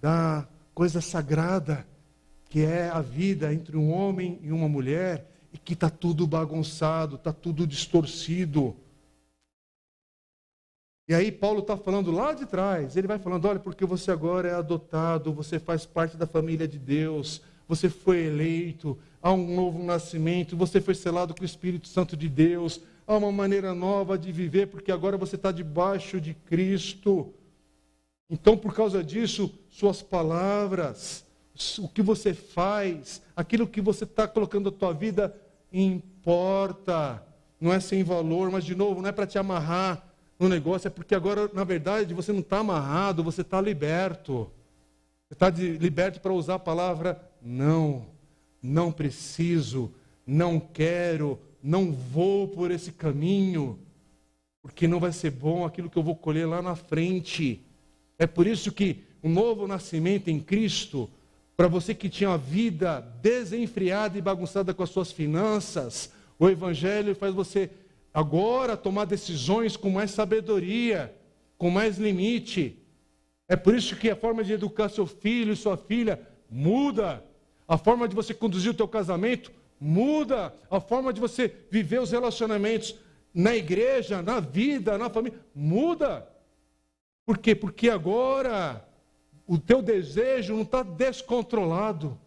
da 0.00 0.48
coisa 0.80 1.02
sagrada, 1.02 1.86
que 2.48 2.60
é 2.64 2.88
a 2.88 3.02
vida 3.02 3.52
entre 3.52 3.76
um 3.76 3.92
homem 3.92 4.38
e 4.42 4.50
uma 4.50 4.66
mulher, 4.66 5.30
e 5.52 5.58
que 5.58 5.74
está 5.74 5.90
tudo 5.90 6.26
bagunçado, 6.26 7.16
está 7.16 7.34
tudo 7.34 7.66
distorcido. 7.66 8.74
E 11.06 11.12
aí 11.12 11.30
Paulo 11.30 11.60
está 11.60 11.76
falando 11.76 12.10
lá 12.10 12.32
de 12.32 12.46
trás, 12.46 12.96
ele 12.96 13.06
vai 13.06 13.18
falando, 13.18 13.44
olha, 13.44 13.58
porque 13.58 13.84
você 13.84 14.10
agora 14.10 14.48
é 14.48 14.54
adotado, 14.54 15.34
você 15.34 15.58
faz 15.58 15.84
parte 15.84 16.16
da 16.16 16.26
família 16.26 16.66
de 16.66 16.78
Deus, 16.78 17.42
você 17.68 17.90
foi 17.90 18.24
eleito, 18.24 18.96
há 19.20 19.34
um 19.34 19.54
novo 19.54 19.84
nascimento, 19.84 20.56
você 20.56 20.80
foi 20.80 20.94
selado 20.94 21.34
com 21.34 21.42
o 21.42 21.44
Espírito 21.44 21.88
Santo 21.88 22.16
de 22.16 22.26
Deus, 22.26 22.80
há 23.06 23.18
uma 23.18 23.30
maneira 23.30 23.74
nova 23.74 24.16
de 24.16 24.32
viver, 24.32 24.68
porque 24.68 24.90
agora 24.90 25.18
você 25.18 25.36
está 25.36 25.52
debaixo 25.52 26.18
de 26.18 26.32
Cristo. 26.32 27.34
Então, 28.30 28.56
por 28.56 28.72
causa 28.72 29.02
disso, 29.02 29.52
suas 29.68 30.00
palavras, 30.00 31.24
o 31.78 31.88
que 31.88 32.00
você 32.00 32.32
faz, 32.32 33.20
aquilo 33.34 33.66
que 33.66 33.80
você 33.80 34.04
está 34.04 34.28
colocando 34.28 34.68
a 34.68 34.72
tua 34.72 34.92
vida 34.92 35.34
importa. 35.72 37.26
Não 37.60 37.72
é 37.72 37.80
sem 37.80 38.04
valor, 38.04 38.50
mas 38.50 38.64
de 38.64 38.74
novo, 38.74 39.02
não 39.02 39.08
é 39.08 39.12
para 39.12 39.26
te 39.26 39.38
amarrar 39.38 40.06
no 40.38 40.48
negócio, 40.48 40.86
é 40.88 40.90
porque 40.90 41.14
agora, 41.14 41.50
na 41.52 41.64
verdade, 41.64 42.14
você 42.14 42.32
não 42.32 42.40
está 42.40 42.58
amarrado, 42.58 43.22
você 43.22 43.42
está 43.42 43.60
liberto. 43.60 44.50
Você 45.28 45.34
está 45.34 45.50
liberto 45.50 46.20
para 46.20 46.32
usar 46.32 46.54
a 46.54 46.58
palavra 46.58 47.20
não, 47.42 48.06
não 48.62 48.92
preciso, 48.92 49.92
não 50.26 50.58
quero, 50.58 51.38
não 51.62 51.92
vou 51.92 52.48
por 52.48 52.70
esse 52.70 52.92
caminho, 52.92 53.78
porque 54.62 54.86
não 54.86 55.00
vai 55.00 55.12
ser 55.12 55.30
bom 55.30 55.64
aquilo 55.64 55.90
que 55.90 55.96
eu 55.96 56.02
vou 56.02 56.16
colher 56.16 56.46
lá 56.46 56.60
na 56.60 56.74
frente. 56.74 57.60
É 58.20 58.26
por 58.26 58.46
isso 58.46 58.70
que 58.70 59.02
o 59.22 59.30
novo 59.30 59.66
nascimento 59.66 60.28
em 60.28 60.38
Cristo, 60.38 61.08
para 61.56 61.66
você 61.66 61.94
que 61.94 62.06
tinha 62.10 62.28
a 62.28 62.36
vida 62.36 63.00
desenfreada 63.22 64.18
e 64.18 64.20
bagunçada 64.20 64.74
com 64.74 64.82
as 64.82 64.90
suas 64.90 65.10
finanças, 65.10 66.12
o 66.38 66.46
Evangelho 66.46 67.14
faz 67.14 67.34
você 67.34 67.70
agora 68.12 68.76
tomar 68.76 69.06
decisões 69.06 69.74
com 69.74 69.88
mais 69.88 70.10
sabedoria, 70.10 71.14
com 71.56 71.70
mais 71.70 71.96
limite. 71.96 72.76
É 73.48 73.56
por 73.56 73.74
isso 73.74 73.96
que 73.96 74.10
a 74.10 74.16
forma 74.16 74.44
de 74.44 74.52
educar 74.52 74.90
seu 74.90 75.06
filho 75.06 75.54
e 75.54 75.56
sua 75.56 75.78
filha 75.78 76.20
muda. 76.50 77.24
A 77.66 77.78
forma 77.78 78.06
de 78.06 78.14
você 78.14 78.34
conduzir 78.34 78.72
o 78.72 78.76
teu 78.76 78.86
casamento 78.86 79.50
muda. 79.80 80.54
A 80.70 80.78
forma 80.78 81.10
de 81.10 81.22
você 81.22 81.50
viver 81.70 82.02
os 82.02 82.10
relacionamentos 82.10 82.94
na 83.32 83.56
igreja, 83.56 84.20
na 84.20 84.40
vida, 84.40 84.98
na 84.98 85.08
família, 85.08 85.38
muda. 85.54 86.28
Por 87.30 87.38
quê? 87.38 87.54
Porque 87.54 87.88
agora 87.88 88.84
o 89.46 89.56
teu 89.56 89.80
desejo 89.80 90.52
não 90.52 90.62
está 90.62 90.82
descontrolado. 90.82 92.18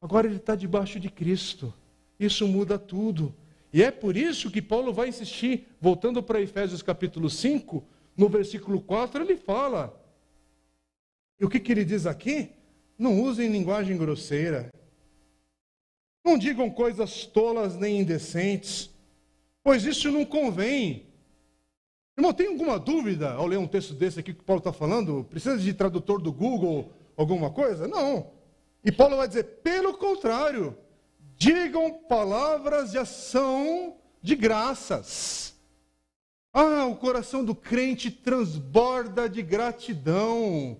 Agora 0.00 0.28
ele 0.28 0.36
está 0.36 0.54
debaixo 0.54 1.00
de 1.00 1.10
Cristo. 1.10 1.74
Isso 2.20 2.46
muda 2.46 2.78
tudo. 2.78 3.34
E 3.72 3.82
é 3.82 3.90
por 3.90 4.16
isso 4.16 4.48
que 4.48 4.62
Paulo 4.62 4.92
vai 4.92 5.08
insistir, 5.08 5.66
voltando 5.80 6.22
para 6.22 6.40
Efésios 6.40 6.82
capítulo 6.82 7.28
5, 7.28 7.82
no 8.16 8.28
versículo 8.28 8.80
4, 8.80 9.24
ele 9.24 9.36
fala. 9.36 10.00
E 11.40 11.44
o 11.44 11.48
que, 11.48 11.58
que 11.58 11.72
ele 11.72 11.84
diz 11.84 12.06
aqui? 12.06 12.50
Não 12.96 13.20
usem 13.20 13.50
linguagem 13.50 13.96
grosseira. 13.96 14.72
Não 16.24 16.38
digam 16.38 16.70
coisas 16.70 17.26
tolas 17.26 17.74
nem 17.74 18.02
indecentes, 18.02 18.88
pois 19.64 19.84
isso 19.84 20.12
não 20.12 20.24
convém. 20.24 21.07
Irmão, 22.18 22.32
tem 22.32 22.48
alguma 22.48 22.80
dúvida 22.80 23.30
ao 23.30 23.46
ler 23.46 23.58
um 23.58 23.66
texto 23.68 23.94
desse 23.94 24.18
aqui 24.18 24.34
que 24.34 24.42
Paulo 24.42 24.58
está 24.58 24.72
falando? 24.72 25.24
Precisa 25.30 25.56
de 25.56 25.72
tradutor 25.72 26.20
do 26.20 26.32
Google, 26.32 26.90
alguma 27.16 27.48
coisa? 27.48 27.86
Não. 27.86 28.32
E 28.84 28.90
Paulo 28.90 29.16
vai 29.16 29.28
dizer, 29.28 29.44
pelo 29.62 29.96
contrário, 29.96 30.76
digam 31.36 31.92
palavras 31.92 32.90
de 32.90 32.98
ação 32.98 33.94
de 34.20 34.34
graças. 34.34 35.54
Ah, 36.52 36.86
o 36.86 36.96
coração 36.96 37.44
do 37.44 37.54
crente 37.54 38.10
transborda 38.10 39.28
de 39.28 39.40
gratidão. 39.40 40.76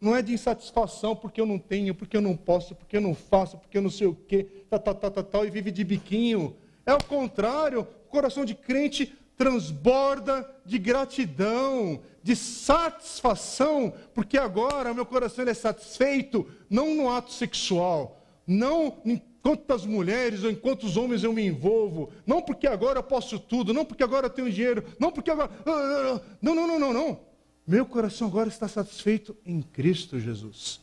Não 0.00 0.16
é 0.16 0.22
de 0.22 0.32
insatisfação 0.32 1.14
porque 1.14 1.38
eu 1.38 1.44
não 1.44 1.58
tenho, 1.58 1.94
porque 1.94 2.16
eu 2.16 2.22
não 2.22 2.34
posso, 2.34 2.74
porque 2.74 2.96
eu 2.96 3.02
não 3.02 3.14
faço, 3.14 3.58
porque 3.58 3.76
eu 3.76 3.82
não 3.82 3.90
sei 3.90 4.06
o 4.06 4.14
quê, 4.14 4.64
tal, 4.70 4.80
tal, 4.80 4.94
tal, 4.94 5.10
tal, 5.10 5.24
tal 5.24 5.44
e 5.46 5.50
vive 5.50 5.70
de 5.70 5.84
biquinho. 5.84 6.56
É 6.86 6.94
o 6.94 7.04
contrário, 7.04 7.80
o 7.80 8.08
coração 8.08 8.42
de 8.42 8.54
crente 8.54 9.17
transborda 9.38 10.46
de 10.66 10.78
gratidão, 10.78 12.00
de 12.22 12.34
satisfação, 12.34 13.94
porque 14.12 14.36
agora 14.36 14.92
meu 14.92 15.06
coração 15.06 15.46
é 15.46 15.54
satisfeito, 15.54 16.46
não 16.68 16.94
no 16.94 17.08
ato 17.08 17.32
sexual, 17.32 18.20
não 18.44 18.98
em 19.04 19.22
quantas 19.40 19.86
mulheres 19.86 20.42
ou 20.42 20.50
em 20.50 20.54
quantos 20.56 20.96
homens 20.96 21.22
eu 21.22 21.32
me 21.32 21.46
envolvo, 21.46 22.10
não 22.26 22.42
porque 22.42 22.66
agora 22.66 22.98
eu 22.98 23.02
posso 23.02 23.38
tudo, 23.38 23.72
não 23.72 23.84
porque 23.84 24.02
agora 24.02 24.26
eu 24.26 24.30
tenho 24.30 24.50
dinheiro, 24.50 24.84
não 24.98 25.12
porque 25.12 25.30
agora. 25.30 25.50
Ah, 25.64 25.70
ah, 25.70 26.16
ah. 26.16 26.20
Não, 26.42 26.54
não, 26.54 26.66
não, 26.66 26.78
não, 26.78 26.92
não. 26.92 27.20
Meu 27.66 27.86
coração 27.86 28.26
agora 28.28 28.48
está 28.48 28.66
satisfeito 28.66 29.36
em 29.46 29.62
Cristo 29.62 30.18
Jesus. 30.18 30.80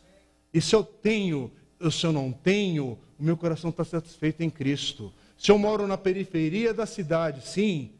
E 0.54 0.62
se 0.62 0.74
eu 0.74 0.84
tenho, 0.84 1.52
ou 1.82 1.92
se 1.92 2.06
eu 2.06 2.14
não 2.14 2.32
tenho, 2.32 2.98
o 3.20 3.24
meu 3.24 3.36
coração 3.36 3.70
está 3.70 3.84
satisfeito 3.84 4.42
em 4.42 4.50
Cristo. 4.50 5.12
Se 5.38 5.52
eu 5.52 5.58
moro 5.58 5.86
na 5.86 5.98
periferia 5.98 6.74
da 6.74 6.86
cidade, 6.86 7.46
sim, 7.46 7.92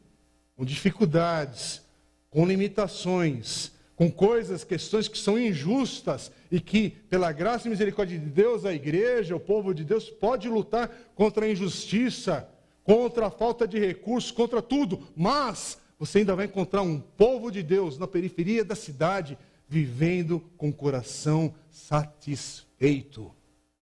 com 0.56 0.64
dificuldades, 0.64 1.82
com 2.30 2.46
limitações, 2.46 3.72
com 3.94 4.10
coisas, 4.10 4.64
questões 4.64 5.06
que 5.06 5.18
são 5.18 5.38
injustas 5.38 6.32
e 6.50 6.60
que, 6.60 6.90
pela 6.90 7.32
graça 7.32 7.66
e 7.66 7.70
misericórdia 7.70 8.18
de 8.18 8.26
Deus, 8.26 8.64
a 8.64 8.72
igreja, 8.72 9.36
o 9.36 9.40
povo 9.40 9.74
de 9.74 9.84
Deus, 9.84 10.10
pode 10.10 10.48
lutar 10.48 10.88
contra 11.14 11.46
a 11.46 11.50
injustiça, 11.50 12.48
contra 12.82 13.26
a 13.26 13.30
falta 13.30 13.66
de 13.66 13.78
recursos, 13.78 14.30
contra 14.30 14.62
tudo, 14.62 15.06
mas 15.14 15.78
você 15.98 16.18
ainda 16.18 16.36
vai 16.36 16.46
encontrar 16.46 16.82
um 16.82 17.00
povo 17.00 17.50
de 17.50 17.62
Deus 17.62 17.98
na 17.98 18.06
periferia 18.06 18.64
da 18.64 18.74
cidade, 18.74 19.38
vivendo 19.68 20.40
com 20.56 20.68
o 20.68 20.74
coração 20.74 21.54
satisfeito. 21.70 23.32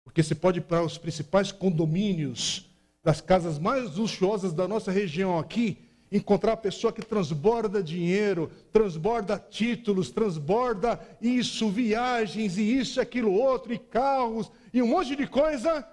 Porque 0.04 0.22
você 0.22 0.34
pode 0.34 0.58
ir 0.58 0.62
para 0.62 0.82
os 0.82 0.98
principais 0.98 1.50
condomínios 1.50 2.70
das 3.02 3.20
casas 3.20 3.58
mais 3.58 3.96
luxuosas 3.96 4.52
da 4.52 4.68
nossa 4.68 4.92
região 4.92 5.38
aqui, 5.38 5.78
encontrar 6.12 6.52
a 6.52 6.56
pessoa 6.56 6.92
que 6.92 7.02
transborda 7.02 7.82
dinheiro, 7.82 8.50
transborda 8.70 9.38
títulos, 9.38 10.10
transborda 10.10 11.00
isso, 11.20 11.70
viagens 11.70 12.58
e 12.58 12.78
isso, 12.78 13.00
aquilo 13.00 13.32
outro, 13.32 13.72
e 13.72 13.78
carros, 13.78 14.52
e 14.72 14.82
um 14.82 14.88
monte 14.88 15.16
de 15.16 15.26
coisa, 15.26 15.88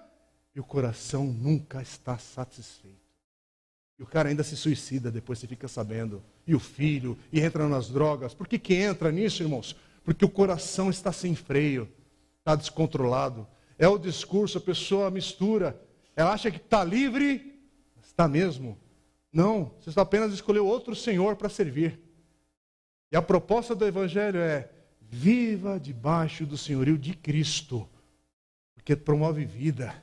e 0.54 0.60
o 0.60 0.64
coração 0.64 1.24
nunca 1.24 1.80
está 1.80 2.18
satisfeito. 2.18 2.98
E 3.98 4.02
o 4.02 4.06
cara 4.06 4.28
ainda 4.28 4.42
se 4.42 4.56
suicida, 4.56 5.10
depois 5.10 5.38
você 5.38 5.46
fica 5.46 5.68
sabendo. 5.68 6.22
E 6.46 6.54
o 6.54 6.58
filho, 6.58 7.18
e 7.30 7.40
entra 7.40 7.68
nas 7.68 7.88
drogas. 7.90 8.32
Por 8.32 8.48
que, 8.48 8.58
que 8.58 8.74
entra 8.74 9.12
nisso, 9.12 9.42
irmãos? 9.42 9.76
Porque 10.02 10.24
o 10.24 10.28
coração 10.28 10.88
está 10.88 11.12
sem 11.12 11.34
freio, 11.34 11.86
está 12.38 12.56
descontrolado. 12.56 13.46
É 13.78 13.86
o 13.86 13.98
discurso, 13.98 14.56
a 14.56 14.60
pessoa 14.60 15.10
mistura. 15.10 15.78
Ela 16.16 16.32
acha 16.32 16.50
que 16.50 16.56
está 16.56 16.82
livre, 16.82 17.60
está 18.02 18.26
mesmo 18.26 18.78
não, 19.32 19.72
você 19.80 19.98
apenas 19.98 20.32
escolheu 20.32 20.66
outro 20.66 20.94
Senhor 20.94 21.36
para 21.36 21.48
servir. 21.48 22.00
E 23.12 23.16
a 23.16 23.22
proposta 23.22 23.74
do 23.74 23.86
Evangelho 23.86 24.40
é: 24.40 24.68
viva 25.00 25.78
debaixo 25.78 26.46
do 26.46 26.56
senhorio 26.56 26.98
de 26.98 27.14
Cristo, 27.14 27.88
porque 28.74 28.94
promove 28.96 29.44
vida, 29.44 29.94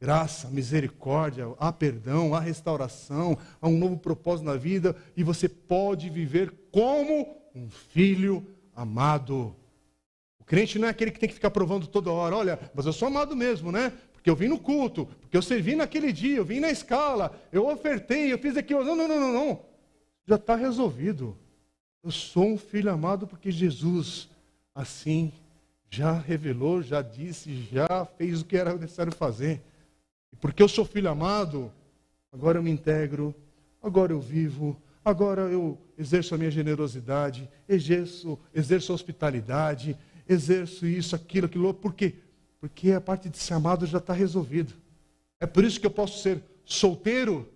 graça, 0.00 0.48
misericórdia, 0.48 1.52
há 1.58 1.72
perdão, 1.72 2.34
há 2.34 2.40
restauração, 2.40 3.36
há 3.60 3.68
um 3.68 3.78
novo 3.78 3.96
propósito 3.96 4.46
na 4.46 4.56
vida 4.56 4.96
e 5.16 5.22
você 5.22 5.48
pode 5.48 6.08
viver 6.08 6.52
como 6.70 7.36
um 7.54 7.68
filho 7.68 8.46
amado. 8.74 9.54
O 10.38 10.44
crente 10.44 10.78
não 10.78 10.86
é 10.86 10.90
aquele 10.90 11.10
que 11.10 11.18
tem 11.18 11.28
que 11.28 11.34
ficar 11.34 11.50
provando 11.50 11.86
toda 11.86 12.10
hora: 12.10 12.36
olha, 12.36 12.70
mas 12.74 12.86
eu 12.86 12.92
sou 12.92 13.08
amado 13.08 13.36
mesmo, 13.36 13.72
né? 13.72 13.92
Porque 14.28 14.30
eu 14.30 14.36
vim 14.36 14.48
no 14.48 14.58
culto, 14.58 15.06
porque 15.06 15.36
eu 15.36 15.42
servi 15.42 15.74
naquele 15.74 16.12
dia, 16.12 16.36
eu 16.36 16.44
vim 16.44 16.60
na 16.60 16.70
escala, 16.70 17.34
eu 17.50 17.66
ofertei, 17.66 18.30
eu 18.30 18.38
fiz 18.38 18.56
aquilo. 18.56 18.84
Não, 18.84 18.94
não, 18.94 19.08
não, 19.08 19.20
não, 19.20 19.32
não. 19.32 19.60
Já 20.26 20.36
está 20.36 20.54
resolvido. 20.54 21.36
Eu 22.02 22.10
sou 22.10 22.46
um 22.46 22.58
filho 22.58 22.90
amado 22.90 23.26
porque 23.26 23.50
Jesus, 23.50 24.28
assim, 24.74 25.32
já 25.90 26.12
revelou, 26.12 26.82
já 26.82 27.00
disse, 27.00 27.66
já 27.72 28.04
fez 28.18 28.42
o 28.42 28.44
que 28.44 28.56
era 28.56 28.74
necessário 28.74 29.12
fazer. 29.12 29.62
E 30.30 30.36
porque 30.36 30.62
eu 30.62 30.68
sou 30.68 30.84
filho 30.84 31.08
amado, 31.08 31.72
agora 32.30 32.58
eu 32.58 32.62
me 32.62 32.70
integro, 32.70 33.34
agora 33.82 34.12
eu 34.12 34.20
vivo, 34.20 34.76
agora 35.02 35.42
eu 35.42 35.78
exerço 35.96 36.34
a 36.34 36.38
minha 36.38 36.50
generosidade, 36.50 37.48
exerço, 37.66 38.38
exerço 38.54 38.92
a 38.92 38.94
hospitalidade, 38.94 39.96
exerço 40.28 40.86
isso, 40.86 41.16
aquilo, 41.16 41.46
aquilo. 41.46 41.72
Por 41.72 41.94
quê? 41.94 42.14
Porque 42.60 42.92
a 42.92 43.00
parte 43.00 43.28
de 43.28 43.38
ser 43.38 43.54
amado 43.54 43.86
já 43.86 43.98
está 43.98 44.12
resolvida. 44.12 44.72
É 45.40 45.46
por 45.46 45.64
isso 45.64 45.80
que 45.80 45.86
eu 45.86 45.90
posso 45.90 46.22
ser 46.22 46.42
solteiro 46.64 47.48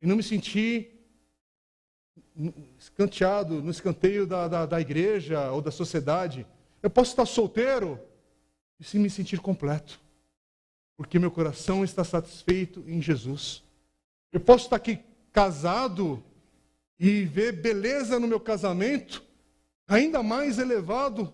e 0.00 0.06
não 0.06 0.16
me 0.16 0.22
sentir 0.22 0.94
escanteado 2.78 3.62
no 3.62 3.70
escanteio 3.70 4.26
da, 4.26 4.48
da, 4.48 4.66
da 4.66 4.80
igreja 4.80 5.50
ou 5.52 5.60
da 5.60 5.70
sociedade. 5.70 6.46
Eu 6.82 6.90
posso 6.90 7.10
estar 7.10 7.26
solteiro 7.26 7.98
e 8.78 8.84
se 8.84 8.98
me 8.98 9.08
sentir 9.08 9.40
completo, 9.40 10.00
porque 10.96 11.18
meu 11.18 11.30
coração 11.30 11.84
está 11.84 12.02
satisfeito 12.02 12.84
em 12.86 13.00
Jesus. 13.00 13.62
Eu 14.32 14.40
posso 14.40 14.64
estar 14.64 14.76
aqui 14.76 14.98
casado 15.32 16.22
e 16.98 17.24
ver 17.24 17.52
beleza 17.52 18.18
no 18.18 18.26
meu 18.26 18.40
casamento 18.40 19.24
ainda 19.86 20.22
mais 20.22 20.58
elevado. 20.58 21.32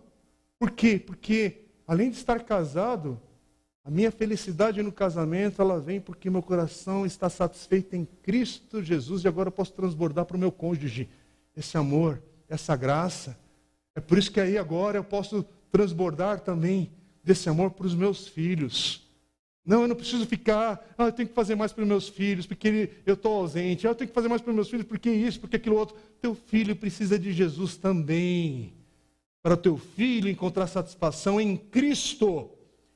Por 0.58 0.70
quê? 0.70 0.98
Porque 0.98 1.64
além 1.90 2.08
de 2.08 2.18
estar 2.18 2.44
casado, 2.44 3.20
a 3.84 3.90
minha 3.90 4.12
felicidade 4.12 4.80
no 4.80 4.92
casamento, 4.92 5.60
ela 5.60 5.80
vem 5.80 6.00
porque 6.00 6.30
meu 6.30 6.40
coração 6.40 7.04
está 7.04 7.28
satisfeito 7.28 7.96
em 7.96 8.04
Cristo 8.22 8.80
Jesus 8.80 9.24
e 9.24 9.28
agora 9.28 9.48
eu 9.48 9.52
posso 9.52 9.72
transbordar 9.72 10.24
para 10.24 10.36
o 10.36 10.38
meu 10.38 10.52
cônjuge 10.52 11.08
esse 11.56 11.76
amor, 11.76 12.22
essa 12.48 12.76
graça. 12.76 13.36
É 13.92 14.00
por 14.00 14.18
isso 14.18 14.30
que 14.30 14.40
aí 14.40 14.56
agora 14.56 14.98
eu 14.98 15.02
posso 15.02 15.44
transbordar 15.72 16.38
também 16.38 16.92
desse 17.24 17.48
amor 17.48 17.72
para 17.72 17.86
os 17.86 17.94
meus 17.96 18.28
filhos. 18.28 19.04
Não, 19.66 19.82
eu 19.82 19.88
não 19.88 19.96
preciso 19.96 20.24
ficar, 20.26 20.94
ah, 20.96 21.06
eu 21.06 21.12
tenho 21.12 21.28
que 21.28 21.34
fazer 21.34 21.56
mais 21.56 21.72
para 21.72 21.82
os 21.82 21.88
meus 21.88 22.08
filhos, 22.08 22.46
porque 22.46 22.90
eu 23.04 23.14
estou 23.14 23.32
ausente. 23.36 23.88
Ah, 23.88 23.90
eu 23.90 23.96
tenho 23.96 24.06
que 24.06 24.14
fazer 24.14 24.28
mais 24.28 24.40
para 24.40 24.50
os 24.50 24.54
meus 24.54 24.70
filhos, 24.70 24.86
porque 24.86 25.10
isso, 25.10 25.40
porque 25.40 25.56
aquilo 25.56 25.74
outro. 25.74 25.96
Teu 26.22 26.36
filho 26.36 26.76
precisa 26.76 27.18
de 27.18 27.32
Jesus 27.32 27.76
também. 27.76 28.79
Para 29.42 29.54
o 29.54 29.56
teu 29.56 29.76
filho 29.76 30.28
encontrar 30.28 30.66
satisfação 30.66 31.40
em 31.40 31.56
Cristo 31.56 32.50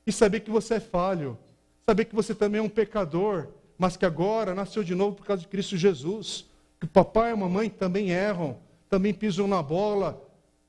e 0.05 0.11
saber 0.11 0.41
que 0.41 0.51
você 0.51 0.75
é 0.75 0.79
falho, 0.79 1.37
saber 1.85 2.05
que 2.05 2.15
você 2.15 2.35
também 2.35 2.59
é 2.59 2.63
um 2.63 2.69
pecador, 2.69 3.47
mas 3.77 3.97
que 3.97 4.05
agora 4.05 4.53
nasceu 4.53 4.83
de 4.83 4.93
novo 4.93 5.17
por 5.17 5.25
causa 5.25 5.41
de 5.41 5.47
Cristo 5.47 5.75
Jesus. 5.75 6.45
Que 6.79 6.85
o 6.85 6.89
papai 6.89 7.31
e 7.31 7.33
a 7.33 7.37
mamãe 7.37 7.69
também 7.69 8.11
erram, 8.11 8.59
também 8.89 9.13
pisam 9.13 9.47
na 9.47 9.63
bola, 9.63 10.21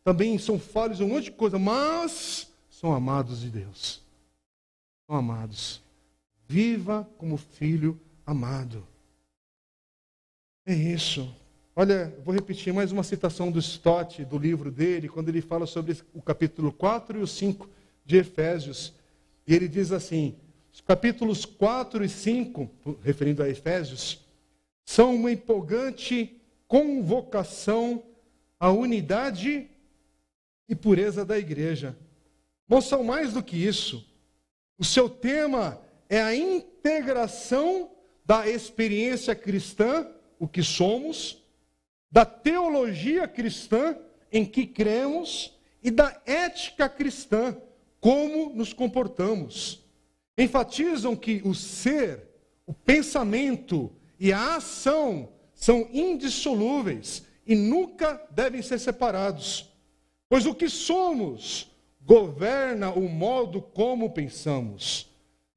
também 0.03 0.39
são 0.39 0.59
falhos, 0.59 1.01
um 1.01 1.09
monte 1.09 1.25
de 1.25 1.33
coisa, 1.33 1.59
mas 1.59 2.51
são 2.71 2.95
amados 2.95 3.41
de 3.41 3.51
Deus. 3.51 4.03
São 5.07 5.17
amados. 5.17 5.83
Viva 6.49 7.09
como 7.19 7.37
filho 7.37 8.01
amado. 8.25 8.87
É 10.65 10.75
isso. 10.75 11.33
Olha, 11.79 12.17
vou 12.25 12.35
repetir 12.35 12.73
mais 12.73 12.91
uma 12.91 13.03
citação 13.03 13.53
do 13.53 13.59
Stott, 13.59 14.25
do 14.25 14.39
livro 14.39 14.71
dele, 14.71 15.11
quando 15.11 15.29
ele 15.29 15.43
fala 15.43 15.67
sobre 15.67 15.95
o 16.15 16.23
capítulo 16.23 16.73
4 16.73 17.19
e 17.19 17.23
o 17.23 17.27
5 17.27 17.69
de 18.03 18.17
Efésios. 18.17 18.95
E 19.47 19.55
ele 19.55 19.69
diz 19.69 19.93
assim: 19.93 20.39
os 20.73 20.81
capítulos 20.81 21.45
4 21.45 22.03
e 22.03 22.09
5, 22.09 22.71
referindo 23.03 23.43
a 23.43 23.49
Efésios, 23.51 24.25
são 24.87 25.15
uma 25.15 25.31
empolgante 25.31 26.41
convocação 26.67 28.03
à 28.59 28.71
unidade 28.71 29.69
e 30.67 30.75
pureza 30.75 31.27
da 31.27 31.39
igreja. 31.39 31.95
Mas 32.67 32.87
são 32.87 33.05
mais 33.05 33.35
do 33.35 33.43
que 33.43 33.55
isso. 33.55 34.03
O 34.79 34.85
seu 34.85 35.11
tema 35.11 35.79
é 36.09 36.23
a 36.23 36.35
integração 36.35 37.91
da 38.25 38.49
experiência 38.49 39.35
cristã, 39.35 40.09
o 40.39 40.49
que 40.49 40.63
somos, 40.63 41.45
da 42.17 42.25
teologia 42.25 43.29
cristã, 43.29 43.95
em 44.33 44.47
que 44.47 44.67
cremos, 44.67 45.55
e 45.83 45.91
da 45.91 46.19
ética 46.25 46.89
cristã, 46.89 47.55
como 48.01 48.55
nos 48.55 48.73
comportamos. 48.73 49.85
Enfatizam 50.39 51.15
que 51.15 51.43
o 51.45 51.55
ser, 51.55 52.27
o 52.67 52.73
pensamento 52.73 53.93
e 54.19 54.33
a 54.33 54.57
ação 54.57 55.29
são 55.53 55.91
indissolúveis 55.93 57.23
e 57.47 57.55
nunca 57.55 58.27
devem 58.31 58.63
ser 58.63 58.79
separados. 58.79 59.71
Pois 60.27 60.47
o 60.47 60.55
que 60.55 60.71
somos 60.71 61.71
governa 62.01 62.93
o 62.93 63.11
modo 63.11 63.61
como 63.61 64.09
pensamos. 64.09 65.07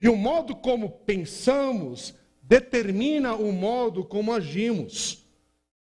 E 0.01 0.09
o 0.09 0.15
modo 0.17 0.53
como 0.57 0.89
pensamos 0.89 2.13
determina 2.43 3.33
o 3.33 3.53
modo 3.53 4.03
como 4.03 4.33
agimos. 4.33 5.18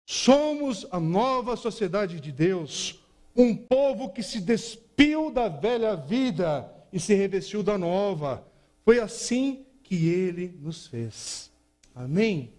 Somos 0.06 0.86
a 0.92 1.00
nova 1.00 1.56
sociedade 1.56 2.20
de 2.20 2.32
Deus, 2.32 3.00
um 3.36 3.56
povo 3.56 4.10
que 4.10 4.22
se 4.22 4.40
despiu 4.42 5.32
da 5.32 5.48
velha 5.48 5.96
vida 5.96 6.72
e 6.92 7.00
se 7.00 7.14
revestiu 7.14 7.64
da 7.64 7.78
nova. 7.78 8.46
Foi 8.84 9.00
assim 9.00 9.66
que 9.82 10.08
ele 10.08 10.58
nos 10.62 10.88
fez. 10.88 11.52
Amém? 11.96 12.52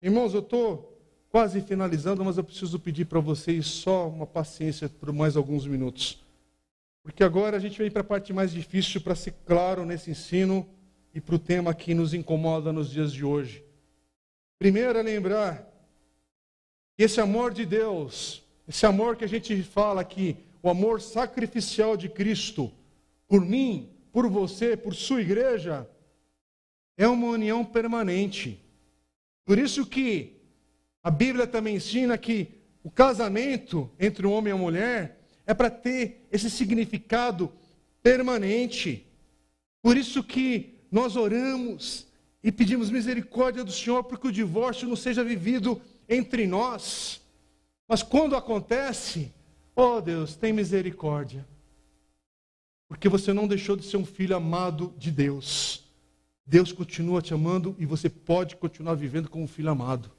Irmãos, 0.00 0.34
eu 0.34 0.40
estou 0.40 0.98
quase 1.30 1.60
finalizando, 1.60 2.24
mas 2.24 2.36
eu 2.36 2.44
preciso 2.44 2.78
pedir 2.78 3.04
para 3.04 3.20
vocês 3.20 3.66
só 3.66 4.08
uma 4.08 4.26
paciência 4.26 4.88
por 4.88 5.12
mais 5.12 5.36
alguns 5.36 5.66
minutos. 5.66 6.22
Porque 7.02 7.24
agora 7.24 7.56
a 7.56 7.60
gente 7.60 7.78
vem 7.78 7.90
para 7.90 8.02
a 8.02 8.04
parte 8.04 8.32
mais 8.32 8.52
difícil 8.52 9.00
para 9.00 9.14
ser 9.14 9.34
claro 9.44 9.84
nesse 9.84 10.10
ensino 10.10 10.66
e 11.14 11.20
para 11.20 11.34
o 11.34 11.38
tema 11.38 11.74
que 11.74 11.94
nos 11.94 12.14
incomoda 12.14 12.72
nos 12.72 12.90
dias 12.90 13.12
de 13.12 13.24
hoje. 13.24 13.64
Primeiro 14.58 14.98
é 14.98 15.02
lembrar 15.02 15.71
que 16.96 17.02
esse 17.04 17.20
amor 17.20 17.52
de 17.52 17.64
Deus, 17.64 18.42
esse 18.68 18.84
amor 18.86 19.16
que 19.16 19.24
a 19.24 19.28
gente 19.28 19.62
fala 19.62 20.00
aqui, 20.00 20.36
o 20.62 20.68
amor 20.68 21.00
sacrificial 21.00 21.96
de 21.96 22.08
Cristo, 22.08 22.70
por 23.26 23.40
mim, 23.40 23.88
por 24.12 24.28
você, 24.28 24.76
por 24.76 24.94
sua 24.94 25.20
igreja, 25.20 25.88
é 26.96 27.08
uma 27.08 27.28
união 27.28 27.64
permanente. 27.64 28.60
Por 29.44 29.58
isso 29.58 29.86
que 29.86 30.36
a 31.02 31.10
Bíblia 31.10 31.46
também 31.46 31.76
ensina 31.76 32.16
que 32.16 32.48
o 32.84 32.90
casamento 32.90 33.90
entre 33.98 34.26
um 34.26 34.32
homem 34.32 34.50
e 34.50 34.54
uma 34.54 34.62
mulher 34.62 35.20
é 35.46 35.54
para 35.54 35.70
ter 35.70 36.26
esse 36.30 36.50
significado 36.50 37.50
permanente. 38.02 39.06
Por 39.80 39.96
isso 39.96 40.22
que 40.22 40.74
nós 40.90 41.16
oramos 41.16 42.06
e 42.42 42.52
pedimos 42.52 42.90
misericórdia 42.90 43.64
do 43.64 43.72
Senhor 43.72 44.04
porque 44.04 44.28
o 44.28 44.32
divórcio 44.32 44.88
não 44.88 44.96
seja 44.96 45.24
vivido 45.24 45.80
entre 46.14 46.46
nós. 46.46 47.20
Mas 47.88 48.02
quando 48.02 48.36
acontece, 48.36 49.32
oh 49.74 50.00
Deus, 50.00 50.34
tem 50.34 50.52
misericórdia. 50.52 51.46
Porque 52.88 53.08
você 53.08 53.32
não 53.32 53.46
deixou 53.46 53.76
de 53.76 53.84
ser 53.84 53.96
um 53.96 54.04
filho 54.04 54.36
amado 54.36 54.94
de 54.98 55.10
Deus. 55.10 55.84
Deus 56.46 56.72
continua 56.72 57.22
te 57.22 57.32
amando 57.32 57.74
e 57.78 57.86
você 57.86 58.10
pode 58.10 58.56
continuar 58.56 58.94
vivendo 58.94 59.30
como 59.30 59.44
um 59.44 59.48
filho 59.48 59.70
amado. 59.70 60.10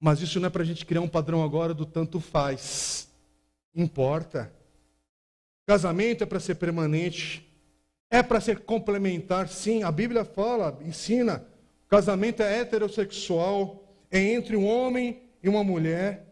Mas 0.00 0.20
isso 0.20 0.38
não 0.38 0.46
é 0.46 0.50
para 0.50 0.62
a 0.62 0.66
gente 0.66 0.84
criar 0.84 1.00
um 1.00 1.08
padrão 1.08 1.42
agora 1.42 1.72
do 1.72 1.86
tanto 1.86 2.20
faz. 2.20 3.08
Importa. 3.74 4.52
Casamento 5.66 6.22
é 6.22 6.26
para 6.26 6.40
ser 6.40 6.56
permanente. 6.56 7.46
É 8.10 8.22
para 8.22 8.40
ser 8.40 8.60
complementar, 8.60 9.48
sim. 9.48 9.82
A 9.82 9.92
Bíblia 9.92 10.24
fala, 10.24 10.78
ensina. 10.82 11.44
Casamento 11.88 12.42
é 12.42 12.60
heterossexual, 12.60 13.87
é 14.10 14.18
entre 14.18 14.56
um 14.56 14.66
homem 14.66 15.22
e 15.42 15.48
uma 15.48 15.62
mulher. 15.62 16.26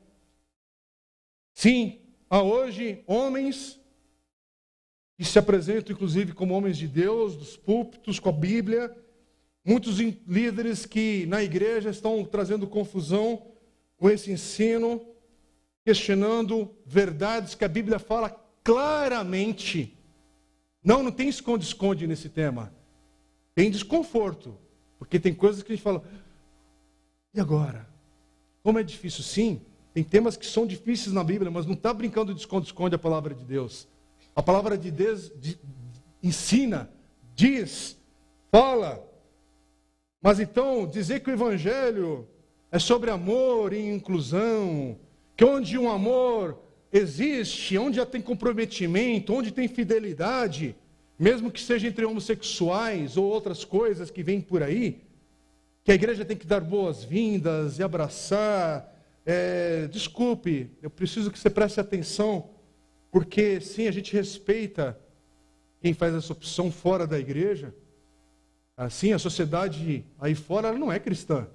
Sim, 1.55 2.01
há 2.29 2.43
hoje 2.43 3.03
homens 3.07 3.81
que 5.17 5.25
se 5.25 5.39
apresentam, 5.39 5.95
inclusive, 5.95 6.33
como 6.33 6.55
homens 6.55 6.77
de 6.77 6.87
Deus, 6.87 7.37
dos 7.37 7.57
púlpitos, 7.57 8.19
com 8.19 8.29
a 8.29 8.33
Bíblia. 8.33 8.95
Muitos 9.65 9.99
líderes 9.99 10.85
que 10.85 11.25
na 11.27 11.43
igreja 11.43 11.91
estão 11.91 12.25
trazendo 12.25 12.67
confusão 12.67 13.47
com 13.97 14.11
esse 14.11 14.31
ensino, 14.31 15.05
questionando 15.85 16.75
verdades 16.85 17.55
que 17.55 17.65
a 17.65 17.69
Bíblia 17.69 17.99
fala 17.99 18.31
claramente. 18.63 19.97
Não, 20.85 21.03
não 21.03 21.11
tem 21.11 21.29
esconde-esconde 21.29 22.07
nesse 22.07 22.29
tema. 22.29 22.73
Tem 23.55 23.71
desconforto, 23.71 24.59
porque 24.99 25.19
tem 25.19 25.35
coisas 25.35 25.63
que 25.63 25.73
a 25.73 25.75
gente 25.75 25.83
fala, 25.83 26.05
e 27.37 27.41
agora? 27.41 27.87
Como 28.63 28.79
é 28.79 28.83
difícil? 28.83 29.23
Sim, 29.23 29.61
tem 29.93 30.03
temas 30.03 30.37
que 30.37 30.47
são 30.47 30.67
difíceis 30.67 31.15
na 31.15 31.23
Bíblia, 31.23 31.51
mas 31.51 31.67
não 31.67 31.75
está 31.75 31.93
brincando 31.93 32.35
de 32.35 32.41
esconde-esconde 32.41 32.95
a 32.95 32.99
palavra 32.99 33.35
de 33.35 33.45
Deus. 33.45 33.87
A 34.35 34.43
palavra 34.43 34.77
de 34.77 34.91
Deus 34.91 35.31
de, 35.37 35.59
ensina, 36.23 36.91
diz, 37.35 37.97
fala. 38.51 39.03
Mas 40.21 40.41
então, 40.41 40.87
dizer 40.87 41.21
que 41.21 41.31
o 41.31 41.33
Evangelho 41.33 42.27
é 42.71 42.79
sobre 42.79 43.11
amor 43.11 43.73
e 43.73 43.89
inclusão, 43.89 44.99
que 45.37 45.45
onde 45.45 45.79
um 45.79 45.91
amor 45.91 46.59
existe, 46.93 47.79
onde 47.79 47.97
já 47.97 48.07
tem 48.07 48.21
comprometimento, 48.21 49.33
onde 49.33 49.51
tem 49.51 49.69
fidelidade, 49.69 50.75
mesmo 51.19 51.51
que 51.51 51.61
seja 51.61 51.87
entre 51.87 52.05
homossexuais 52.05 53.17
ou 53.17 53.25
outras 53.25 53.65
coisas 53.65 54.11
que 54.11 54.23
vêm 54.23 54.41
por 54.41 54.63
aí, 54.63 55.06
que 55.87 55.93
a 55.93 55.95
igreja 55.95 56.25
tem 56.25 56.37
que 56.37 56.49
dar 56.49 56.61
boas-vindas 56.61 57.79
e 57.79 57.83
abraçar, 57.85 58.93
é, 59.25 59.87
desculpe, 59.87 60.69
eu 60.83 60.91
preciso 60.91 61.31
que 61.31 61.39
você 61.39 61.49
preste 61.49 61.79
atenção, 61.79 62.51
porque 63.09 63.61
sim, 63.61 63.87
a 63.87 63.93
gente 63.93 64.13
respeita 64.13 64.99
quem 65.81 65.95
faz 65.95 66.13
essa 66.13 66.33
opção 66.33 66.73
fora 66.73 67.07
da 67.07 67.17
igreja. 67.17 67.73
Assim, 68.77 69.13
a 69.13 69.19
sociedade 69.21 70.05
aí 70.19 70.35
fora 70.35 70.73
não 70.73 70.91
é 70.91 70.99
cristã. 70.99 71.47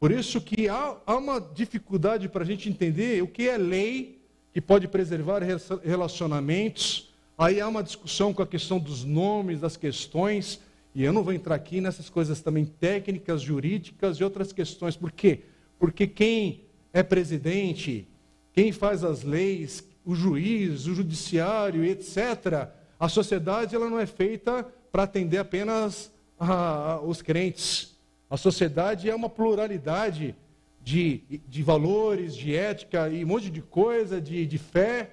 Por 0.00 0.10
isso 0.10 0.40
que 0.40 0.68
há, 0.68 0.96
há 1.06 1.16
uma 1.16 1.40
dificuldade 1.40 2.28
para 2.28 2.42
a 2.42 2.46
gente 2.46 2.68
entender 2.68 3.22
o 3.22 3.28
que 3.28 3.48
é 3.48 3.56
lei 3.56 4.20
que 4.52 4.60
pode 4.60 4.88
preservar 4.88 5.42
relacionamentos. 5.84 7.14
Aí 7.38 7.60
há 7.60 7.68
uma 7.68 7.84
discussão 7.84 8.34
com 8.34 8.42
a 8.42 8.46
questão 8.48 8.80
dos 8.80 9.04
nomes, 9.04 9.60
das 9.60 9.76
questões, 9.76 10.60
e 10.94 11.02
eu 11.02 11.12
não 11.12 11.24
vou 11.24 11.32
entrar 11.32 11.56
aqui 11.56 11.80
nessas 11.80 12.08
coisas 12.08 12.40
também 12.40 12.64
técnicas, 12.64 13.42
jurídicas 13.42 14.18
e 14.18 14.24
outras 14.24 14.52
questões. 14.52 14.96
Por 14.96 15.10
quê? 15.10 15.40
Porque 15.78 16.06
quem 16.06 16.64
é 16.92 17.02
presidente, 17.02 18.06
quem 18.52 18.70
faz 18.70 19.02
as 19.02 19.24
leis, 19.24 19.84
o 20.04 20.14
juiz, 20.14 20.86
o 20.86 20.94
judiciário, 20.94 21.84
etc., 21.84 22.68
a 22.98 23.08
sociedade 23.08 23.74
ela 23.74 23.90
não 23.90 23.98
é 23.98 24.06
feita 24.06 24.64
para 24.92 25.02
atender 25.02 25.38
apenas 25.38 26.12
a, 26.38 26.92
a, 26.92 27.00
os 27.00 27.20
crentes. 27.20 27.96
A 28.30 28.36
sociedade 28.36 29.10
é 29.10 29.14
uma 29.14 29.28
pluralidade 29.28 30.36
de, 30.80 31.40
de 31.48 31.62
valores, 31.62 32.36
de 32.36 32.54
ética 32.54 33.08
e 33.08 33.24
um 33.24 33.28
monte 33.28 33.50
de 33.50 33.60
coisa, 33.60 34.20
de, 34.20 34.46
de 34.46 34.58
fé. 34.58 35.10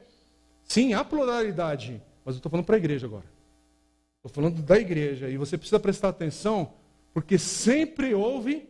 Sim, 0.63 0.93
há 0.93 1.03
pluralidade, 1.03 2.01
mas 2.23 2.35
eu 2.35 2.37
estou 2.37 2.51
falando 2.51 2.65
para 2.65 2.75
a 2.75 2.77
igreja 2.77 3.07
agora. 3.07 3.30
Estou 4.23 4.43
falando 4.43 4.61
da 4.61 4.77
igreja 4.77 5.29
e 5.29 5.35
você 5.35 5.57
precisa 5.57 5.79
prestar 5.79 6.09
atenção, 6.09 6.73
porque 7.11 7.39
sempre 7.39 8.13
houve 8.13 8.69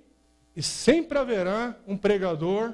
e 0.56 0.64
sempre 0.64 1.18
haverá 1.18 1.78
um 1.86 1.98
pregador, 1.98 2.74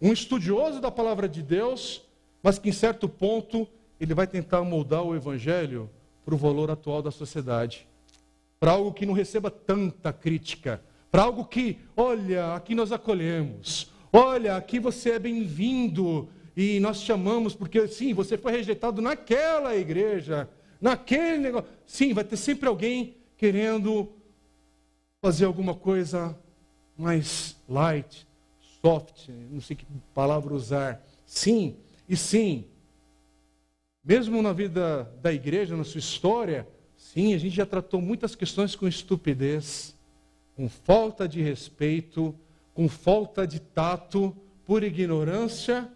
um 0.00 0.14
estudioso 0.14 0.80
da 0.80 0.90
palavra 0.90 1.28
de 1.28 1.42
Deus, 1.42 2.02
mas 2.42 2.58
que 2.58 2.70
em 2.70 2.72
certo 2.72 3.06
ponto 3.06 3.68
ele 4.00 4.14
vai 4.14 4.26
tentar 4.26 4.62
moldar 4.62 5.02
o 5.02 5.14
evangelho 5.14 5.90
para 6.24 6.34
o 6.34 6.38
valor 6.38 6.70
atual 6.70 7.02
da 7.02 7.10
sociedade, 7.10 7.86
para 8.58 8.70
algo 8.70 8.94
que 8.94 9.04
não 9.04 9.12
receba 9.12 9.50
tanta 9.50 10.10
crítica, 10.10 10.80
para 11.10 11.22
algo 11.22 11.44
que, 11.44 11.78
olha, 11.94 12.54
aqui 12.54 12.74
nós 12.74 12.92
acolhemos, 12.92 13.92
olha, 14.10 14.56
aqui 14.56 14.80
você 14.80 15.10
é 15.10 15.18
bem-vindo. 15.18 16.30
E 16.56 16.80
nós 16.80 17.02
te 17.02 17.12
amamos 17.12 17.54
porque, 17.54 17.86
sim, 17.86 18.14
você 18.14 18.38
foi 18.38 18.52
rejeitado 18.52 19.02
naquela 19.02 19.76
igreja, 19.76 20.48
naquele 20.80 21.38
negócio. 21.38 21.68
Sim, 21.86 22.12
vai 22.12 22.24
ter 22.24 22.36
sempre 22.36 22.68
alguém 22.68 23.16
querendo 23.36 24.12
fazer 25.20 25.44
alguma 25.44 25.74
coisa 25.74 26.38
mais 26.96 27.56
light, 27.68 28.26
soft, 28.80 29.28
não 29.50 29.60
sei 29.60 29.76
que 29.76 29.86
palavra 30.14 30.54
usar. 30.54 31.04
Sim, 31.24 31.76
e 32.08 32.16
sim, 32.16 32.64
mesmo 34.04 34.40
na 34.40 34.52
vida 34.52 35.12
da 35.20 35.32
igreja, 35.32 35.76
na 35.76 35.84
sua 35.84 35.98
história, 35.98 36.66
sim, 36.96 37.34
a 37.34 37.38
gente 37.38 37.56
já 37.56 37.66
tratou 37.66 38.00
muitas 38.00 38.34
questões 38.34 38.76
com 38.76 38.86
estupidez 38.86 39.96
com 40.56 40.70
falta 40.70 41.28
de 41.28 41.42
respeito, 41.42 42.34
com 42.72 42.88
falta 42.88 43.46
de 43.46 43.60
tato, 43.60 44.34
por 44.64 44.82
ignorância, 44.82 45.88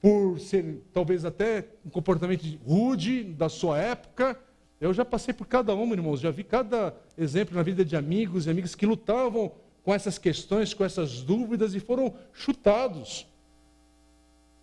por 0.00 0.38
ser 0.38 0.82
talvez 0.92 1.24
até 1.24 1.66
um 1.84 1.90
comportamento 1.90 2.44
rude 2.64 3.24
da 3.24 3.48
sua 3.48 3.78
época. 3.78 4.38
Eu 4.80 4.94
já 4.94 5.04
passei 5.04 5.34
por 5.34 5.46
cada 5.46 5.74
um, 5.74 5.92
irmãos, 5.92 6.20
já 6.20 6.30
vi 6.30 6.44
cada 6.44 6.94
exemplo 7.16 7.56
na 7.56 7.62
vida 7.62 7.84
de 7.84 7.96
amigos 7.96 8.46
e 8.46 8.50
amigas 8.50 8.74
que 8.74 8.86
lutavam 8.86 9.52
com 9.82 9.92
essas 9.92 10.18
questões, 10.18 10.72
com 10.72 10.84
essas 10.84 11.22
dúvidas 11.22 11.74
e 11.74 11.80
foram 11.80 12.14
chutados. 12.32 13.26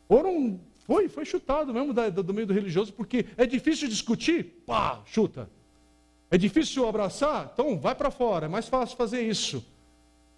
Foram, 0.08 0.60
foi, 0.86 1.10
foi 1.10 1.26
chutado 1.26 1.74
mesmo 1.74 1.94
da, 1.94 2.10
do 2.10 2.34
meio 2.34 2.48
do 2.48 2.54
religioso, 2.54 2.94
porque 2.94 3.26
é 3.36 3.46
difícil 3.46 3.90
discutir, 3.90 4.64
pá, 4.66 5.02
chuta. 5.06 5.50
É 6.32 6.38
difícil 6.38 6.88
abraçar? 6.88 7.52
Então 7.54 7.78
vai 7.78 7.94
para 7.94 8.10
fora, 8.10 8.46
é 8.46 8.50
mais 8.50 8.68
fácil 8.68 8.96
fazer 8.96 9.22
isso. 9.22 9.66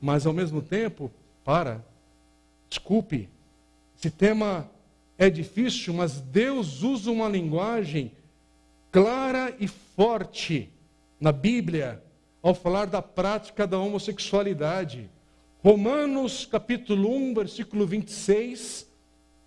Mas 0.01 0.25
ao 0.25 0.33
mesmo 0.33 0.61
tempo, 0.61 1.11
para, 1.43 1.83
desculpe, 2.69 3.29
esse 3.95 4.09
tema 4.11 4.69
é 5.17 5.29
difícil, 5.29 5.93
mas 5.93 6.19
Deus 6.19 6.83
usa 6.83 7.09
uma 7.11 7.27
linguagem 7.27 8.11
clara 8.91 9.55
e 9.59 9.67
forte 9.67 10.71
na 11.19 11.31
Bíblia 11.31 12.03
ao 12.41 12.53
falar 12.53 12.85
da 12.85 13.01
prática 13.01 13.65
da 13.65 13.79
homossexualidade. 13.79 15.09
Romanos 15.63 16.45
capítulo 16.45 17.15
1, 17.15 17.33
versículo 17.33 17.85
26, 17.87 18.87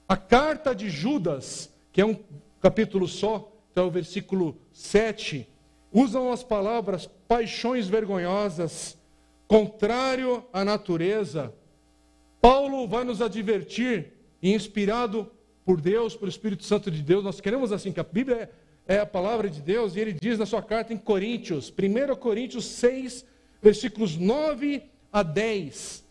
a 0.08 0.16
carta 0.16 0.74
de 0.74 0.90
Judas, 0.90 1.72
que 1.92 2.00
é 2.00 2.04
um 2.04 2.16
capítulo 2.60 3.06
só, 3.06 3.52
até 3.70 3.80
o 3.80 3.90
versículo 3.90 4.56
7, 4.72 5.48
usam 5.92 6.32
as 6.32 6.42
palavras 6.42 7.08
paixões 7.28 7.86
vergonhosas, 7.86 8.98
contrário 9.46 10.44
à 10.52 10.64
natureza. 10.64 11.54
Paulo 12.40 12.88
vai 12.88 13.04
nos 13.04 13.22
advertir, 13.22 14.12
inspirado 14.42 15.30
por 15.70 15.80
Deus, 15.80 16.16
pelo 16.16 16.28
Espírito 16.28 16.64
Santo 16.64 16.90
de 16.90 17.00
Deus, 17.00 17.22
nós 17.22 17.40
queremos 17.40 17.70
assim 17.70 17.92
que 17.92 18.00
a 18.00 18.02
Bíblia 18.02 18.50
é, 18.88 18.96
é 18.96 18.98
a 18.98 19.06
palavra 19.06 19.48
de 19.48 19.62
Deus, 19.62 19.94
e 19.94 20.00
ele 20.00 20.14
diz 20.14 20.36
na 20.36 20.44
sua 20.44 20.60
carta 20.60 20.92
em 20.92 20.96
Coríntios, 20.96 21.70
1 21.72 22.16
Coríntios 22.16 22.64
6, 22.64 23.24
versículos 23.62 24.16
9 24.16 24.82
a 25.12 25.22
10. 25.22 26.04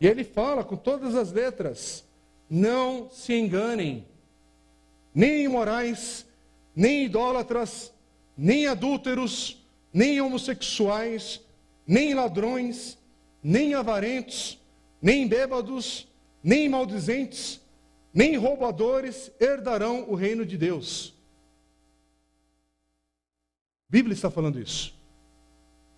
E 0.00 0.06
ele 0.06 0.22
fala 0.22 0.62
com 0.62 0.76
todas 0.76 1.16
as 1.16 1.32
letras: 1.32 2.06
Não 2.48 3.10
se 3.10 3.34
enganem, 3.34 4.06
nem 5.12 5.42
imorais, 5.42 6.24
nem 6.72 7.06
idólatras, 7.06 7.92
nem 8.38 8.68
adúlteros, 8.68 9.60
nem 9.92 10.20
homossexuais, 10.20 11.40
nem 11.84 12.14
ladrões, 12.14 12.96
nem 13.42 13.74
avarentos, 13.74 14.56
nem 15.02 15.26
bêbados, 15.26 16.06
nem 16.44 16.68
maldizentes, 16.68 17.63
nem 18.14 18.36
roubadores 18.36 19.30
herdarão 19.40 20.08
o 20.08 20.14
reino 20.14 20.46
de 20.46 20.56
Deus. 20.56 21.12
A 23.88 23.90
Bíblia 23.90 24.14
está 24.14 24.30
falando 24.30 24.58
isso. 24.58 24.94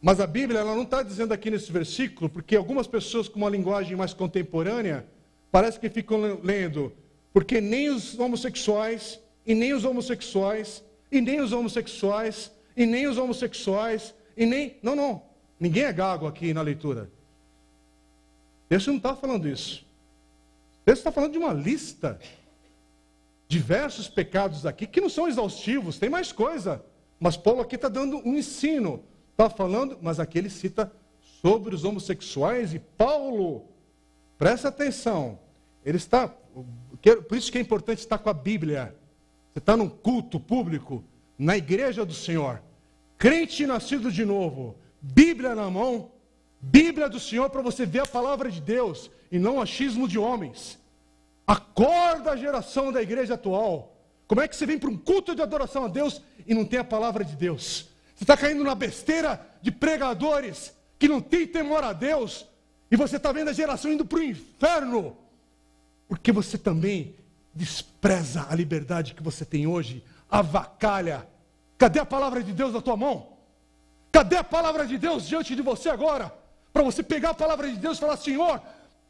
Mas 0.00 0.18
a 0.20 0.26
Bíblia 0.26 0.60
ela 0.60 0.74
não 0.74 0.82
está 0.82 1.02
dizendo 1.02 1.32
aqui 1.32 1.50
nesse 1.50 1.70
versículo, 1.70 2.28
porque 2.28 2.56
algumas 2.56 2.86
pessoas 2.86 3.28
com 3.28 3.38
uma 3.38 3.50
linguagem 3.50 3.96
mais 3.96 4.12
contemporânea 4.12 5.06
parece 5.52 5.78
que 5.78 5.88
ficam 5.88 6.40
lendo, 6.42 6.92
porque 7.32 7.60
nem 7.60 7.90
os 7.90 8.18
homossexuais 8.18 9.20
e 9.46 9.54
nem 9.54 9.72
os 9.72 9.84
homossexuais 9.84 10.82
e 11.10 11.20
nem 11.20 11.40
os 11.40 11.52
homossexuais, 11.52 12.52
e 12.76 12.84
nem 12.84 13.06
os 13.06 13.16
homossexuais, 13.16 14.14
e 14.36 14.44
nem. 14.44 14.76
Não, 14.82 14.94
não. 14.94 15.22
Ninguém 15.58 15.84
é 15.84 15.92
gago 15.92 16.26
aqui 16.26 16.52
na 16.52 16.62
leitura. 16.62 17.10
Esse 18.68 18.88
não 18.88 18.96
está 18.96 19.14
falando 19.14 19.48
isso. 19.48 19.85
Esse 20.86 21.00
está 21.00 21.10
falando 21.10 21.32
de 21.32 21.38
uma 21.38 21.52
lista. 21.52 22.18
Diversos 23.48 24.08
pecados 24.08 24.64
aqui 24.64 24.86
que 24.86 25.00
não 25.00 25.08
são 25.08 25.28
exaustivos, 25.28 25.98
tem 25.98 26.08
mais 26.08 26.32
coisa. 26.32 26.84
Mas 27.18 27.36
Paulo 27.36 27.60
aqui 27.60 27.74
está 27.74 27.88
dando 27.88 28.18
um 28.18 28.36
ensino. 28.36 29.02
Está 29.32 29.50
falando, 29.50 29.98
mas 30.00 30.18
aqui 30.18 30.38
ele 30.38 30.48
cita 30.48 30.90
sobre 31.42 31.74
os 31.74 31.84
homossexuais 31.84 32.72
e 32.72 32.78
Paulo, 32.78 33.66
presta 34.38 34.68
atenção, 34.68 35.38
ele 35.84 35.98
está. 35.98 36.26
Por 36.26 37.36
isso 37.36 37.52
que 37.52 37.58
é 37.58 37.60
importante 37.60 37.98
estar 37.98 38.18
com 38.18 38.30
a 38.30 38.34
Bíblia. 38.34 38.96
Você 39.52 39.58
está 39.58 39.76
num 39.76 39.88
culto 39.88 40.40
público, 40.40 41.04
na 41.38 41.56
igreja 41.56 42.04
do 42.04 42.14
Senhor, 42.14 42.62
crente 43.18 43.66
nascido 43.66 44.10
de 44.10 44.24
novo, 44.24 44.76
Bíblia 45.00 45.54
na 45.54 45.70
mão, 45.70 46.10
Bíblia 46.60 47.08
do 47.08 47.20
Senhor 47.20 47.50
para 47.50 47.62
você 47.62 47.86
ver 47.86 48.00
a 48.00 48.06
palavra 48.06 48.50
de 48.50 48.60
Deus 48.60 49.10
e 49.30 49.38
não 49.38 49.60
achismo 49.60 50.08
de 50.08 50.18
homens. 50.18 50.78
Acorda 51.46 52.32
a 52.32 52.36
geração 52.36 52.92
da 52.92 53.02
igreja 53.02 53.34
atual. 53.34 53.96
Como 54.26 54.40
é 54.40 54.48
que 54.48 54.56
você 54.56 54.66
vem 54.66 54.78
para 54.78 54.90
um 54.90 54.96
culto 54.96 55.34
de 55.34 55.42
adoração 55.42 55.84
a 55.84 55.88
Deus 55.88 56.20
e 56.46 56.54
não 56.54 56.64
tem 56.64 56.80
a 56.80 56.84
palavra 56.84 57.24
de 57.24 57.36
Deus? 57.36 57.88
Você 58.14 58.24
está 58.24 58.36
caindo 58.36 58.64
na 58.64 58.74
besteira 58.74 59.46
de 59.62 59.70
pregadores 59.70 60.74
que 60.98 61.06
não 61.06 61.20
têm 61.20 61.46
temor 61.46 61.84
a 61.84 61.92
Deus 61.92 62.46
e 62.90 62.96
você 62.96 63.16
está 63.16 63.30
vendo 63.30 63.50
a 63.50 63.52
geração 63.52 63.92
indo 63.92 64.04
para 64.04 64.18
o 64.18 64.22
inferno, 64.22 65.16
porque 66.08 66.32
você 66.32 66.56
também 66.56 67.14
despreza 67.54 68.46
a 68.48 68.54
liberdade 68.54 69.14
que 69.14 69.22
você 69.22 69.44
tem 69.44 69.66
hoje, 69.66 70.04
avacalha. 70.30 71.26
Cadê 71.78 71.98
a 71.98 72.06
palavra 72.06 72.42
de 72.42 72.52
Deus 72.52 72.72
na 72.72 72.80
tua 72.80 72.96
mão? 72.96 73.36
Cadê 74.10 74.36
a 74.36 74.44
palavra 74.44 74.86
de 74.86 74.96
Deus 74.98 75.26
diante 75.26 75.54
de 75.54 75.62
você 75.62 75.88
agora? 75.88 76.32
Para 76.76 76.84
você 76.84 77.02
pegar 77.02 77.30
a 77.30 77.34
palavra 77.34 77.70
de 77.70 77.78
Deus 77.78 77.96
e 77.96 78.00
falar: 78.02 78.18
Senhor, 78.18 78.60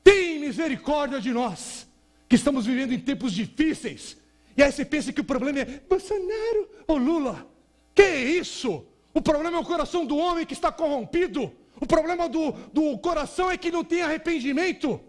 tem 0.04 0.38
misericórdia 0.38 1.20
de 1.20 1.32
nós, 1.32 1.84
que 2.28 2.36
estamos 2.36 2.64
vivendo 2.64 2.92
em 2.92 3.00
tempos 3.00 3.32
difíceis. 3.32 4.16
E 4.56 4.62
aí 4.62 4.70
você 4.70 4.84
pensa 4.84 5.12
que 5.12 5.20
o 5.20 5.24
problema 5.24 5.58
é 5.58 5.64
Bolsonaro 5.64 6.70
ou 6.86 6.96
Lula. 6.96 7.44
Que 7.92 8.04
isso? 8.04 8.86
O 9.12 9.20
problema 9.20 9.56
é 9.56 9.60
o 9.60 9.64
coração 9.64 10.06
do 10.06 10.16
homem 10.16 10.46
que 10.46 10.52
está 10.52 10.70
corrompido. 10.70 11.52
O 11.80 11.86
problema 11.88 12.28
do, 12.28 12.52
do 12.72 12.96
coração 12.98 13.50
é 13.50 13.56
que 13.56 13.72
não 13.72 13.82
tem 13.82 14.00
arrependimento. 14.00 15.00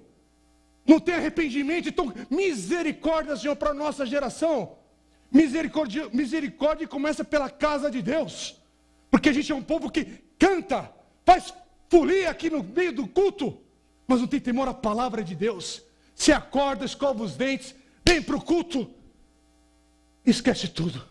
não 0.84 1.00
tem 1.00 1.14
arrependimento. 1.14 1.90
Então, 1.90 2.12
misericórdia, 2.28 3.38
Senhor, 3.38 3.56
para 3.56 3.70
a 3.70 3.76
nossa 3.76 4.04
geração. 4.04 4.80
Misericórdia, 5.32 6.10
misericórdia 6.12 6.88
começa 6.88 7.24
pela 7.24 7.52
casa 7.52 7.92
de 7.92 8.02
Deus. 8.02 8.60
Porque 9.12 9.30
a 9.30 9.34
gente 9.34 9.52
é 9.52 9.56
um 9.56 9.62
povo 9.62 9.92
que 9.92 10.06
canta, 10.40 10.92
faz 11.24 11.54
folia 11.90 12.30
aqui 12.30 12.50
no 12.50 12.64
meio 12.64 12.94
do 12.94 13.08
culto, 13.08 13.58
mas 14.08 14.20
não 14.20 14.28
tem 14.28 14.40
temor 14.40 14.68
à 14.68 14.74
palavra 14.74 15.24
de 15.24 15.36
Deus. 15.36 15.84
Se 16.16 16.32
acorda, 16.32 16.86
escova 16.86 17.24
os 17.24 17.36
dentes, 17.36 17.76
vem 18.06 18.22
para 18.22 18.36
o 18.36 18.42
culto, 18.42 18.90
esquece 20.26 20.68
tudo. 20.68 21.04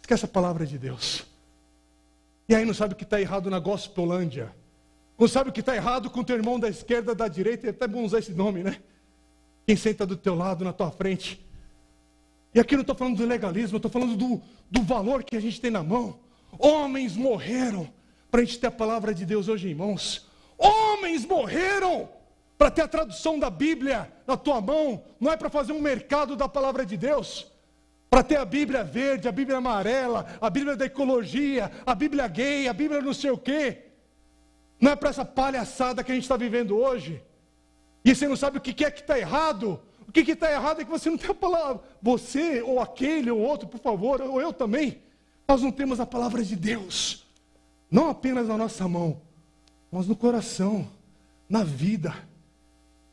Esquece 0.00 0.24
a 0.24 0.28
palavra 0.28 0.64
de 0.64 0.78
Deus. 0.78 1.26
E 2.48 2.54
aí 2.54 2.64
não 2.64 2.72
sabe 2.72 2.94
o 2.94 2.96
que 2.96 3.02
está 3.02 3.20
errado 3.20 3.50
na 3.50 3.58
Gospelândia. 3.58 4.54
Não 5.18 5.26
sabe 5.26 5.50
o 5.50 5.52
que 5.52 5.60
está 5.60 5.74
errado 5.74 6.10
com 6.10 6.20
o 6.20 6.24
teu 6.24 6.36
irmão 6.36 6.60
da 6.60 6.68
esquerda, 6.68 7.14
da 7.14 7.26
direita, 7.26 7.66
é 7.66 7.70
até 7.70 7.88
bom 7.88 8.04
usar 8.04 8.20
esse 8.20 8.32
nome, 8.32 8.62
né? 8.62 8.80
Quem 9.66 9.74
senta 9.74 10.06
do 10.06 10.16
teu 10.16 10.34
lado, 10.34 10.64
na 10.64 10.72
tua 10.72 10.92
frente. 10.92 11.44
E 12.54 12.60
aqui 12.60 12.76
não 12.76 12.82
estou 12.82 12.94
falando 12.94 13.16
do 13.16 13.26
legalismo, 13.26 13.78
estou 13.78 13.90
falando 13.90 14.16
do, 14.16 14.40
do 14.70 14.82
valor 14.82 15.24
que 15.24 15.36
a 15.36 15.40
gente 15.40 15.60
tem 15.60 15.70
na 15.70 15.82
mão. 15.82 16.20
Homens 16.58 17.16
morreram 17.16 17.92
para 18.36 18.42
a 18.42 18.44
gente 18.44 18.58
ter 18.58 18.66
a 18.66 18.70
palavra 18.70 19.14
de 19.14 19.24
Deus 19.24 19.48
hoje 19.48 19.70
em 19.70 19.74
mãos. 19.74 20.28
Homens 20.58 21.24
morreram 21.24 22.06
para 22.58 22.70
ter 22.70 22.82
a 22.82 22.88
tradução 22.88 23.38
da 23.38 23.48
Bíblia 23.48 24.12
na 24.26 24.36
tua 24.36 24.60
mão. 24.60 25.02
Não 25.18 25.32
é 25.32 25.38
para 25.38 25.48
fazer 25.48 25.72
um 25.72 25.80
mercado 25.80 26.36
da 26.36 26.46
palavra 26.46 26.84
de 26.84 26.98
Deus. 26.98 27.50
Para 28.10 28.22
ter 28.22 28.36
a 28.36 28.44
Bíblia 28.44 28.84
verde, 28.84 29.26
a 29.26 29.32
Bíblia 29.32 29.56
amarela, 29.56 30.26
a 30.38 30.50
Bíblia 30.50 30.76
da 30.76 30.84
ecologia, 30.84 31.72
a 31.86 31.94
Bíblia 31.94 32.28
gay, 32.28 32.68
a 32.68 32.74
Bíblia 32.74 33.00
não 33.00 33.14
sei 33.14 33.30
o 33.30 33.38
quê. 33.38 33.84
Não 34.78 34.92
é 34.92 34.96
para 34.96 35.08
essa 35.08 35.24
palhaçada 35.24 36.04
que 36.04 36.12
a 36.12 36.14
gente 36.14 36.24
está 36.24 36.36
vivendo 36.36 36.76
hoje. 36.76 37.22
E 38.04 38.14
você 38.14 38.28
não 38.28 38.36
sabe 38.36 38.58
o 38.58 38.60
que 38.60 38.84
é 38.84 38.90
que 38.90 39.00
está 39.00 39.18
errado. 39.18 39.80
O 40.06 40.12
que 40.12 40.30
está 40.30 40.52
errado 40.52 40.82
é 40.82 40.84
que 40.84 40.90
você 40.90 41.08
não 41.08 41.16
tem 41.16 41.30
a 41.30 41.34
palavra. 41.34 41.82
Você, 42.02 42.60
ou 42.60 42.80
aquele, 42.80 43.30
ou 43.30 43.40
outro, 43.40 43.66
por 43.66 43.80
favor, 43.80 44.20
ou 44.20 44.38
eu 44.42 44.52
também. 44.52 45.00
Nós 45.48 45.62
não 45.62 45.72
temos 45.72 46.00
a 46.00 46.04
palavra 46.04 46.44
de 46.44 46.54
Deus. 46.54 47.25
Não 47.90 48.08
apenas 48.08 48.48
na 48.48 48.56
nossa 48.56 48.86
mão, 48.88 49.20
mas 49.90 50.06
no 50.06 50.16
coração, 50.16 50.86
na 51.48 51.62
vida. 51.62 52.14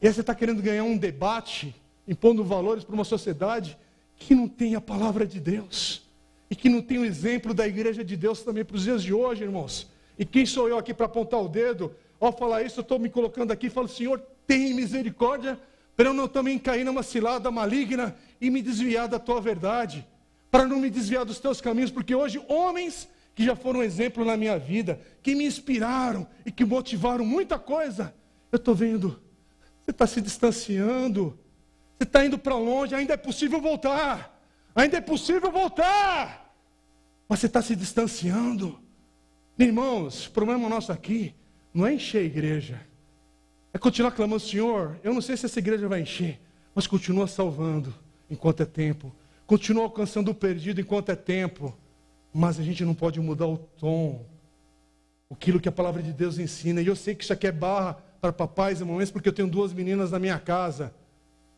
E 0.02 0.08
aí 0.08 0.14
você 0.14 0.22
está 0.22 0.34
querendo 0.34 0.62
ganhar 0.62 0.84
um 0.84 0.98
debate, 0.98 1.76
impondo 2.08 2.44
valores 2.44 2.84
para 2.84 2.96
uma 2.96 3.04
sociedade 3.04 3.78
que 4.18 4.36
não 4.36 4.48
tem 4.48 4.76
a 4.76 4.82
palavra 4.82 5.26
de 5.26 5.40
Deus. 5.40 6.04
E 6.50 6.56
que 6.56 6.70
não 6.70 6.82
tem 6.82 7.00
o 7.00 7.06
exemplo 7.06 7.54
da 7.54 7.68
igreja 7.68 8.04
de 8.04 8.16
Deus 8.16 8.42
também 8.42 8.66
para 8.66 8.76
os 8.76 8.84
dias 8.84 9.02
de 9.02 9.14
hoje, 9.14 9.44
irmãos. 9.44 9.90
E 10.18 10.26
quem 10.26 10.46
sou 10.46 10.68
eu 10.68 10.78
aqui 10.78 10.94
para 10.94 11.06
apontar 11.06 11.42
o 11.42 11.48
dedo? 11.48 11.96
Ao 12.20 12.32
falar 12.32 12.64
isso, 12.64 12.80
eu 12.80 12.84
estou 12.84 13.00
me 13.00 13.10
colocando 13.10 13.52
aqui 13.52 13.68
e 13.68 13.70
falo, 13.70 13.88
Senhor, 13.88 14.22
tem 14.46 14.74
misericórdia, 14.74 15.60
para 15.96 16.10
eu 16.10 16.14
não 16.14 16.28
também 16.28 16.60
cair 16.60 16.84
numa 16.84 17.04
cilada 17.04 17.50
maligna 17.50 18.16
e 18.40 18.50
me 18.50 18.62
desviar 18.62 19.08
da 19.08 19.20
tua 19.20 19.40
verdade, 19.42 20.06
para 20.52 20.66
não 20.66 20.80
me 20.80 20.90
desviar 20.90 21.26
dos 21.26 21.40
teus 21.40 21.60
caminhos, 21.60 21.92
porque 21.92 22.14
hoje 22.14 22.44
homens 22.48 23.08
que 23.36 23.44
já 23.44 23.56
foram 23.56 23.82
exemplo 23.82 24.24
na 24.24 24.38
minha 24.38 24.58
vida, 24.60 25.00
que 25.22 25.34
me 25.34 25.46
inspiraram 25.46 26.28
e 26.46 26.52
que 26.52 26.64
motivaram 26.64 27.26
muita 27.26 27.58
coisa, 27.58 28.14
eu 28.52 28.58
estou 28.58 28.76
vendo, 28.76 29.20
você 29.82 29.92
está 29.92 30.06
se 30.06 30.22
distanciando, 30.22 31.38
você 31.98 32.04
está 32.04 32.26
indo 32.26 32.38
para 32.38 32.56
longe, 32.56 32.94
ainda 32.94 33.14
é 33.14 33.18
possível 33.18 33.60
voltar, 33.60 34.40
ainda 34.76 34.98
é 34.98 35.02
possível 35.02 35.52
voltar, 35.52 36.56
mas 37.28 37.40
você 37.40 37.48
está 37.48 37.62
se 37.62 37.76
distanciando. 37.76 38.80
Irmãos, 39.58 40.28
o 40.28 40.32
problema 40.32 40.70
nosso 40.70 40.92
aqui 40.92 41.34
não 41.74 41.88
é 41.88 41.94
encher 41.94 42.20
a 42.20 42.26
igreja, 42.26 42.82
é 43.74 43.80
continuar 43.80 44.12
clamando, 44.12 44.40
Senhor, 44.40 45.00
eu 45.04 45.14
não 45.14 45.22
sei 45.22 45.36
se 45.36 45.48
essa 45.48 45.58
igreja 45.58 45.88
vai 45.88 46.02
encher, 46.02 46.40
mas 46.76 46.86
continua 46.86 47.28
salvando 47.28 47.94
enquanto 48.30 48.62
é 48.62 48.66
tempo, 48.66 49.14
continua 49.48 49.84
alcançando 49.84 50.30
o 50.30 50.36
perdido 50.36 50.80
enquanto 50.80 51.10
é 51.10 51.16
tempo, 51.16 51.76
mas 52.34 52.60
a 52.60 52.64
gente 52.64 52.84
não 52.84 52.96
pode 52.96 53.20
mudar 53.20 53.48
o 53.48 53.58
tom, 53.58 54.26
aquilo 55.30 55.60
que 55.60 55.70
a 55.70 55.72
palavra 55.72 56.02
de 56.02 56.12
Deus 56.12 56.40
ensina, 56.40 56.82
e 56.82 56.88
eu 56.88 56.96
sei 56.96 57.14
que 57.14 57.24
isso 57.24 57.34
aqui 57.34 57.48
é 57.48 57.52
barra 57.52 57.98
para 58.20 58.34
papais 58.34 58.82
e 58.82 58.86
mamães, 58.86 59.12
porque 59.12 59.30
eu 59.30 59.34
tenho 59.34 59.48
duas 59.48 59.72
meninas 59.72 60.12
na 60.12 60.20
minha 60.20 60.40
casa, 60.40 60.94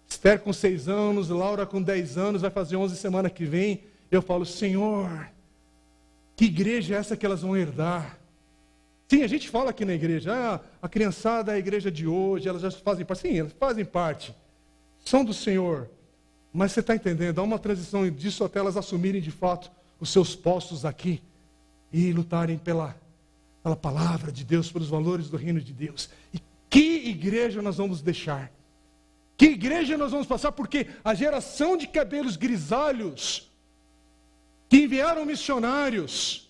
Esther 0.07 0.39
com 0.39 0.53
seis 0.53 0.87
anos, 0.87 1.29
Laura 1.29 1.65
com 1.65 1.81
dez 1.81 2.17
anos, 2.17 2.41
vai 2.41 2.51
fazer 2.51 2.75
onze 2.75 2.95
semana 2.95 3.29
que 3.29 3.45
vem, 3.45 3.83
eu 4.11 4.21
falo, 4.21 4.45
Senhor, 4.45 5.29
que 6.35 6.45
igreja 6.45 6.95
é 6.95 6.97
essa 6.97 7.15
que 7.15 7.25
elas 7.25 7.41
vão 7.41 7.55
herdar? 7.55 8.19
Sim, 9.07 9.21
a 9.21 9.27
gente 9.27 9.49
fala 9.49 9.69
aqui 9.69 9.85
na 9.85 9.93
igreja, 9.93 10.33
ah, 10.33 10.59
a 10.81 10.89
criançada 10.89 11.51
é 11.51 11.55
a 11.55 11.59
igreja 11.59 11.91
de 11.91 12.07
hoje, 12.07 12.49
elas 12.49 12.61
já 12.61 12.71
fazem 12.71 13.05
parte. 13.05 13.21
Sim, 13.21 13.39
elas 13.39 13.53
fazem 13.53 13.85
parte. 13.85 14.35
São 15.05 15.23
do 15.23 15.33
Senhor. 15.33 15.89
Mas 16.51 16.71
você 16.71 16.79
está 16.79 16.95
entendendo? 16.95 17.39
Há 17.39 17.43
uma 17.43 17.59
transição 17.59 18.09
disso 18.09 18.43
até 18.43 18.59
elas 18.59 18.77
assumirem 18.77 19.21
de 19.21 19.29
fato 19.29 19.69
os 19.99 20.09
seus 20.09 20.35
postos 20.35 20.85
aqui 20.85 21.21
e 21.91 22.11
lutarem 22.11 22.57
pela, 22.57 22.95
pela 23.63 23.75
palavra 23.75 24.31
de 24.31 24.43
Deus, 24.43 24.71
pelos 24.71 24.89
valores 24.89 25.29
do 25.29 25.37
reino 25.37 25.61
de 25.61 25.73
Deus. 25.73 26.09
E 26.33 26.39
que 26.69 27.09
igreja 27.09 27.61
nós 27.61 27.77
vamos 27.77 28.01
deixar? 28.01 28.51
Que 29.37 29.47
igreja 29.47 29.97
nós 29.97 30.11
vamos 30.11 30.27
passar? 30.27 30.51
Porque 30.51 30.87
a 31.03 31.13
geração 31.13 31.75
de 31.75 31.87
cabelos 31.87 32.35
grisalhos 32.35 33.51
que 34.69 34.83
enviaram 34.83 35.25
missionários, 35.25 36.49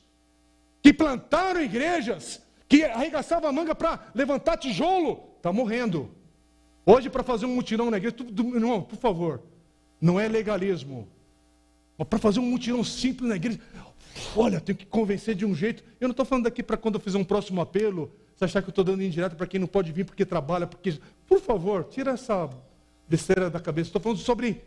que 0.82 0.94
plantaram 0.94 1.62
igrejas, 1.62 2.42
que 2.68 2.84
arregaçavam 2.84 3.50
a 3.50 3.54
manga 3.54 3.76
para 3.76 4.12
levantar 4.14 4.58
tijolo, 4.58 5.30
está 5.38 5.52
morrendo. 5.52 6.12
Hoje, 6.86 7.10
para 7.10 7.24
fazer 7.24 7.46
um 7.46 7.56
mutirão 7.56 7.90
na 7.90 7.98
igreja, 7.98 8.16
tudo, 8.16 8.56
irmão, 8.56 8.82
por 8.82 8.98
favor, 8.98 9.42
não 10.00 10.20
é 10.20 10.28
legalismo. 10.28 11.08
Para 12.04 12.20
fazer 12.20 12.40
um 12.40 12.46
mutirão 12.46 12.84
simples 12.84 13.30
na 13.30 13.36
igreja, 13.38 13.60
olha, 14.36 14.60
tenho 14.60 14.78
que 14.78 14.86
convencer 14.86 15.34
de 15.36 15.46
um 15.46 15.56
jeito. 15.56 15.84
Eu 16.00 16.08
não 16.08 16.12
estou 16.12 16.26
falando 16.26 16.44
daqui 16.44 16.62
para 16.62 16.76
quando 16.76 16.96
eu 16.96 17.02
fizer 17.02 17.18
um 17.18 17.24
próximo 17.24 17.62
apelo, 17.62 18.12
você 18.36 18.46
achar 18.46 18.62
que 18.62 18.68
eu 18.68 18.72
estou 18.72 18.84
dando 18.84 19.02
indireta 19.02 19.36
para 19.36 19.48
quem 19.48 19.60
não 19.60 19.68
pode 19.68 19.92
vir 19.92 20.06
porque 20.06 20.26
trabalha, 20.26 20.68
porque. 20.68 21.00
Por 21.26 21.40
favor, 21.40 21.86
tira 21.86 22.12
essa 22.12 22.50
besteira 23.08 23.50
da 23.50 23.60
cabeça. 23.60 23.90
Estou 23.90 24.02
falando 24.02 24.20
sobre 24.20 24.62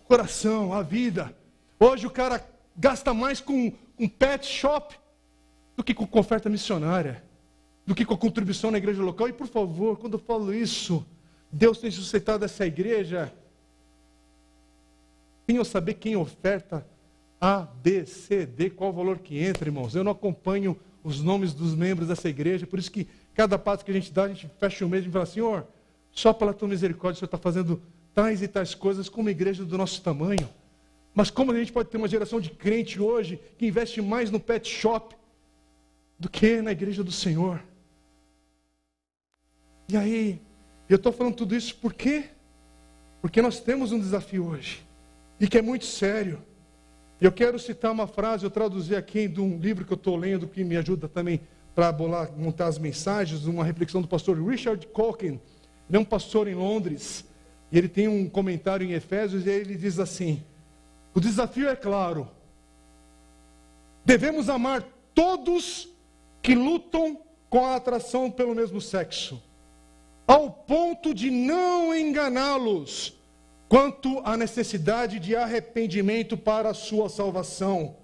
o 0.00 0.04
coração, 0.04 0.72
a 0.72 0.82
vida. 0.82 1.34
Hoje 1.78 2.06
o 2.06 2.10
cara 2.10 2.44
gasta 2.74 3.12
mais 3.12 3.40
com 3.40 3.72
um 3.98 4.08
pet 4.08 4.46
shop 4.46 4.96
do 5.76 5.84
que 5.84 5.92
com 5.92 6.18
oferta 6.18 6.48
missionária, 6.48 7.22
do 7.86 7.94
que 7.94 8.04
com 8.04 8.14
a 8.14 8.18
contribuição 8.18 8.70
na 8.70 8.78
igreja 8.78 9.02
local. 9.02 9.28
E 9.28 9.32
por 9.32 9.46
favor, 9.46 9.98
quando 9.98 10.14
eu 10.14 10.18
falo 10.18 10.52
isso, 10.54 11.06
Deus 11.52 11.78
tem 11.78 11.90
suscitado 11.90 12.44
essa 12.44 12.66
igreja. 12.66 13.32
Sem 15.48 15.56
eu 15.56 15.64
saber 15.64 15.94
quem 15.94 16.14
oferta 16.14 16.86
A, 17.40 17.60
B, 17.60 18.04
C, 18.04 18.44
D, 18.44 18.68
qual 18.68 18.90
o 18.90 18.92
valor 18.92 19.18
que 19.18 19.42
entra, 19.42 19.66
irmãos. 19.66 19.94
Eu 19.94 20.04
não 20.04 20.12
acompanho 20.12 20.78
os 21.02 21.22
nomes 21.22 21.54
dos 21.54 21.74
membros 21.74 22.08
dessa 22.08 22.28
igreja, 22.28 22.66
por 22.66 22.78
isso 22.78 22.92
que 22.92 23.08
cada 23.32 23.58
passo 23.58 23.82
que 23.82 23.90
a 23.90 23.94
gente 23.94 24.12
dá, 24.12 24.24
a 24.24 24.28
gente 24.28 24.46
fecha 24.60 24.84
o 24.84 24.88
mês 24.90 25.06
e 25.06 25.08
fala, 25.08 25.24
Senhor, 25.24 25.66
só 26.12 26.34
pela 26.34 26.52
tua 26.52 26.68
misericórdia 26.68 27.16
o 27.16 27.18
Senhor 27.20 27.28
está 27.28 27.38
fazendo 27.38 27.80
tais 28.12 28.42
e 28.42 28.48
tais 28.48 28.74
coisas 28.74 29.08
com 29.08 29.22
uma 29.22 29.30
igreja 29.30 29.64
do 29.64 29.78
nosso 29.78 30.02
tamanho. 30.02 30.50
Mas 31.14 31.30
como 31.30 31.50
a 31.50 31.56
gente 31.56 31.72
pode 31.72 31.88
ter 31.88 31.96
uma 31.96 32.08
geração 32.08 32.38
de 32.40 32.50
crente 32.50 33.00
hoje 33.00 33.40
que 33.56 33.66
investe 33.66 34.02
mais 34.02 34.30
no 34.30 34.38
pet 34.38 34.68
shop 34.68 35.16
do 36.18 36.28
que 36.28 36.60
na 36.60 36.72
igreja 36.72 37.02
do 37.02 37.10
Senhor? 37.10 37.64
E 39.88 39.96
aí, 39.96 40.42
eu 40.90 40.96
estou 40.96 41.10
falando 41.10 41.36
tudo 41.36 41.56
isso 41.56 41.74
por 41.76 41.94
quê? 41.94 42.26
Porque 43.22 43.40
nós 43.40 43.60
temos 43.60 43.92
um 43.92 43.98
desafio 43.98 44.46
hoje, 44.46 44.86
e 45.40 45.46
que 45.46 45.58
é 45.58 45.62
muito 45.62 45.84
sério. 45.84 46.42
Eu 47.20 47.32
quero 47.32 47.58
citar 47.58 47.90
uma 47.90 48.06
frase, 48.06 48.44
eu 48.44 48.50
traduzi 48.50 48.94
aqui 48.94 49.26
de 49.26 49.40
um 49.40 49.58
livro 49.58 49.84
que 49.84 49.92
eu 49.92 49.96
estou 49.96 50.16
lendo, 50.16 50.46
que 50.46 50.62
me 50.62 50.76
ajuda 50.76 51.08
também 51.08 51.40
para 51.74 51.92
montar 52.36 52.66
as 52.66 52.78
mensagens, 52.78 53.44
uma 53.44 53.64
reflexão 53.64 54.00
do 54.00 54.08
pastor 54.08 54.40
Richard 54.40 54.86
Calkin. 54.88 55.40
Ele 55.88 55.96
é 55.96 55.98
um 55.98 56.04
pastor 56.04 56.46
em 56.48 56.54
Londres, 56.54 57.24
e 57.72 57.78
ele 57.78 57.88
tem 57.88 58.08
um 58.08 58.28
comentário 58.28 58.86
em 58.86 58.92
Efésios, 58.92 59.46
e 59.46 59.50
ele 59.50 59.74
diz 59.74 59.98
assim: 59.98 60.42
o 61.14 61.20
desafio 61.20 61.68
é 61.68 61.74
claro. 61.74 62.28
Devemos 64.04 64.48
amar 64.48 64.84
todos 65.14 65.88
que 66.40 66.54
lutam 66.54 67.20
com 67.50 67.66
a 67.66 67.76
atração 67.76 68.30
pelo 68.30 68.54
mesmo 68.54 68.80
sexo, 68.80 69.42
ao 70.26 70.50
ponto 70.50 71.12
de 71.12 71.30
não 71.30 71.94
enganá-los 71.94 73.17
quanto 73.68 74.20
à 74.24 74.36
necessidade 74.36 75.18
de 75.18 75.36
arrependimento 75.36 76.36
para 76.36 76.70
a 76.70 76.74
sua 76.74 77.08
salvação. 77.08 77.96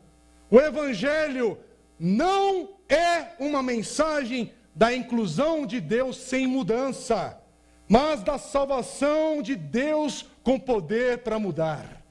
O 0.50 0.60
Evangelho 0.60 1.58
não 1.98 2.70
é 2.88 3.34
uma 3.38 3.62
mensagem 3.62 4.52
da 4.74 4.94
inclusão 4.94 5.64
de 5.64 5.80
Deus 5.80 6.16
sem 6.16 6.46
mudança, 6.46 7.40
mas 7.88 8.22
da 8.22 8.38
salvação 8.38 9.40
de 9.40 9.54
Deus 9.54 10.26
com 10.42 10.58
poder 10.58 11.18
para 11.18 11.38
mudar. 11.38 12.02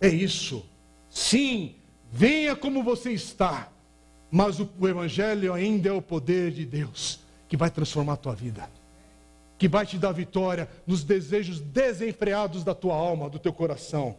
É 0.00 0.08
isso. 0.08 0.64
Sim, 1.08 1.76
venha 2.10 2.56
como 2.56 2.82
você 2.82 3.12
está. 3.12 3.68
Mas 4.30 4.58
o, 4.58 4.68
Evangelho 4.88 5.52
ainda 5.52 5.90
é 5.90 5.92
o 5.92 6.02
poder 6.02 6.50
de 6.50 6.64
Deus 6.64 7.20
que 7.48 7.56
vai 7.56 7.70
transformar 7.70 8.14
a 8.14 8.16
tua 8.16 8.34
vida. 8.34 8.68
Que 9.62 9.68
vai 9.68 9.86
te 9.86 9.96
dar 9.96 10.10
vitória 10.10 10.68
nos 10.84 11.04
desejos 11.04 11.60
desenfreados 11.60 12.64
da 12.64 12.74
tua 12.74 12.96
alma, 12.96 13.30
do 13.30 13.38
teu 13.38 13.52
coração. 13.52 14.16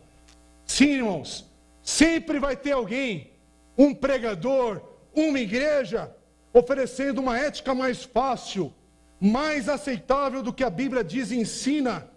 Sim, 0.66 0.92
irmãos, 0.92 1.46
sempre 1.82 2.40
vai 2.40 2.56
ter 2.56 2.72
alguém, 2.72 3.30
um 3.78 3.94
pregador, 3.94 4.82
uma 5.14 5.38
igreja, 5.38 6.10
oferecendo 6.54 7.20
uma 7.20 7.38
ética 7.38 7.76
mais 7.76 8.06
fácil, 8.06 8.74
mais 9.20 9.68
aceitável 9.68 10.42
do 10.42 10.54
que 10.54 10.64
a 10.64 10.70
Bíblia 10.70 11.04
diz 11.04 11.30
e 11.30 11.36
ensina. 11.36 12.08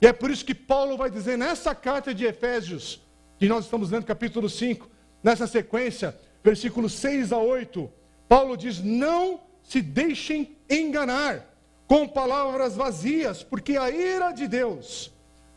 E 0.00 0.06
é 0.06 0.12
por 0.14 0.30
isso 0.30 0.42
que 0.42 0.54
Paulo 0.54 0.96
vai 0.96 1.10
dizer 1.10 1.36
nessa 1.36 1.74
carta 1.74 2.14
de 2.14 2.24
Efésios, 2.24 3.02
que 3.38 3.50
nós 3.50 3.66
estamos 3.66 3.90
lendo 3.90 4.06
capítulo 4.06 4.48
5, 4.48 4.88
nessa 5.22 5.46
sequência, 5.46 6.18
versículos 6.42 6.94
6 6.94 7.34
a 7.34 7.36
8, 7.36 7.92
Paulo 8.26 8.56
diz: 8.56 8.82
Não 8.82 9.42
se 9.62 9.82
deixem 9.82 10.56
enganar 10.70 11.51
com 11.92 12.08
palavras 12.08 12.74
vazias, 12.74 13.42
porque 13.42 13.76
a 13.76 13.90
ira 13.90 14.32
de 14.32 14.48
Deus 14.48 15.12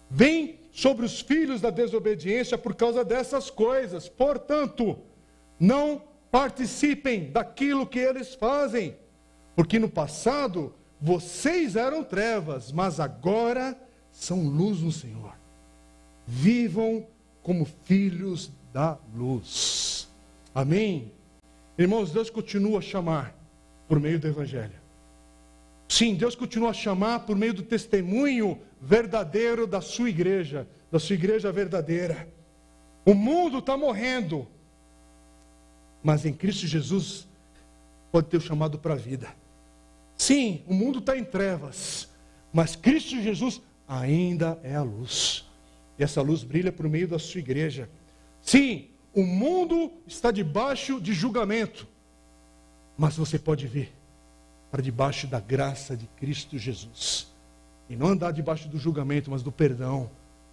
vem 0.10 0.60
sobre 0.70 1.06
os 1.06 1.22
filhos 1.22 1.62
da 1.62 1.70
desobediência 1.70 2.58
por 2.58 2.76
causa 2.76 3.06
dessas 3.06 3.50
coisas. 3.50 4.10
Portanto, 4.10 5.00
não 5.58 6.02
participem 6.30 7.32
daquilo 7.32 7.88
que 7.88 8.00
eles 8.00 8.36
fazem, 8.36 8.98
porque 9.56 9.80
no 9.80 9.88
passado 9.88 10.76
vocês 11.00 11.78
eram 11.78 12.04
trevas, 12.04 12.70
mas 12.70 13.00
agora 13.00 13.74
são 14.12 14.46
luz 14.46 14.82
no 14.82 14.92
Senhor. 14.92 15.36
Vivam 16.28 17.08
como 17.42 17.64
filhos 17.86 18.52
da 18.74 18.98
luz. 19.16 20.10
Amém? 20.54 21.14
Irmãos, 21.78 22.12
Deus 22.12 22.30
continua 22.30 22.80
a 22.80 22.82
chamar 22.82 23.34
por 23.88 24.02
meio 24.02 24.20
do 24.20 24.28
Evangelho. 24.28 24.85
Sim, 25.88 26.16
Deus 26.16 26.36
continua 26.36 26.72
a 26.72 26.74
chamar 26.74 27.20
por 27.20 27.36
meio 27.36 27.54
do 27.54 27.64
testemunho 27.64 28.60
verdadeiro 28.82 29.68
da 29.68 29.82
sua 29.82 30.10
igreja, 30.10 30.68
da 30.92 31.00
sua 31.00 31.14
igreja 31.14 31.52
verdadeira. 31.52 32.28
O 33.06 33.14
mundo 33.14 33.60
está 33.60 33.78
morrendo, 33.78 34.48
mas 36.04 36.26
em 36.26 36.34
Cristo 36.34 36.66
Jesus 36.66 37.28
pode 38.12 38.28
ter 38.28 38.38
o 38.38 38.42
chamado 38.42 38.80
para 38.80 38.94
a 38.94 38.98
vida. 38.98 39.28
Sim, 40.18 40.64
o 40.68 40.74
mundo 40.74 41.00
está 41.00 41.18
em 41.18 41.24
trevas, 41.24 42.10
mas 42.52 42.76
Cristo 42.76 43.22
Jesus 43.22 43.62
ainda 43.88 44.60
é 44.64 44.76
a 44.76 44.82
luz. 44.82 45.46
E 46.00 46.04
essa 46.04 46.22
luz 46.22 46.44
brilha 46.44 46.72
por 46.72 46.90
meio 46.90 47.08
da 47.08 47.20
sua 47.20 47.40
igreja. 47.40 47.90
Sim, 48.42 48.90
o 49.14 49.24
mundo 49.24 49.92
está 50.08 50.32
debaixo 50.32 51.00
de 51.00 51.14
julgamento, 51.14 51.88
mas 52.98 53.16
você 53.16 53.38
pode 53.38 53.68
vir 53.68 53.92
para 54.76 54.82
debaixo 54.82 55.26
da 55.26 55.40
graça 55.40 55.96
de 55.96 56.06
Cristo 56.06 56.58
Jesus. 56.58 57.34
E 57.88 57.96
não 57.96 58.08
andar 58.08 58.32
debaixo 58.32 58.68
do 58.68 58.78
julgamento, 58.78 59.32
mas 59.32 59.42
do 59.42 59.50
perdão, 59.50 60.12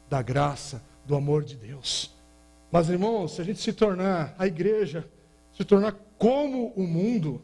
da 0.08 0.22
graça, 0.22 0.80
do 1.04 1.16
amor 1.16 1.42
de 1.42 1.56
Deus. 1.56 2.14
Mas 2.70 2.88
irmãos, 2.88 3.34
se 3.34 3.40
a 3.40 3.44
gente 3.44 3.58
se 3.58 3.72
tornar 3.72 4.32
a 4.38 4.46
igreja, 4.46 5.10
se 5.52 5.64
tornar 5.64 5.96
como 6.18 6.68
o 6.76 6.84
mundo, 6.84 7.42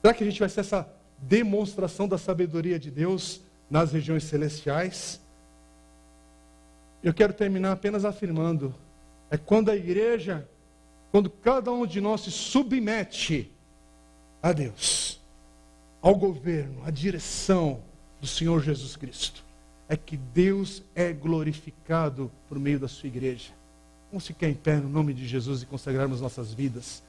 será 0.00 0.14
que 0.14 0.24
a 0.24 0.26
gente 0.26 0.40
vai 0.40 0.48
ser 0.48 0.60
essa 0.60 0.88
demonstração 1.18 2.08
da 2.08 2.16
sabedoria 2.16 2.78
de 2.78 2.90
Deus 2.90 3.42
nas 3.68 3.92
regiões 3.92 4.24
celestiais? 4.24 5.20
Eu 7.02 7.12
quero 7.12 7.34
terminar 7.34 7.72
apenas 7.72 8.06
afirmando: 8.06 8.74
é 9.30 9.36
quando 9.36 9.70
a 9.70 9.76
igreja, 9.76 10.48
quando 11.12 11.28
cada 11.28 11.70
um 11.70 11.86
de 11.86 12.00
nós 12.00 12.22
se 12.22 12.30
submete 12.30 13.52
a 14.42 14.50
Deus, 14.50 15.22
ao 16.04 16.14
governo, 16.14 16.82
à 16.84 16.90
direção 16.90 17.80
do 18.20 18.26
Senhor 18.26 18.62
Jesus 18.62 18.94
Cristo, 18.94 19.42
é 19.88 19.96
que 19.96 20.18
Deus 20.18 20.82
é 20.94 21.10
glorificado 21.14 22.30
por 22.46 22.58
meio 22.58 22.78
da 22.78 22.86
sua 22.86 23.06
igreja. 23.06 23.52
Vamos 24.10 24.26
ficar 24.26 24.46
em 24.50 24.54
pé 24.54 24.76
no 24.76 24.88
nome 24.90 25.14
de 25.14 25.26
Jesus 25.26 25.62
e 25.62 25.66
consagrarmos 25.66 26.20
nossas 26.20 26.52
vidas. 26.52 27.02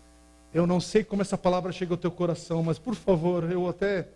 Eu 0.53 0.65
não 0.65 0.79
sei 0.79 1.03
como 1.03 1.21
essa 1.21 1.37
palavra 1.37 1.73
chega 1.73 1.93
ao 1.93 1.97
teu 1.97 2.09
coração, 2.09 2.63
mas 2.63 2.79
por 2.79 2.95
favor, 2.95 3.51
eu 3.51 3.67
até 3.67 4.07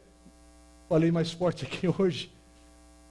falei 0.87 1.11
mais 1.11 1.29
forte 1.29 1.65
aqui 1.65 1.85
hoje, 1.99 2.31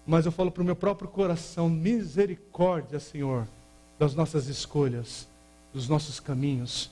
mas 0.07 0.25
eu 0.25 0.33
falo 0.33 0.51
para 0.51 0.62
o 0.62 0.66
meu 0.66 0.75
próprio 0.75 1.07
coração: 1.07 1.69
misericórdia, 1.69 2.99
Senhor, 2.99 3.47
das 3.99 4.14
nossas 4.14 4.47
escolhas, 4.47 5.29
dos 5.75 5.87
nossos 5.87 6.19
caminhos. 6.19 6.91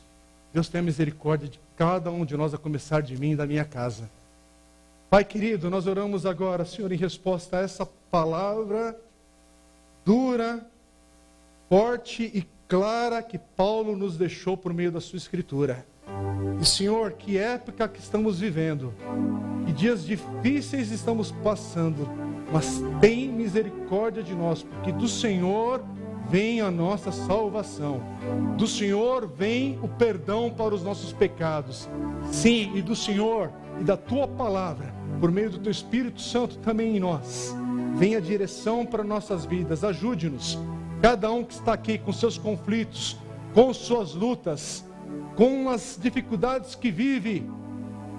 Deus 0.53 0.69
tenha 0.69 0.83
misericórdia 0.83 1.49
de 1.49 1.59
cada 1.79 2.11
um 2.11 2.27
de 2.27 2.37
nós, 2.37 2.53
a 2.53 2.59
começar 2.59 3.01
de 3.01 3.19
mim 3.19 3.31
e 3.31 3.37
da 3.37 3.47
minha 3.47 3.65
casa. 3.65 4.15
Pai 5.09 5.25
querido, 5.25 5.71
nós 5.71 5.87
oramos 5.87 6.27
agora, 6.27 6.65
Senhor, 6.65 6.91
em 6.91 6.97
resposta 6.97 7.59
a 7.59 7.61
essa 7.61 7.87
palavra 8.11 8.99
dura, 10.05 10.67
forte 11.69 12.25
e 12.25 12.45
clara 12.67 13.23
que 13.23 13.39
Paulo 13.39 13.97
nos 13.97 14.17
deixou 14.17 14.57
por 14.57 14.75
meio 14.75 14.91
da 14.91 15.01
sua 15.01 15.17
escritura. 15.17 15.87
E 16.61 16.65
Senhor, 16.65 17.13
que 17.13 17.39
época 17.39 17.87
que 17.87 18.01
estamos 18.01 18.41
vivendo, 18.41 18.93
que 19.65 19.73
dias 19.73 20.05
difíceis 20.05 20.91
estamos 20.91 21.31
passando, 21.31 22.09
mas 22.53 22.83
tem 23.01 23.29
misericórdia 23.29 24.25
de 24.25 24.35
nós, 24.35 24.65
porque 24.65 24.91
do 24.91 25.07
Senhor 25.07 25.85
vem 26.29 26.61
a 26.61 26.71
nossa 26.71 27.13
salvação. 27.13 28.01
Do 28.57 28.67
Senhor 28.67 29.29
vem 29.29 29.79
o 29.81 29.87
perdão 29.89 30.51
para 30.51 30.75
os 30.75 30.83
nossos 30.83 31.13
pecados. 31.13 31.89
Sim, 32.33 32.73
e 32.75 32.83
do 32.83 32.97
Senhor 32.97 33.53
e 33.81 33.85
da 33.85 33.97
tua 33.97 34.27
palavra, 34.27 34.95
por 35.21 35.31
meio 35.31 35.51
do 35.51 35.59
teu 35.59 35.71
Espírito 35.71 36.21
Santo 36.21 36.59
também 36.59 36.97
em 36.97 37.01
nós. 37.01 37.55
Vem 37.97 38.15
a 38.15 38.21
direção 38.21 38.85
para 38.85 39.03
nossas 39.03 39.47
vidas. 39.47 39.83
Ajude-nos. 39.83 40.59
Cada 41.01 41.31
um 41.31 41.43
que 41.45 41.55
está 41.55 41.73
aqui 41.73 41.99
com 41.99 42.13
seus 42.13 42.37
conflitos, 42.37 43.17
com 43.55 43.73
suas 43.73 44.15
lutas, 44.15 44.85
com 45.35 45.69
as 45.71 45.99
dificuldades 46.01 46.75
que 46.75 46.91
vive. 46.91 47.49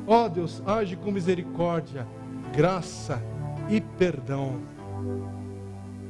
Ó 0.08 0.26
oh, 0.26 0.30
Deus, 0.30 0.64
age 0.66 0.96
com 0.96 1.12
misericórdia, 1.12 2.08
graça 2.56 3.22
e 3.70 3.82
perdão. 3.82 4.60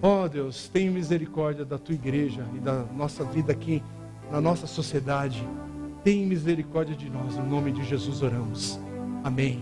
Ó 0.01 0.23
oh, 0.23 0.29
Deus, 0.29 0.69
tenha 0.69 0.91
misericórdia 0.91 1.65
da 1.65 1.77
tua 1.77 1.95
igreja 1.95 2.45
e 2.55 2.59
da 2.59 2.83
nossa 2.95 3.23
vida 3.23 3.51
aqui, 3.51 3.83
na 4.31 4.39
nossa 4.39 4.67
sociedade. 4.67 5.45
Tenha 6.03 6.25
misericórdia 6.25 6.95
de 6.95 7.09
nós. 7.09 7.35
Em 7.35 7.43
nome 7.43 7.71
de 7.71 7.83
Jesus 7.83 8.21
oramos. 8.21 8.79
Amém. 9.27 9.61